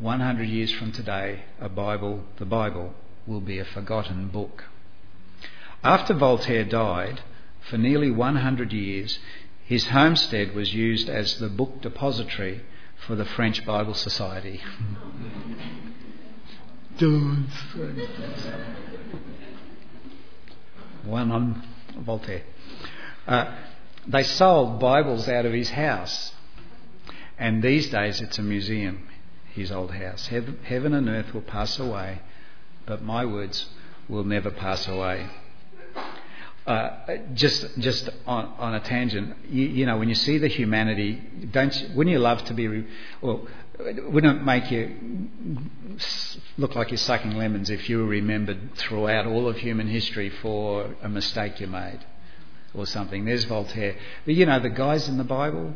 100 0.00 0.44
years 0.44 0.72
from 0.72 0.92
today, 0.92 1.44
a 1.60 1.68
Bible, 1.68 2.24
the 2.38 2.44
Bible 2.44 2.94
will 3.26 3.40
be 3.40 3.58
a 3.58 3.64
forgotten 3.64 4.28
book. 4.28 4.64
After 5.82 6.14
Voltaire 6.14 6.64
died, 6.64 7.20
for 7.68 7.78
nearly 7.78 8.10
100 8.10 8.72
years, 8.72 9.18
his 9.64 9.86
homestead 9.86 10.54
was 10.54 10.74
used 10.74 11.08
as 11.08 11.38
the 11.38 11.48
book 11.48 11.80
depository 11.82 12.62
for 13.06 13.14
the 13.14 13.24
French 13.24 13.64
Bible 13.64 13.94
Society. 13.94 14.60
One 21.04 21.30
on 21.30 21.62
Voltaire. 21.96 22.42
Uh, 23.26 23.54
they 24.06 24.24
sold 24.24 24.80
Bibles 24.80 25.28
out 25.28 25.46
of 25.46 25.52
his 25.52 25.70
house, 25.70 26.32
and 27.38 27.62
these 27.62 27.88
days 27.90 28.20
it's 28.20 28.38
a 28.38 28.42
museum, 28.42 29.06
his 29.52 29.70
old 29.70 29.92
house. 29.92 30.26
Heaven 30.26 30.92
and 30.92 31.08
earth 31.08 31.32
will 31.32 31.42
pass 31.42 31.78
away, 31.78 32.20
but 32.84 33.00
my 33.02 33.24
words 33.24 33.66
will 34.08 34.24
never 34.24 34.50
pass 34.50 34.88
away. 34.88 35.28
Uh, 36.66 37.16
just 37.32 37.78
just 37.78 38.10
on, 38.26 38.46
on 38.58 38.74
a 38.74 38.80
tangent, 38.80 39.36
you, 39.48 39.66
you, 39.68 39.86
know, 39.86 39.96
when 39.98 40.08
you 40.08 40.14
see 40.14 40.36
the 40.36 40.48
humanity, 40.48 41.22
don't 41.50 41.74
you, 41.80 41.88
wouldn't 41.94 42.12
you 42.12 42.18
love 42.18 42.44
to 42.44 42.54
be? 42.54 42.66
Re- 42.66 42.86
well, 43.22 43.46
wouldn't 43.78 44.44
make 44.44 44.70
you 44.70 44.96
look 46.56 46.74
like 46.74 46.90
you're 46.90 46.98
sucking 46.98 47.36
lemons 47.36 47.70
if 47.70 47.88
you 47.88 47.98
were 47.98 48.06
remembered 48.06 48.74
throughout 48.74 49.26
all 49.26 49.48
of 49.48 49.56
human 49.58 49.88
history 49.88 50.30
for 50.30 50.94
a 51.02 51.08
mistake 51.08 51.60
you 51.60 51.66
made 51.66 52.00
or 52.74 52.86
something? 52.86 53.24
There's 53.24 53.44
Voltaire. 53.44 53.96
But 54.24 54.34
you 54.34 54.46
know, 54.46 54.58
the 54.60 54.68
guys 54.68 55.08
in 55.08 55.16
the 55.16 55.24
Bible, 55.24 55.74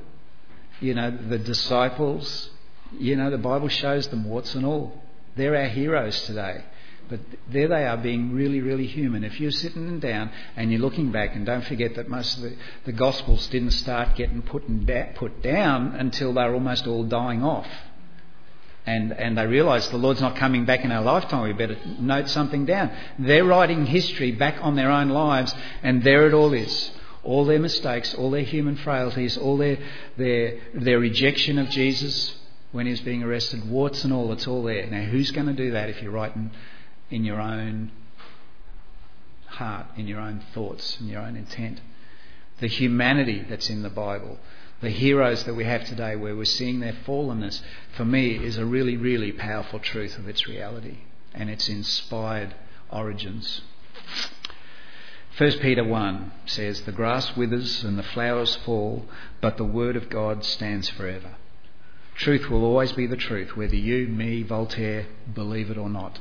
you 0.80 0.94
know, 0.94 1.10
the 1.10 1.38
disciples, 1.38 2.50
you 2.98 3.16
know, 3.16 3.30
the 3.30 3.38
Bible 3.38 3.68
shows 3.68 4.08
them 4.08 4.24
warts 4.24 4.54
and 4.54 4.66
all. 4.66 5.00
They're 5.36 5.56
our 5.56 5.68
heroes 5.68 6.20
today. 6.22 6.64
But 7.08 7.20
there 7.50 7.68
they 7.68 7.84
are 7.84 7.96
being 7.96 8.32
really, 8.32 8.60
really 8.60 8.86
human. 8.86 9.22
If 9.22 9.38
you're 9.38 9.50
sitting 9.50 10.00
down 10.00 10.30
and 10.56 10.70
you're 10.70 10.80
looking 10.80 11.12
back, 11.12 11.34
and 11.34 11.44
don't 11.44 11.64
forget 11.64 11.96
that 11.96 12.08
most 12.08 12.36
of 12.36 12.42
the, 12.42 12.56
the 12.84 12.92
Gospels 12.92 13.46
didn't 13.48 13.72
start 13.72 14.16
getting 14.16 14.40
put, 14.42 14.86
da- 14.86 15.12
put 15.14 15.42
down 15.42 15.94
until 15.94 16.32
they 16.32 16.42
were 16.42 16.54
almost 16.54 16.86
all 16.86 17.04
dying 17.04 17.42
off. 17.44 17.66
And, 18.84 19.12
and 19.12 19.38
they 19.38 19.46
realise 19.46 19.86
the 19.88 19.96
Lord's 19.96 20.20
not 20.20 20.36
coming 20.36 20.64
back 20.64 20.84
in 20.84 20.90
our 20.90 21.02
lifetime, 21.02 21.42
we 21.42 21.52
better 21.52 21.78
note 22.00 22.28
something 22.28 22.66
down. 22.66 22.90
They're 23.18 23.44
writing 23.44 23.86
history 23.86 24.32
back 24.32 24.56
on 24.60 24.74
their 24.74 24.90
own 24.90 25.08
lives, 25.08 25.54
and 25.82 26.02
there 26.02 26.26
it 26.26 26.34
all 26.34 26.52
is. 26.52 26.90
All 27.22 27.44
their 27.44 27.60
mistakes, 27.60 28.12
all 28.14 28.32
their 28.32 28.42
human 28.42 28.74
frailties, 28.74 29.38
all 29.38 29.56
their, 29.56 29.78
their, 30.16 30.58
their 30.74 30.98
rejection 30.98 31.58
of 31.58 31.70
Jesus 31.70 32.34
when 32.72 32.86
he 32.86 32.90
was 32.90 33.00
being 33.02 33.22
arrested, 33.22 33.68
warts 33.68 34.02
and 34.02 34.12
all, 34.12 34.32
it's 34.32 34.48
all 34.48 34.64
there. 34.64 34.86
Now, 34.86 35.04
who's 35.04 35.30
going 35.30 35.46
to 35.46 35.52
do 35.52 35.70
that 35.72 35.88
if 35.88 36.02
you're 36.02 36.10
writing 36.10 36.50
in 37.10 37.24
your 37.24 37.40
own 37.40 37.92
heart, 39.46 39.86
in 39.96 40.08
your 40.08 40.20
own 40.20 40.42
thoughts, 40.54 40.98
in 41.00 41.08
your 41.08 41.20
own 41.20 41.36
intent. 41.36 41.80
The 42.60 42.66
humanity 42.66 43.44
that's 43.48 43.70
in 43.70 43.82
the 43.82 43.90
Bible, 43.90 44.38
the 44.82 44.90
heroes 44.90 45.44
that 45.44 45.54
we 45.54 45.64
have 45.64 45.84
today, 45.84 46.16
where 46.16 46.34
we're 46.34 46.44
seeing 46.44 46.80
their 46.80 46.96
fallenness, 47.06 47.62
for 47.96 48.04
me 48.04 48.32
is 48.32 48.58
a 48.58 48.66
really, 48.66 48.96
really 48.96 49.30
powerful 49.30 49.78
truth 49.78 50.18
of 50.18 50.28
its 50.28 50.48
reality 50.48 50.98
and 51.32 51.48
its 51.48 51.68
inspired 51.68 52.52
origins. 52.90 53.62
1 55.38 55.52
Peter 55.60 55.84
1 55.84 56.32
says, 56.46 56.82
The 56.82 56.92
grass 56.92 57.36
withers 57.36 57.84
and 57.84 57.96
the 57.96 58.02
flowers 58.02 58.56
fall, 58.56 59.06
but 59.40 59.56
the 59.56 59.64
word 59.64 59.94
of 59.94 60.10
God 60.10 60.44
stands 60.44 60.88
forever. 60.90 61.36
Truth 62.16 62.50
will 62.50 62.64
always 62.64 62.92
be 62.92 63.06
the 63.06 63.16
truth, 63.16 63.56
whether 63.56 63.76
you, 63.76 64.08
me, 64.08 64.42
Voltaire 64.42 65.06
believe 65.32 65.70
it 65.70 65.78
or 65.78 65.88
not. 65.88 66.18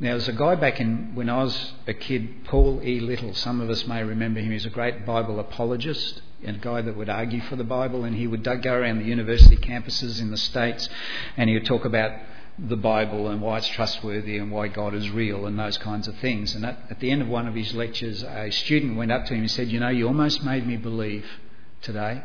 Now, 0.00 0.10
there's 0.10 0.28
a 0.28 0.32
guy 0.32 0.56
back 0.56 0.80
in 0.80 1.14
when 1.14 1.30
I 1.30 1.44
was 1.44 1.72
a 1.86 1.94
kid, 1.94 2.44
Paul 2.46 2.80
E. 2.82 2.98
Little. 2.98 3.34
Some 3.34 3.60
of 3.60 3.70
us 3.70 3.86
may 3.86 4.02
remember 4.02 4.40
him. 4.40 4.50
He's 4.50 4.66
a 4.66 4.70
great 4.70 5.06
Bible 5.06 5.38
apologist 5.38 6.22
a 6.44 6.52
guy 6.52 6.82
that 6.82 6.96
would 6.96 7.08
argue 7.08 7.40
for 7.42 7.56
the 7.56 7.64
Bible. 7.64 8.04
And 8.04 8.16
he 8.16 8.26
would 8.26 8.44
go 8.44 8.72
around 8.72 8.98
the 8.98 9.04
university 9.04 9.56
campuses 9.56 10.20
in 10.20 10.30
the 10.30 10.36
States 10.36 10.88
and 11.36 11.48
he 11.48 11.54
would 11.54 11.66
talk 11.66 11.84
about 11.84 12.12
the 12.58 12.76
Bible 12.76 13.28
and 13.28 13.40
why 13.40 13.58
it's 13.58 13.68
trustworthy 13.68 14.36
and 14.36 14.50
why 14.50 14.68
God 14.68 14.94
is 14.94 15.08
real 15.10 15.46
and 15.46 15.58
those 15.58 15.78
kinds 15.78 16.08
of 16.08 16.16
things. 16.16 16.54
And 16.54 16.66
at, 16.66 16.78
at 16.90 17.00
the 17.00 17.10
end 17.10 17.22
of 17.22 17.28
one 17.28 17.46
of 17.46 17.54
his 17.54 17.74
lectures, 17.74 18.22
a 18.22 18.50
student 18.50 18.96
went 18.96 19.12
up 19.12 19.26
to 19.26 19.34
him 19.34 19.40
and 19.40 19.50
said, 19.50 19.68
You 19.68 19.80
know, 19.80 19.88
you 19.88 20.06
almost 20.06 20.44
made 20.44 20.66
me 20.66 20.76
believe 20.76 21.24
today. 21.80 22.22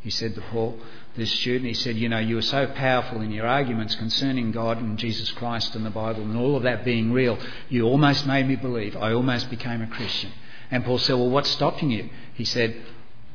He 0.00 0.10
said 0.10 0.34
to 0.34 0.40
Paul, 0.40 0.80
this 1.16 1.30
student, 1.30 1.66
he 1.66 1.74
said, 1.74 1.96
You 1.96 2.08
know, 2.08 2.18
you 2.18 2.36
were 2.36 2.42
so 2.42 2.66
powerful 2.66 3.20
in 3.20 3.30
your 3.30 3.46
arguments 3.46 3.94
concerning 3.94 4.50
God 4.50 4.78
and 4.78 4.98
Jesus 4.98 5.30
Christ 5.32 5.76
and 5.76 5.84
the 5.84 5.90
Bible 5.90 6.22
and 6.22 6.36
all 6.36 6.56
of 6.56 6.62
that 6.62 6.84
being 6.84 7.12
real, 7.12 7.38
you 7.68 7.84
almost 7.84 8.26
made 8.26 8.48
me 8.48 8.56
believe. 8.56 8.96
I 8.96 9.12
almost 9.12 9.50
became 9.50 9.82
a 9.82 9.86
Christian. 9.86 10.32
And 10.70 10.84
Paul 10.84 10.98
said, 10.98 11.14
Well, 11.14 11.30
what's 11.30 11.50
stopping 11.50 11.90
you? 11.90 12.08
He 12.34 12.44
said, 12.44 12.74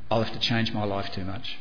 I'll 0.09 0.23
have 0.23 0.33
to 0.33 0.39
change 0.39 0.73
my 0.73 0.83
life 0.83 1.11
too 1.11 1.25
much. 1.25 1.57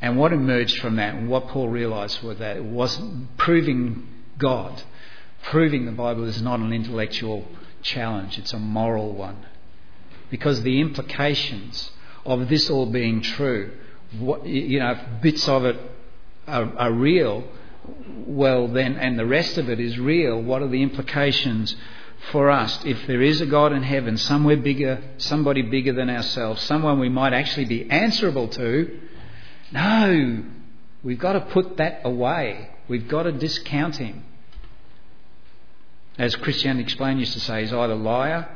And 0.00 0.18
what 0.18 0.32
emerged 0.32 0.78
from 0.78 0.96
that, 0.96 1.14
and 1.14 1.28
what 1.28 1.48
Paul 1.48 1.68
realised 1.68 2.22
was 2.22 2.38
that 2.38 2.56
it 2.56 2.64
wasn't 2.64 3.36
proving 3.36 4.06
God, 4.38 4.82
proving 5.42 5.86
the 5.86 5.92
Bible 5.92 6.24
is 6.24 6.42
not 6.42 6.60
an 6.60 6.72
intellectual 6.72 7.46
challenge, 7.82 8.38
it's 8.38 8.52
a 8.52 8.58
moral 8.58 9.12
one. 9.12 9.46
Because 10.30 10.62
the 10.62 10.80
implications 10.80 11.90
of 12.24 12.48
this 12.48 12.68
all 12.68 12.86
being 12.86 13.22
true, 13.22 13.72
what, 14.18 14.44
you 14.44 14.80
know, 14.80 14.90
if 14.92 15.22
bits 15.22 15.48
of 15.48 15.64
it 15.64 15.76
are, 16.46 16.76
are 16.76 16.92
real, 16.92 17.44
well 18.26 18.68
then, 18.68 18.96
and 18.96 19.18
the 19.18 19.26
rest 19.26 19.56
of 19.56 19.70
it 19.70 19.80
is 19.80 19.98
real, 19.98 20.40
what 20.40 20.62
are 20.62 20.68
the 20.68 20.82
implications 20.82 21.74
for 22.32 22.50
us? 22.50 22.84
If 22.84 23.06
there 23.06 23.22
is 23.22 23.40
a 23.40 23.46
God 23.46 23.72
in 23.72 23.82
heaven, 23.82 24.16
somewhere 24.16 24.56
bigger, 24.56 25.02
somebody 25.18 25.62
bigger 25.62 25.92
than 25.92 26.10
ourselves, 26.10 26.62
someone 26.62 26.98
we 26.98 27.08
might 27.08 27.32
actually 27.32 27.66
be 27.66 27.90
answerable 27.90 28.48
to, 28.48 29.00
no, 29.72 30.44
we've 31.02 31.18
got 31.18 31.32
to 31.32 31.40
put 31.40 31.76
that 31.76 32.00
away. 32.04 32.70
We've 32.88 33.08
got 33.08 33.24
to 33.24 33.32
discount 33.32 33.96
him. 33.96 34.24
As 36.18 36.34
Christianity 36.36 36.84
Explained 36.84 37.20
used 37.20 37.34
to 37.34 37.40
say, 37.40 37.60
he's 37.60 37.72
either 37.72 37.94
liar, 37.94 38.48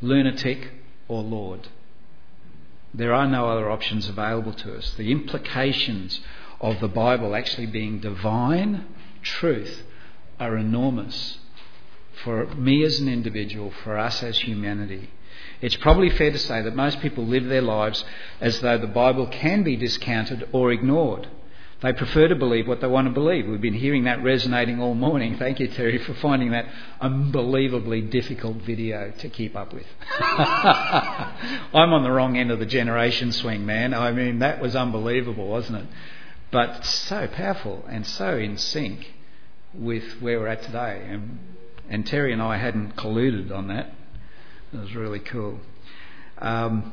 lunatic, 0.00 0.70
or 1.08 1.22
Lord. 1.22 1.68
There 2.94 3.12
are 3.12 3.26
no 3.26 3.48
other 3.48 3.70
options 3.70 4.08
available 4.08 4.52
to 4.52 4.76
us. 4.76 4.94
The 4.96 5.10
implications 5.10 6.20
of 6.60 6.80
the 6.80 6.88
Bible 6.88 7.34
actually 7.34 7.66
being 7.66 8.00
divine 8.00 8.86
truth 9.22 9.82
are 10.38 10.56
enormous 10.56 11.38
for 12.24 12.46
me 12.54 12.84
as 12.84 13.00
an 13.00 13.08
individual, 13.08 13.72
for 13.84 13.98
us 13.98 14.22
as 14.22 14.38
humanity. 14.38 15.10
It's 15.60 15.76
probably 15.76 16.10
fair 16.10 16.30
to 16.30 16.38
say 16.38 16.62
that 16.62 16.76
most 16.76 17.00
people 17.00 17.24
live 17.24 17.46
their 17.46 17.62
lives 17.62 18.04
as 18.40 18.60
though 18.60 18.78
the 18.78 18.86
Bible 18.86 19.26
can 19.26 19.62
be 19.62 19.76
discounted 19.76 20.48
or 20.52 20.72
ignored. 20.72 21.28
They 21.82 21.92
prefer 21.92 22.28
to 22.28 22.34
believe 22.34 22.66
what 22.66 22.80
they 22.80 22.86
want 22.86 23.06
to 23.06 23.12
believe. 23.12 23.46
We've 23.46 23.60
been 23.60 23.74
hearing 23.74 24.04
that 24.04 24.22
resonating 24.22 24.80
all 24.80 24.94
morning. 24.94 25.36
Thank 25.38 25.60
you, 25.60 25.68
Terry, 25.68 25.98
for 25.98 26.14
finding 26.14 26.52
that 26.52 26.66
unbelievably 27.00 28.02
difficult 28.02 28.56
video 28.58 29.12
to 29.18 29.28
keep 29.28 29.54
up 29.54 29.74
with. 29.74 29.86
I'm 30.20 31.92
on 31.92 32.02
the 32.02 32.10
wrong 32.10 32.36
end 32.36 32.50
of 32.50 32.58
the 32.58 32.66
generation 32.66 33.30
swing, 33.30 33.66
man. 33.66 33.92
I 33.92 34.12
mean, 34.12 34.38
that 34.38 34.60
was 34.60 34.74
unbelievable, 34.74 35.48
wasn't 35.48 35.82
it? 35.82 35.88
But 36.50 36.84
so 36.86 37.26
powerful 37.26 37.84
and 37.88 38.06
so 38.06 38.38
in 38.38 38.56
sync 38.56 39.12
with 39.74 40.22
where 40.22 40.40
we're 40.40 40.48
at 40.48 40.62
today. 40.62 41.06
And, 41.06 41.38
and 41.88 42.06
Terry 42.06 42.32
and 42.32 42.42
I 42.42 42.56
hadn't 42.56 42.96
colluded 42.96 43.52
on 43.52 43.68
that. 43.68 43.92
It 44.72 44.78
was 44.78 44.94
really 44.94 45.20
cool. 45.20 45.60
Um, 46.38 46.92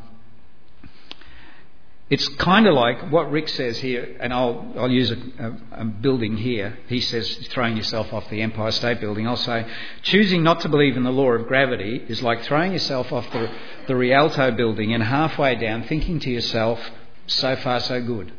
it's 2.10 2.28
kind 2.28 2.68
of 2.68 2.76
like 2.76 3.12
what 3.12 3.32
Rick 3.32 3.50
says 3.50 3.80
here, 3.80 4.16
and 4.20 4.32
I'll, 4.32 4.74
I'll 4.78 4.92
use 4.92 5.10
a, 5.10 5.18
a, 5.40 5.82
a, 5.82 5.86
building 5.86 6.38
here. 6.38 6.78
He 6.88 7.00
says 7.00 7.34
throwing 7.48 7.76
yourself 7.76 8.14
off 8.14 8.30
the 8.30 8.42
Empire 8.42 8.72
State 8.72 9.00
Building. 9.00 9.28
I'll 9.28 9.36
say 9.36 9.66
choosing 10.04 10.44
not 10.44 10.60
to 10.62 10.70
believe 10.70 10.96
in 10.96 11.04
the 11.04 11.12
law 11.12 11.32
of 11.32 11.48
gravity 11.48 12.04
is 12.08 12.22
like 12.22 12.44
throwing 12.44 12.74
yourself 12.74 13.12
off 13.12 13.32
the, 13.32 13.50
the 13.88 13.96
Rialto 13.96 14.52
building 14.52 14.94
and 14.94 15.02
halfway 15.02 15.56
down 15.56 15.84
thinking 15.84 16.20
to 16.20 16.30
yourself, 16.30 16.80
so 17.26 17.56
far 17.56 17.80
so 17.80 18.00
good. 18.00 18.32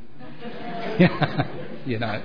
you 1.86 1.98
know. 1.98 2.22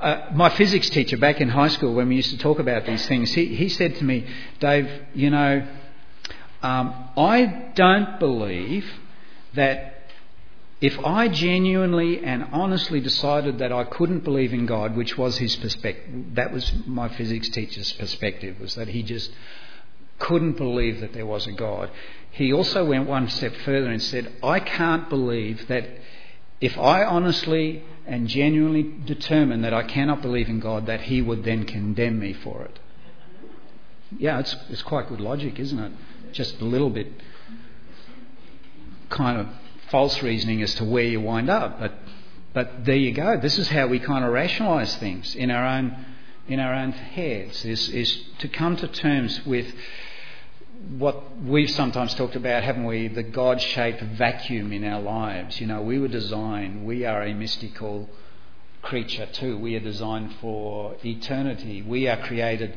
Uh, 0.00 0.30
my 0.34 0.48
physics 0.50 0.88
teacher 0.90 1.18
back 1.18 1.40
in 1.40 1.48
high 1.48 1.68
school, 1.68 1.94
when 1.94 2.08
we 2.08 2.16
used 2.16 2.30
to 2.30 2.38
talk 2.38 2.58
about 2.58 2.86
these 2.86 3.06
things, 3.06 3.32
he, 3.34 3.54
he 3.54 3.68
said 3.68 3.94
to 3.96 4.04
me, 4.04 4.26
Dave, 4.58 4.90
you 5.14 5.30
know, 5.30 5.66
um, 6.62 7.10
I 7.16 7.72
don't 7.74 8.18
believe 8.18 8.86
that 9.54 10.00
If 10.80 10.98
I 11.04 11.28
genuinely 11.28 12.24
and 12.24 12.48
honestly 12.52 13.00
decided 13.00 13.58
that 13.58 13.70
I 13.70 13.84
couldn't 13.84 14.24
believe 14.24 14.54
in 14.54 14.64
God, 14.64 14.96
which 14.96 15.18
was 15.18 15.36
his 15.36 15.54
perspective, 15.56 16.34
that 16.34 16.52
was 16.52 16.72
my 16.86 17.08
physics 17.10 17.50
teacher's 17.50 17.92
perspective, 17.92 18.58
was 18.58 18.76
that 18.76 18.88
he 18.88 19.02
just 19.02 19.30
couldn't 20.18 20.56
believe 20.56 21.00
that 21.00 21.12
there 21.12 21.26
was 21.26 21.46
a 21.46 21.52
God. 21.52 21.90
He 22.30 22.50
also 22.52 22.86
went 22.86 23.06
one 23.06 23.28
step 23.28 23.54
further 23.56 23.90
and 23.90 24.00
said, 24.00 24.32
I 24.42 24.60
can't 24.60 25.10
believe 25.10 25.68
that 25.68 25.86
if 26.60 26.76
I 26.78 27.04
honestly 27.04 27.82
and 28.06 28.28
genuinely 28.28 28.82
determine 29.04 29.62
that 29.62 29.72
I 29.72 29.82
cannot 29.82 30.20
believe 30.20 30.48
in 30.48 30.60
God, 30.60 30.86
that 30.86 31.02
He 31.02 31.22
would 31.22 31.44
then 31.44 31.64
condemn 31.64 32.18
me 32.18 32.32
for 32.32 32.62
it. 32.62 32.78
Yeah, 34.18 34.40
it's, 34.40 34.54
it's 34.68 34.82
quite 34.82 35.08
good 35.08 35.20
logic, 35.20 35.58
isn't 35.58 35.78
it? 35.78 35.92
Just 36.32 36.60
a 36.60 36.64
little 36.64 36.90
bit 36.90 37.08
kind 39.08 39.40
of 39.40 39.48
false 39.90 40.22
reasoning 40.22 40.62
as 40.62 40.74
to 40.76 40.84
where 40.84 41.04
you 41.04 41.20
wind 41.20 41.48
up. 41.48 41.78
But, 41.78 41.94
but 42.52 42.84
there 42.84 42.96
you 42.96 43.12
go. 43.12 43.38
This 43.38 43.58
is 43.58 43.68
how 43.68 43.86
we 43.86 43.98
kind 43.98 44.24
of 44.24 44.32
rationalise 44.32 44.96
things 44.96 45.34
in 45.34 45.50
our 45.50 45.66
own, 45.66 46.04
in 46.48 46.60
our 46.60 46.74
own 46.74 46.92
heads, 46.92 47.64
is, 47.64 47.88
is 47.88 48.22
to 48.38 48.48
come 48.48 48.76
to 48.76 48.88
terms 48.88 49.44
with 49.46 49.72
what 50.98 51.36
we've 51.42 51.70
sometimes 51.70 52.14
talked 52.14 52.36
about, 52.36 52.62
haven't 52.62 52.86
we? 52.86 53.08
The 53.08 53.22
God 53.22 53.60
shaped 53.60 54.02
vacuum 54.02 54.72
in 54.72 54.84
our 54.84 55.00
lives. 55.00 55.60
You 55.60 55.66
know, 55.66 55.82
we 55.82 55.98
were 55.98 56.08
designed, 56.08 56.86
we 56.86 57.04
are 57.04 57.22
a 57.22 57.34
mystical 57.34 58.08
creature 58.82 59.26
too. 59.26 59.58
We 59.58 59.76
are 59.76 59.80
designed 59.80 60.36
for 60.40 60.96
eternity. 61.04 61.82
We 61.82 62.08
are 62.08 62.16
created, 62.16 62.76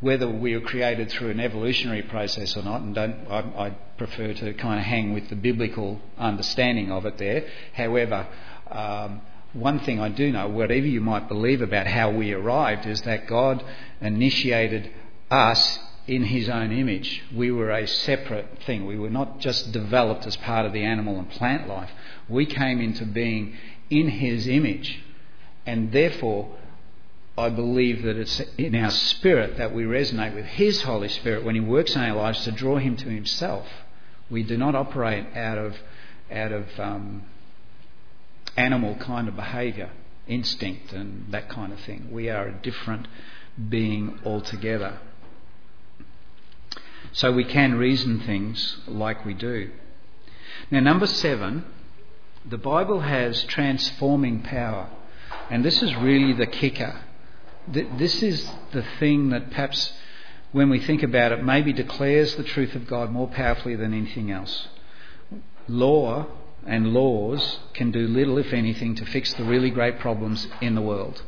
whether 0.00 0.28
we 0.28 0.54
are 0.54 0.60
created 0.60 1.10
through 1.10 1.30
an 1.30 1.40
evolutionary 1.40 2.02
process 2.02 2.56
or 2.56 2.62
not, 2.62 2.80
and 2.80 2.94
don't, 2.94 3.26
I, 3.30 3.38
I 3.66 3.70
prefer 3.96 4.32
to 4.32 4.54
kind 4.54 4.80
of 4.80 4.86
hang 4.86 5.12
with 5.14 5.28
the 5.28 5.36
biblical 5.36 6.00
understanding 6.18 6.90
of 6.90 7.06
it 7.06 7.18
there. 7.18 7.46
However, 7.74 8.26
um, 8.70 9.20
one 9.52 9.78
thing 9.80 10.00
I 10.00 10.08
do 10.08 10.32
know, 10.32 10.48
whatever 10.48 10.86
you 10.86 11.00
might 11.00 11.28
believe 11.28 11.62
about 11.62 11.86
how 11.86 12.10
we 12.10 12.32
arrived, 12.32 12.86
is 12.86 13.02
that 13.02 13.26
God 13.26 13.64
initiated 14.00 14.90
us 15.30 15.78
in 16.06 16.24
his 16.24 16.48
own 16.48 16.72
image. 16.72 17.24
We 17.34 17.50
were 17.50 17.70
a 17.70 17.86
separate 17.86 18.62
thing. 18.64 18.86
We 18.86 18.98
were 18.98 19.10
not 19.10 19.40
just 19.40 19.72
developed 19.72 20.26
as 20.26 20.36
part 20.36 20.66
of 20.66 20.72
the 20.72 20.84
animal 20.84 21.18
and 21.18 21.28
plant 21.30 21.68
life. 21.68 21.90
We 22.28 22.46
came 22.46 22.80
into 22.80 23.04
being 23.04 23.56
in 23.90 24.08
his 24.08 24.46
image. 24.46 25.02
And 25.64 25.90
therefore, 25.92 26.56
I 27.36 27.50
believe 27.50 28.02
that 28.02 28.16
it's 28.16 28.40
in 28.56 28.74
our 28.74 28.90
spirit 28.90 29.58
that 29.58 29.74
we 29.74 29.84
resonate 29.84 30.34
with 30.34 30.46
his 30.46 30.82
Holy 30.82 31.08
Spirit 31.08 31.44
when 31.44 31.54
he 31.54 31.60
works 31.60 31.94
in 31.94 32.00
our 32.00 32.16
lives 32.16 32.44
to 32.44 32.52
draw 32.52 32.78
him 32.78 32.96
to 32.96 33.08
himself. 33.08 33.66
We 34.30 34.42
do 34.42 34.56
not 34.56 34.74
operate 34.74 35.26
out 35.36 35.58
of, 35.58 35.76
out 36.30 36.52
of 36.52 36.66
um, 36.78 37.24
animal 38.56 38.94
kind 38.96 39.28
of 39.28 39.36
behaviour, 39.36 39.90
instinct, 40.26 40.92
and 40.92 41.26
that 41.32 41.48
kind 41.48 41.72
of 41.72 41.80
thing. 41.80 42.08
We 42.10 42.30
are 42.30 42.48
a 42.48 42.52
different 42.52 43.06
being 43.68 44.18
altogether. 44.24 44.98
So 47.16 47.32
we 47.32 47.44
can 47.44 47.76
reason 47.76 48.20
things 48.20 48.76
like 48.86 49.24
we 49.24 49.32
do. 49.32 49.70
Now, 50.70 50.80
number 50.80 51.06
seven, 51.06 51.64
the 52.44 52.58
Bible 52.58 53.00
has 53.00 53.42
transforming 53.44 54.42
power. 54.42 54.90
And 55.48 55.64
this 55.64 55.82
is 55.82 55.94
really 55.96 56.34
the 56.34 56.46
kicker. 56.46 57.00
This 57.68 58.22
is 58.22 58.46
the 58.72 58.84
thing 59.00 59.30
that 59.30 59.50
perhaps, 59.50 59.94
when 60.52 60.68
we 60.68 60.78
think 60.78 61.02
about 61.02 61.32
it, 61.32 61.42
maybe 61.42 61.72
declares 61.72 62.36
the 62.36 62.44
truth 62.44 62.74
of 62.74 62.86
God 62.86 63.10
more 63.10 63.28
powerfully 63.28 63.76
than 63.76 63.94
anything 63.94 64.30
else. 64.30 64.68
Law 65.68 66.26
and 66.66 66.92
laws 66.92 67.60
can 67.72 67.92
do 67.92 68.06
little, 68.08 68.36
if 68.36 68.52
anything, 68.52 68.94
to 68.94 69.06
fix 69.06 69.32
the 69.32 69.44
really 69.44 69.70
great 69.70 70.00
problems 70.00 70.46
in 70.60 70.74
the 70.74 70.82
world. 70.82 71.22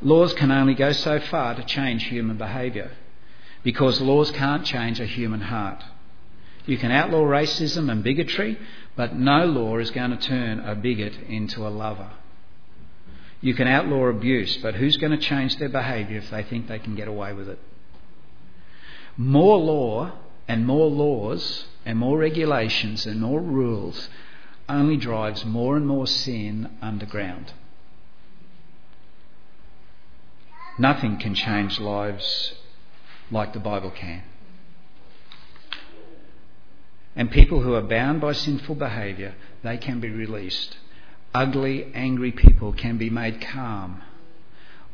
Laws 0.00 0.34
can 0.34 0.50
only 0.50 0.74
go 0.74 0.90
so 0.90 1.20
far 1.20 1.54
to 1.54 1.62
change 1.62 2.02
human 2.06 2.36
behaviour 2.36 2.90
because 3.62 4.00
laws 4.00 4.30
can't 4.30 4.64
change 4.64 5.00
a 5.00 5.06
human 5.06 5.40
heart. 5.40 5.82
You 6.66 6.78
can 6.78 6.90
outlaw 6.90 7.22
racism 7.22 7.90
and 7.90 8.04
bigotry, 8.04 8.58
but 8.96 9.16
no 9.16 9.46
law 9.46 9.78
is 9.78 9.90
going 9.90 10.10
to 10.10 10.16
turn 10.16 10.60
a 10.60 10.74
bigot 10.74 11.14
into 11.28 11.66
a 11.66 11.70
lover. 11.70 12.10
You 13.40 13.54
can 13.54 13.66
outlaw 13.66 14.06
abuse, 14.06 14.56
but 14.58 14.76
who's 14.76 14.96
going 14.96 15.10
to 15.10 15.18
change 15.18 15.56
their 15.56 15.68
behaviour 15.68 16.18
if 16.18 16.30
they 16.30 16.44
think 16.44 16.68
they 16.68 16.78
can 16.78 16.94
get 16.94 17.08
away 17.08 17.32
with 17.32 17.48
it? 17.48 17.58
More 19.16 19.58
law 19.58 20.12
and 20.46 20.66
more 20.66 20.88
laws 20.88 21.66
and 21.84 21.98
more 21.98 22.18
regulations 22.18 23.04
and 23.06 23.20
more 23.20 23.40
rules 23.40 24.08
only 24.68 24.96
drives 24.96 25.44
more 25.44 25.76
and 25.76 25.86
more 25.86 26.06
sin 26.06 26.70
underground. 26.80 27.52
Nothing 30.78 31.18
can 31.18 31.34
change 31.34 31.80
lives 31.80 32.54
like 33.32 33.52
the 33.52 33.60
Bible 33.60 33.90
can. 33.90 34.22
And 37.16 37.30
people 37.30 37.60
who 37.60 37.74
are 37.74 37.82
bound 37.82 38.20
by 38.20 38.32
sinful 38.32 38.76
behaviour, 38.76 39.34
they 39.62 39.76
can 39.76 40.00
be 40.00 40.08
released. 40.08 40.76
Ugly, 41.34 41.92
angry 41.94 42.32
people 42.32 42.72
can 42.72 42.98
be 42.98 43.10
made 43.10 43.40
calm. 43.40 44.02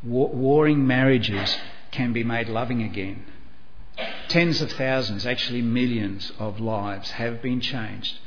warring 0.02 0.86
marriages 0.86 1.56
can 1.90 2.12
be 2.12 2.24
made 2.24 2.48
loving 2.48 2.82
again. 2.82 3.24
Tens 4.28 4.60
of 4.60 4.70
thousands, 4.72 5.26
actually 5.26 5.62
millions 5.62 6.32
of 6.38 6.60
lives 6.60 7.10
have 7.12 7.42
been 7.42 7.60
changed. 7.60 8.18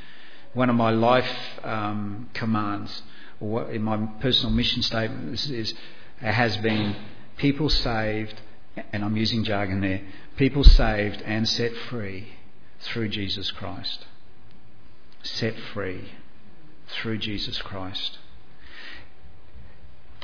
One 0.54 0.70
of 0.70 0.76
my 0.76 0.90
life 0.90 1.60
um, 1.64 2.30
commands, 2.34 3.04
or 3.40 3.72
in 3.72 3.82
my 3.84 3.98
personal 4.20 4.52
mission 4.52 4.82
statement, 4.82 5.34
is, 5.34 5.50
is 5.50 5.74
has 6.20 6.58
been 6.58 6.96
people 7.38 7.70
saved 7.70 8.42
and 8.92 9.04
I'm 9.04 9.18
using 9.18 9.44
jargon 9.44 9.82
there, 9.82 10.02
people 10.38 10.64
saved 10.64 11.22
and 11.24 11.48
set 11.48 11.76
free 11.76 12.34
through 12.80 13.10
Jesus 13.10 13.52
Christ. 13.52 14.06
Set 15.24 15.58
free 15.74 16.12
through 16.88 17.18
Jesus 17.20 17.62
Christ. 17.62 18.18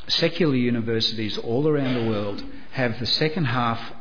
Secular 0.08 0.56
universities 0.56 1.38
all 1.38 1.68
around 1.68 1.94
the 1.94 2.10
world 2.10 2.44
have 2.72 3.00
the 3.00 3.06
second 3.06 3.46
half 3.46 3.94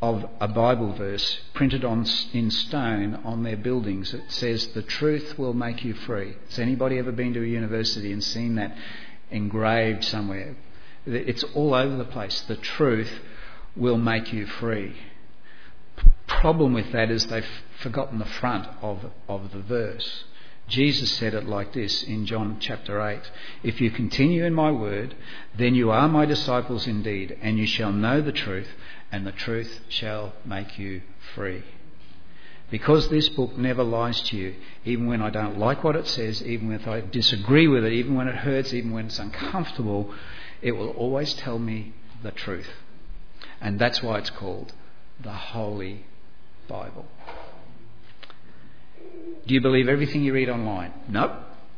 of 0.00 0.28
a 0.40 0.46
Bible 0.46 0.92
verse 0.92 1.40
printed 1.54 1.84
on 1.84 2.06
in 2.32 2.50
stone 2.50 3.16
on 3.24 3.42
their 3.42 3.56
buildings. 3.56 4.14
It 4.14 4.30
says, 4.30 4.68
"The 4.68 4.82
truth 4.82 5.38
will 5.38 5.54
make 5.54 5.84
you 5.84 5.94
free." 5.94 6.34
Has 6.50 6.58
anybody 6.58 6.98
ever 6.98 7.10
been 7.10 7.32
to 7.34 7.42
a 7.42 7.46
university 7.46 8.12
and 8.12 8.22
seen 8.22 8.54
that 8.56 8.76
engraved 9.30 10.04
somewhere? 10.04 10.54
It's 11.04 11.42
all 11.42 11.74
over 11.74 11.96
the 11.96 12.04
place. 12.04 12.42
The 12.42 12.56
truth 12.56 13.10
will 13.78 13.98
make 13.98 14.32
you 14.32 14.46
free. 14.46 14.96
Problem 16.26 16.72
with 16.72 16.92
that 16.92 17.10
is 17.10 17.26
they've 17.26 17.44
forgotten 17.80 18.18
the 18.18 18.24
front 18.24 18.66
of, 18.82 19.06
of 19.28 19.52
the 19.52 19.60
verse. 19.60 20.24
Jesus 20.68 21.10
said 21.12 21.32
it 21.32 21.46
like 21.46 21.72
this 21.72 22.02
in 22.02 22.26
John 22.26 22.58
chapter 22.60 23.00
8 23.00 23.20
If 23.62 23.80
you 23.80 23.90
continue 23.90 24.44
in 24.44 24.52
my 24.52 24.70
word, 24.70 25.16
then 25.56 25.74
you 25.74 25.90
are 25.90 26.08
my 26.08 26.26
disciples 26.26 26.86
indeed, 26.86 27.36
and 27.40 27.58
you 27.58 27.66
shall 27.66 27.92
know 27.92 28.20
the 28.20 28.32
truth, 28.32 28.68
and 29.10 29.26
the 29.26 29.32
truth 29.32 29.80
shall 29.88 30.34
make 30.44 30.78
you 30.78 31.00
free. 31.34 31.64
Because 32.70 33.08
this 33.08 33.30
book 33.30 33.56
never 33.56 33.82
lies 33.82 34.20
to 34.22 34.36
you, 34.36 34.56
even 34.84 35.06
when 35.06 35.22
I 35.22 35.30
don't 35.30 35.58
like 35.58 35.82
what 35.82 35.96
it 35.96 36.06
says, 36.06 36.42
even 36.42 36.68
when 36.68 36.84
I 36.84 37.00
disagree 37.00 37.66
with 37.66 37.84
it, 37.84 37.94
even 37.94 38.14
when 38.14 38.28
it 38.28 38.34
hurts, 38.34 38.74
even 38.74 38.92
when 38.92 39.06
it's 39.06 39.18
uncomfortable, 39.18 40.12
it 40.60 40.72
will 40.72 40.90
always 40.90 41.32
tell 41.32 41.58
me 41.58 41.94
the 42.22 42.30
truth. 42.30 42.68
And 43.60 43.78
that's 43.78 44.02
why 44.02 44.18
it's 44.18 44.30
called 44.30 44.72
the 45.20 45.32
Holy 45.32 46.04
Bible. 46.68 47.06
Do 49.46 49.54
you 49.54 49.60
believe 49.60 49.88
everything 49.88 50.22
you 50.22 50.32
read 50.32 50.48
online? 50.48 50.92
Nope. 51.08 51.32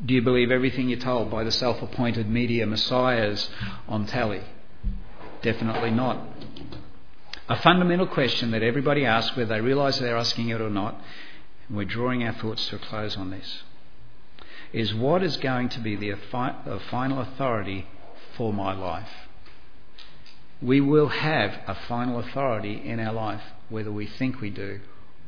Do 0.04 0.14
you 0.14 0.22
believe 0.22 0.50
everything 0.50 0.88
you're 0.88 0.98
told 0.98 1.30
by 1.30 1.44
the 1.44 1.52
self 1.52 1.82
appointed 1.82 2.28
media 2.28 2.66
messiahs 2.66 3.50
on 3.86 4.06
tally? 4.06 4.42
Definitely 5.42 5.90
not. 5.90 6.18
A 7.48 7.60
fundamental 7.60 8.06
question 8.06 8.50
that 8.52 8.62
everybody 8.62 9.04
asks, 9.04 9.36
whether 9.36 9.54
they 9.54 9.60
realise 9.60 9.98
they're 9.98 10.16
asking 10.16 10.50
it 10.50 10.60
or 10.60 10.70
not, 10.70 11.00
and 11.68 11.76
we're 11.76 11.84
drawing 11.84 12.22
our 12.22 12.32
thoughts 12.32 12.66
to 12.68 12.76
a 12.76 12.78
close 12.78 13.16
on 13.16 13.30
this, 13.30 13.62
is 14.72 14.94
what 14.94 15.22
is 15.22 15.36
going 15.36 15.68
to 15.70 15.80
be 15.80 15.96
the 15.96 16.14
final 16.30 17.20
authority 17.20 17.86
for 18.36 18.52
my 18.52 18.72
life? 18.72 19.10
We 20.62 20.80
will 20.80 21.08
have 21.08 21.52
a 21.66 21.74
final 21.88 22.18
authority 22.18 22.82
in 22.84 23.00
our 23.00 23.12
life, 23.12 23.42
whether 23.68 23.90
we 23.90 24.06
think 24.06 24.40
we 24.40 24.50
do 24.50 24.80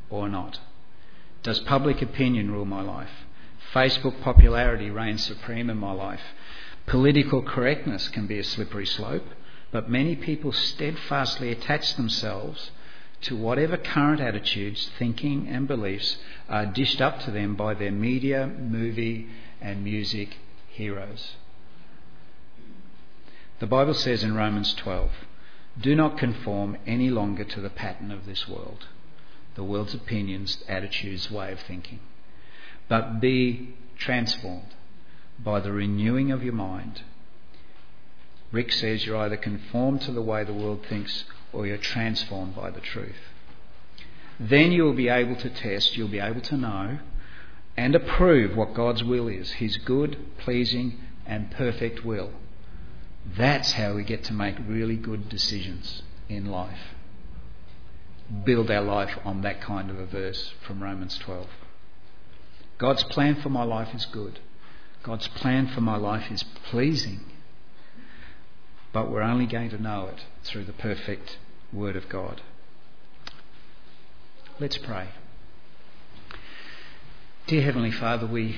or 0.09 0.29
not. 0.29 0.59
Does 1.41 1.59
public 1.61 2.01
opinion 2.01 2.51
rule 2.51 2.65
my 2.65 2.81
life? 2.81 3.09
Facebook 3.73 4.21
popularity 4.21 4.89
reigns 4.89 5.25
supreme 5.25 5.69
in 5.69 5.77
my 5.77 5.91
life? 5.91 6.21
Political 6.85 7.43
correctness 7.43 8.09
can 8.09 8.27
be 8.27 8.39
a 8.39 8.43
slippery 8.43 8.85
slope, 8.85 9.25
but 9.71 9.89
many 9.89 10.15
people 10.15 10.51
steadfastly 10.51 11.51
attach 11.51 11.95
themselves 11.95 12.71
to 13.21 13.35
whatever 13.35 13.77
current 13.77 14.21
attitudes, 14.21 14.91
thinking, 14.99 15.47
and 15.47 15.67
beliefs 15.67 16.17
are 16.49 16.65
dished 16.65 17.01
up 17.01 17.19
to 17.21 17.31
them 17.31 17.55
by 17.55 17.73
their 17.73 17.91
media, 17.91 18.47
movie, 18.47 19.27
and 19.61 19.83
music 19.83 20.37
heroes. 20.67 21.35
The 23.59 23.67
Bible 23.67 23.93
says 23.93 24.23
in 24.23 24.35
Romans 24.35 24.73
12, 24.73 25.11
do 25.79 25.95
not 25.95 26.17
conform 26.17 26.77
any 26.85 27.09
longer 27.09 27.43
to 27.43 27.61
the 27.61 27.69
pattern 27.69 28.11
of 28.11 28.25
this 28.25 28.47
world, 28.47 28.87
the 29.55 29.63
world's 29.63 29.93
opinions, 29.93 30.63
attitudes, 30.67 31.31
way 31.31 31.51
of 31.51 31.59
thinking, 31.61 31.99
but 32.87 33.19
be 33.19 33.75
transformed 33.97 34.73
by 35.39 35.59
the 35.59 35.71
renewing 35.71 36.31
of 36.31 36.43
your 36.43 36.53
mind. 36.53 37.01
Rick 38.51 38.71
says 38.71 39.05
you're 39.05 39.17
either 39.17 39.37
conformed 39.37 40.01
to 40.01 40.11
the 40.11 40.21
way 40.21 40.43
the 40.43 40.53
world 40.53 40.85
thinks 40.87 41.25
or 41.51 41.65
you're 41.65 41.77
transformed 41.77 42.55
by 42.55 42.69
the 42.69 42.81
truth. 42.81 43.31
Then 44.39 44.71
you'll 44.71 44.93
be 44.93 45.09
able 45.09 45.35
to 45.37 45.49
test, 45.49 45.97
you'll 45.97 46.07
be 46.07 46.19
able 46.19 46.41
to 46.41 46.57
know 46.57 46.99
and 47.75 47.95
approve 47.95 48.55
what 48.55 48.73
God's 48.73 49.03
will 49.03 49.27
is 49.27 49.53
His 49.53 49.77
good, 49.77 50.17
pleasing, 50.37 50.99
and 51.25 51.49
perfect 51.51 52.05
will. 52.05 52.31
That's 53.25 53.73
how 53.73 53.93
we 53.93 54.03
get 54.03 54.23
to 54.25 54.33
make 54.33 54.55
really 54.67 54.95
good 54.95 55.29
decisions 55.29 56.03
in 56.29 56.45
life. 56.45 56.95
Build 58.43 58.69
our 58.69 58.81
life 58.81 59.17
on 59.23 59.41
that 59.41 59.61
kind 59.61 59.89
of 59.89 59.99
a 59.99 60.05
verse 60.05 60.53
from 60.65 60.83
Romans 60.83 61.17
12. 61.19 61.47
God's 62.77 63.03
plan 63.03 63.35
for 63.35 63.49
my 63.49 63.63
life 63.63 63.93
is 63.93 64.05
good. 64.05 64.39
God's 65.03 65.27
plan 65.27 65.67
for 65.67 65.81
my 65.81 65.97
life 65.97 66.31
is 66.31 66.43
pleasing. 66.69 67.21
But 68.91 69.09
we're 69.09 69.21
only 69.21 69.45
going 69.45 69.69
to 69.71 69.81
know 69.81 70.07
it 70.07 70.23
through 70.43 70.65
the 70.65 70.73
perfect 70.73 71.37
Word 71.71 71.95
of 71.95 72.09
God. 72.09 72.41
Let's 74.59 74.77
pray. 74.77 75.09
Dear 77.47 77.63
Heavenly 77.63 77.91
Father, 77.91 78.27
we, 78.27 78.57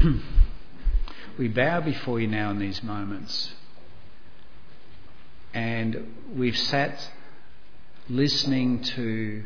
we 1.38 1.48
bow 1.48 1.80
before 1.80 2.20
you 2.20 2.26
now 2.26 2.50
in 2.50 2.58
these 2.58 2.82
moments. 2.82 3.54
And 5.54 6.16
we've 6.34 6.56
sat 6.56 7.10
listening 8.08 8.82
to 8.82 9.44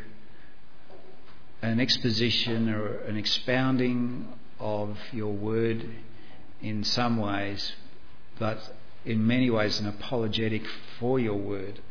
an 1.61 1.79
exposition 1.79 2.69
or 2.69 2.97
an 2.99 3.17
expounding 3.17 4.27
of 4.59 4.97
your 5.11 5.33
word 5.33 5.89
in 6.61 6.83
some 6.83 7.17
ways, 7.17 7.73
but 8.37 8.75
in 9.05 9.25
many 9.25 9.49
ways 9.49 9.79
an 9.79 9.87
apologetic 9.87 10.65
for 10.99 11.19
your 11.19 11.35
word. 11.35 11.81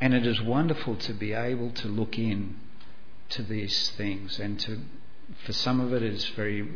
And 0.00 0.14
it 0.14 0.26
is 0.26 0.40
wonderful 0.40 0.96
to 0.96 1.12
be 1.12 1.32
able 1.32 1.70
to 1.72 1.88
look 1.88 2.18
in 2.18 2.56
to 3.30 3.42
these 3.42 3.90
things 3.90 4.38
and 4.38 4.58
to 4.60 4.78
for 5.44 5.52
some 5.52 5.80
of 5.80 5.92
it 5.92 6.02
is 6.02 6.26
very 6.30 6.66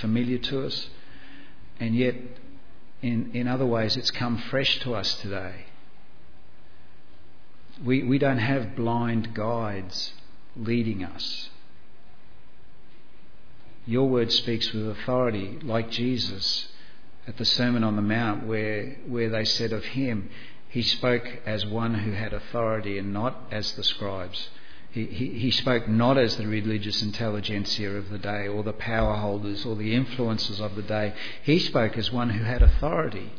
familiar 0.00 0.38
to 0.38 0.66
us 0.66 0.88
and 1.78 1.94
yet 1.94 2.16
in, 3.02 3.32
in 3.34 3.48
other 3.48 3.66
ways 3.66 3.96
it's 3.96 4.10
come 4.10 4.38
fresh 4.38 4.78
to 4.80 4.94
us 4.94 5.14
today. 5.14 5.66
We, 7.84 8.02
we 8.04 8.18
don't 8.18 8.38
have 8.38 8.76
blind 8.76 9.34
guides 9.34 10.12
leading 10.56 11.04
us. 11.04 11.48
Your 13.84 14.08
word 14.08 14.30
speaks 14.30 14.72
with 14.72 14.88
authority, 14.88 15.58
like 15.62 15.90
Jesus 15.90 16.68
at 17.26 17.36
the 17.36 17.44
Sermon 17.44 17.82
on 17.82 17.96
the 17.96 18.02
Mount, 18.02 18.46
where, 18.46 18.96
where 19.06 19.28
they 19.28 19.44
said 19.44 19.72
of 19.72 19.84
him, 19.84 20.30
he 20.68 20.82
spoke 20.82 21.24
as 21.44 21.66
one 21.66 21.94
who 21.94 22.12
had 22.12 22.32
authority 22.32 22.98
and 22.98 23.12
not 23.12 23.36
as 23.50 23.72
the 23.72 23.84
scribes. 23.84 24.48
He, 24.92 25.06
he, 25.06 25.50
spoke 25.50 25.88
not 25.88 26.18
as 26.18 26.36
the 26.36 26.46
religious 26.46 27.00
intelligentsia 27.02 27.92
of 27.92 28.10
the 28.10 28.18
day 28.18 28.46
or 28.46 28.62
the 28.62 28.74
power 28.74 29.14
holders 29.16 29.64
or 29.64 29.74
the 29.74 29.94
influencers 29.94 30.60
of 30.60 30.76
the 30.76 30.82
day. 30.82 31.14
He 31.42 31.58
spoke 31.58 31.96
as 31.96 32.12
one 32.12 32.28
who 32.28 32.44
had 32.44 32.62
authority. 32.62 33.32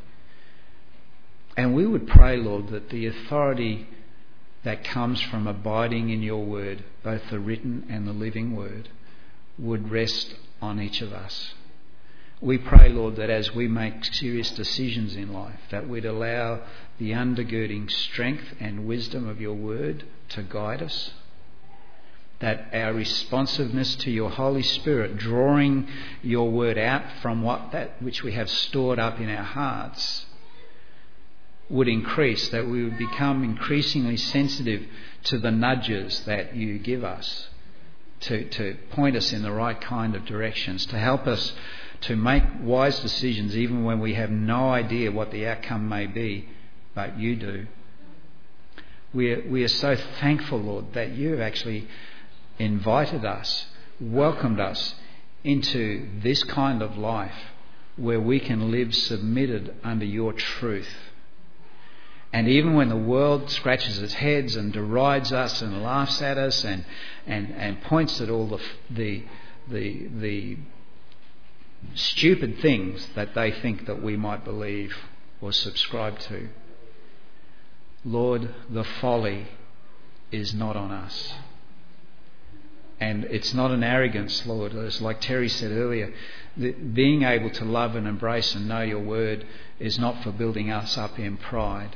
And 1.56 1.76
we 1.76 1.86
would 1.86 2.08
pray, 2.08 2.38
Lord, 2.38 2.70
that 2.70 2.90
the 2.90 3.06
authority 3.06 3.88
that 4.64 4.84
comes 4.84 5.22
from 5.22 5.46
abiding 5.46 6.10
in 6.10 6.24
your 6.24 6.44
word, 6.44 6.84
both 7.04 7.30
the 7.30 7.40
written 7.40 7.86
and 7.88 8.08
the 8.08 8.14
living 8.14 8.56
word, 8.56 8.90
would 9.60 9.92
rest 9.92 10.34
on 10.60 10.82
each 10.82 11.02
of 11.02 11.14
us. 11.14 11.54
We 12.42 12.58
pray, 12.58 12.90
Lord, 12.90 13.16
that 13.18 13.30
as 13.30 13.54
we 13.54 13.68
make 13.68 14.04
serious 14.06 14.50
decisions 14.50 15.16
in 15.16 15.32
life, 15.32 15.60
that 15.70 15.88
we'd 15.88 16.06
allow 16.06 16.62
the 16.98 17.12
undergirding 17.12 17.92
strength 17.92 18.56
and 18.60 18.88
wisdom 18.88 19.30
of 19.30 19.40
your 19.40 19.54
word 19.54 20.06
to 20.30 20.42
guide 20.42 20.82
us. 20.82 21.12
That 22.44 22.74
our 22.74 22.94
responsiveness 22.94 23.96
to 24.04 24.12
your 24.12 24.30
Holy 24.30 24.64
Spirit, 24.64 25.18
drawing 25.18 25.88
your 26.22 26.52
word 26.52 26.78
out 26.78 27.04
from 27.22 27.42
what 27.42 27.72
that 27.72 28.02
which 28.02 28.22
we 28.22 28.34
have 28.34 28.50
stored 28.50 29.00
up 29.00 29.18
in 29.22 29.30
our 29.30 29.46
hearts, 29.46 30.26
would 31.70 31.88
increase, 31.88 32.50
that 32.50 32.68
we 32.68 32.84
would 32.84 32.98
become 32.98 33.46
increasingly 33.46 34.18
sensitive 34.18 34.84
to 35.24 35.40
the 35.40 35.52
nudges 35.52 36.26
that 36.26 36.54
you 36.54 36.80
give 36.80 37.06
us 37.06 37.48
to, 38.20 38.44
to 38.50 38.76
point 38.92 39.16
us 39.16 39.32
in 39.32 39.42
the 39.42 39.52
right 39.54 39.80
kind 39.80 40.14
of 40.14 40.26
directions, 40.26 40.86
to 40.88 41.00
help 41.00 41.26
us 41.28 41.54
to 42.02 42.18
make 42.18 42.44
wise 42.62 43.00
decisions 43.00 43.56
even 43.56 43.86
when 43.86 44.02
we 44.02 44.16
have 44.16 44.30
no 44.30 44.70
idea 44.70 45.10
what 45.14 45.32
the 45.32 45.48
outcome 45.48 45.88
may 45.88 46.08
be, 46.08 46.50
but 46.94 47.18
you 47.18 47.38
do. 47.38 47.68
We 49.14 49.32
are, 49.32 49.50
we 49.50 49.64
are 49.64 49.70
so 49.70 49.96
thankful, 50.20 50.60
Lord, 50.60 50.94
that 50.94 51.12
you 51.12 51.32
have 51.32 51.40
actually 51.40 51.88
invited 52.60 53.26
us, 53.26 53.68
welcomed 54.00 54.60
us 54.60 54.96
into 55.44 56.08
this 56.22 56.44
kind 56.44 56.82
of 56.82 56.98
life 56.98 57.36
where 57.96 58.20
we 58.20 58.40
can 58.40 58.72
live 58.72 58.94
submitted 58.96 59.76
under 59.84 60.06
your 60.06 60.34
truth. 60.34 60.90
And 62.32 62.48
even 62.48 62.74
when 62.74 62.90
the 62.90 62.98
world 62.98 63.52
scratches 63.52 64.02
its 64.02 64.14
heads 64.14 64.56
and 64.56 64.74
derides 64.74 65.32
us 65.32 65.62
and 65.62 65.84
laughs 65.84 66.22
at 66.22 66.38
us 66.38 66.64
and, 66.64 66.84
and, 67.28 67.54
and 67.56 67.82
points 67.84 68.20
at 68.20 68.30
all 68.30 68.48
the, 68.48 68.60
the, 68.90 69.24
the, 69.70 70.08
the 70.08 70.58
stupid 71.94 72.60
things 72.60 73.08
that 73.16 73.36
they 73.36 73.52
think 73.52 73.86
that 73.86 74.02
we 74.02 74.18
might 74.18 74.44
believe 74.44 74.96
or 75.42 75.52
subscribe 75.52 76.18
to, 76.18 76.50
Lord, 78.04 78.54
the 78.70 78.84
folly 78.84 79.48
is 80.32 80.54
not 80.54 80.76
on 80.76 80.92
us. 80.92 81.34
And 83.04 83.26
it's 83.26 83.54
not 83.54 83.72
an 83.72 83.84
arrogance, 83.84 84.46
Lord. 84.46 84.74
It's 84.74 85.02
like 85.02 85.20
Terry 85.20 85.50
said 85.50 85.72
earlier. 85.72 86.14
Being 86.58 87.24
able 87.24 87.50
to 87.52 87.66
love 87.66 87.96
and 87.96 88.08
embrace 88.08 88.56
and 88.56 88.68
know 88.68 88.82
your 88.82 89.00
word 89.00 89.46
is 89.80 90.00
not 90.00 90.24
for 90.24 90.32
building 90.32 90.72
us 90.72 90.98
up 90.98 91.18
in 91.20 91.38
pride 91.38 91.96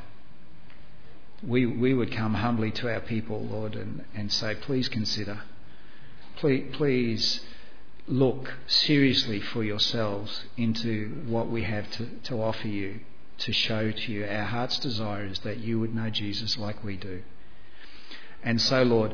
we, 1.43 1.65
we 1.65 1.93
would 1.93 2.11
come 2.11 2.33
humbly 2.33 2.71
to 2.71 2.91
our 2.91 2.99
people, 2.99 3.41
Lord, 3.45 3.75
and, 3.75 4.05
and 4.15 4.31
say, 4.31 4.55
please 4.55 4.89
consider. 4.89 5.41
Please, 6.37 6.69
please 6.73 7.41
look 8.07 8.53
seriously 8.67 9.39
for 9.39 9.63
yourselves 9.63 10.45
into 10.55 11.23
what 11.27 11.49
we 11.49 11.63
have 11.63 11.89
to, 11.91 12.07
to 12.23 12.41
offer 12.41 12.67
you, 12.67 13.01
to 13.39 13.51
show 13.51 13.91
to 13.91 14.11
you. 14.11 14.25
Our 14.25 14.45
heart's 14.45 14.79
desire 14.79 15.25
is 15.25 15.39
that 15.39 15.57
you 15.57 15.79
would 15.79 15.93
know 15.93 16.09
Jesus 16.09 16.57
like 16.57 16.83
we 16.83 16.95
do. 16.95 17.21
And 18.43 18.61
so, 18.61 18.83
Lord, 18.83 19.13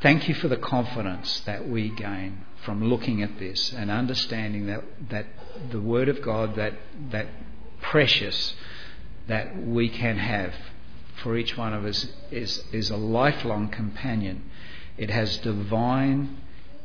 thank 0.00 0.28
you 0.28 0.34
for 0.34 0.48
the 0.48 0.56
confidence 0.56 1.40
that 1.40 1.68
we 1.68 1.88
gain 1.90 2.44
from 2.64 2.84
looking 2.84 3.22
at 3.22 3.38
this 3.38 3.72
and 3.72 3.90
understanding 3.90 4.66
that, 4.66 4.82
that 5.10 5.26
the 5.70 5.80
Word 5.80 6.08
of 6.08 6.22
God, 6.22 6.56
that, 6.56 6.74
that 7.10 7.26
precious 7.80 8.54
that 9.26 9.56
we 9.56 9.88
can 9.88 10.18
have 10.18 10.54
for 11.22 11.36
each 11.36 11.56
one 11.56 11.72
of 11.72 11.84
us 11.84 12.06
is, 12.30 12.62
is 12.72 12.90
a 12.90 12.96
lifelong 12.96 13.68
companion. 13.68 14.50
It 14.96 15.10
has 15.10 15.38
divine 15.38 16.38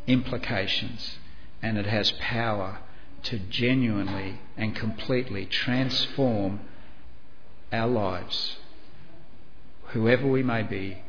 implications 0.07 1.17
and 1.61 1.77
it 1.77 1.85
has 1.85 2.11
power 2.11 2.79
to 3.23 3.37
genuinely 3.37 4.39
and 4.55 4.75
completely 4.75 5.45
transform 5.45 6.61
our 7.71 7.87
lives. 7.87 8.57
Whoever 9.87 10.27
we 10.27 10.43
may 10.43 10.63
be, 10.63 11.03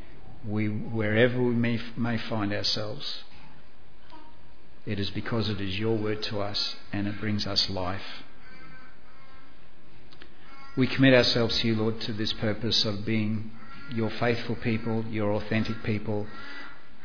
we, 0.47 0.69
wherever 0.69 1.41
we 1.43 1.55
may, 1.55 1.81
may 1.97 2.17
find 2.17 2.53
ourselves, 2.53 3.25
it 4.87 4.99
is 4.99 5.11
because 5.11 5.49
it 5.49 5.61
is 5.61 5.79
your 5.79 5.97
word 5.97 6.23
to 6.25 6.41
us 6.41 6.77
and 6.93 7.07
it 7.07 7.21
brings 7.21 7.47
us 7.47 7.69
life. 7.69 8.25
We 10.77 10.87
commit 10.87 11.15
ourselves 11.15 11.59
to 11.59 11.69
you, 11.69 11.75
Lord, 11.75 12.01
to 12.03 12.13
this 12.13 12.33
purpose 12.35 12.85
of 12.85 13.05
being 13.05 13.51
your 13.93 14.09
faithful 14.09 14.57
people, 14.57 15.05
your 15.11 15.33
authentic 15.33 15.83
people, 15.83 16.27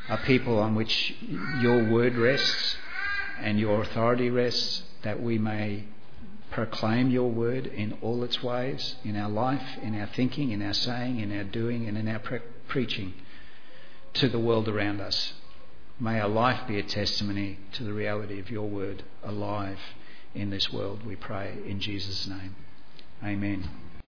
a 0.08 0.18
people 0.18 0.60
on 0.60 0.76
which 0.76 1.16
your 1.60 1.84
word 1.84 2.16
rests 2.16 2.78
and 3.42 3.60
your 3.60 3.82
authority 3.82 4.30
rests, 4.30 4.84
that 5.04 5.22
we 5.22 5.38
may 5.38 5.86
proclaim 6.52 7.10
your 7.10 7.30
word 7.30 7.68
in 7.68 7.98
all 8.02 8.24
its 8.24 8.42
ways, 8.42 8.96
in 9.04 9.18
our 9.18 9.30
life, 9.30 9.78
in 9.82 10.00
our 10.00 10.08
thinking, 10.16 10.52
in 10.52 10.62
our 10.62 10.74
saying, 10.74 11.20
in 11.20 11.36
our 11.36 11.44
doing, 11.44 11.88
and 11.88 11.98
in 11.98 12.08
our 12.08 12.20
pre- 12.20 12.40
preaching 12.70 13.14
to 14.16 14.30
the 14.30 14.40
world 14.40 14.68
around 14.68 15.02
us. 15.02 15.34
May 16.00 16.20
our 16.20 16.28
life 16.28 16.68
be 16.68 16.80
a 16.80 16.84
testimony 16.84 17.60
to 17.74 17.84
the 17.84 17.94
reality 17.94 18.40
of 18.40 18.50
your 18.50 18.68
word 18.68 19.04
alive 19.24 19.80
in 20.34 20.50
this 20.50 20.72
world, 20.72 21.06
we 21.06 21.16
pray 21.16 21.58
in 21.66 21.80
Jesus' 21.80 22.28
name. 22.28 22.56
Amen. 23.24 23.85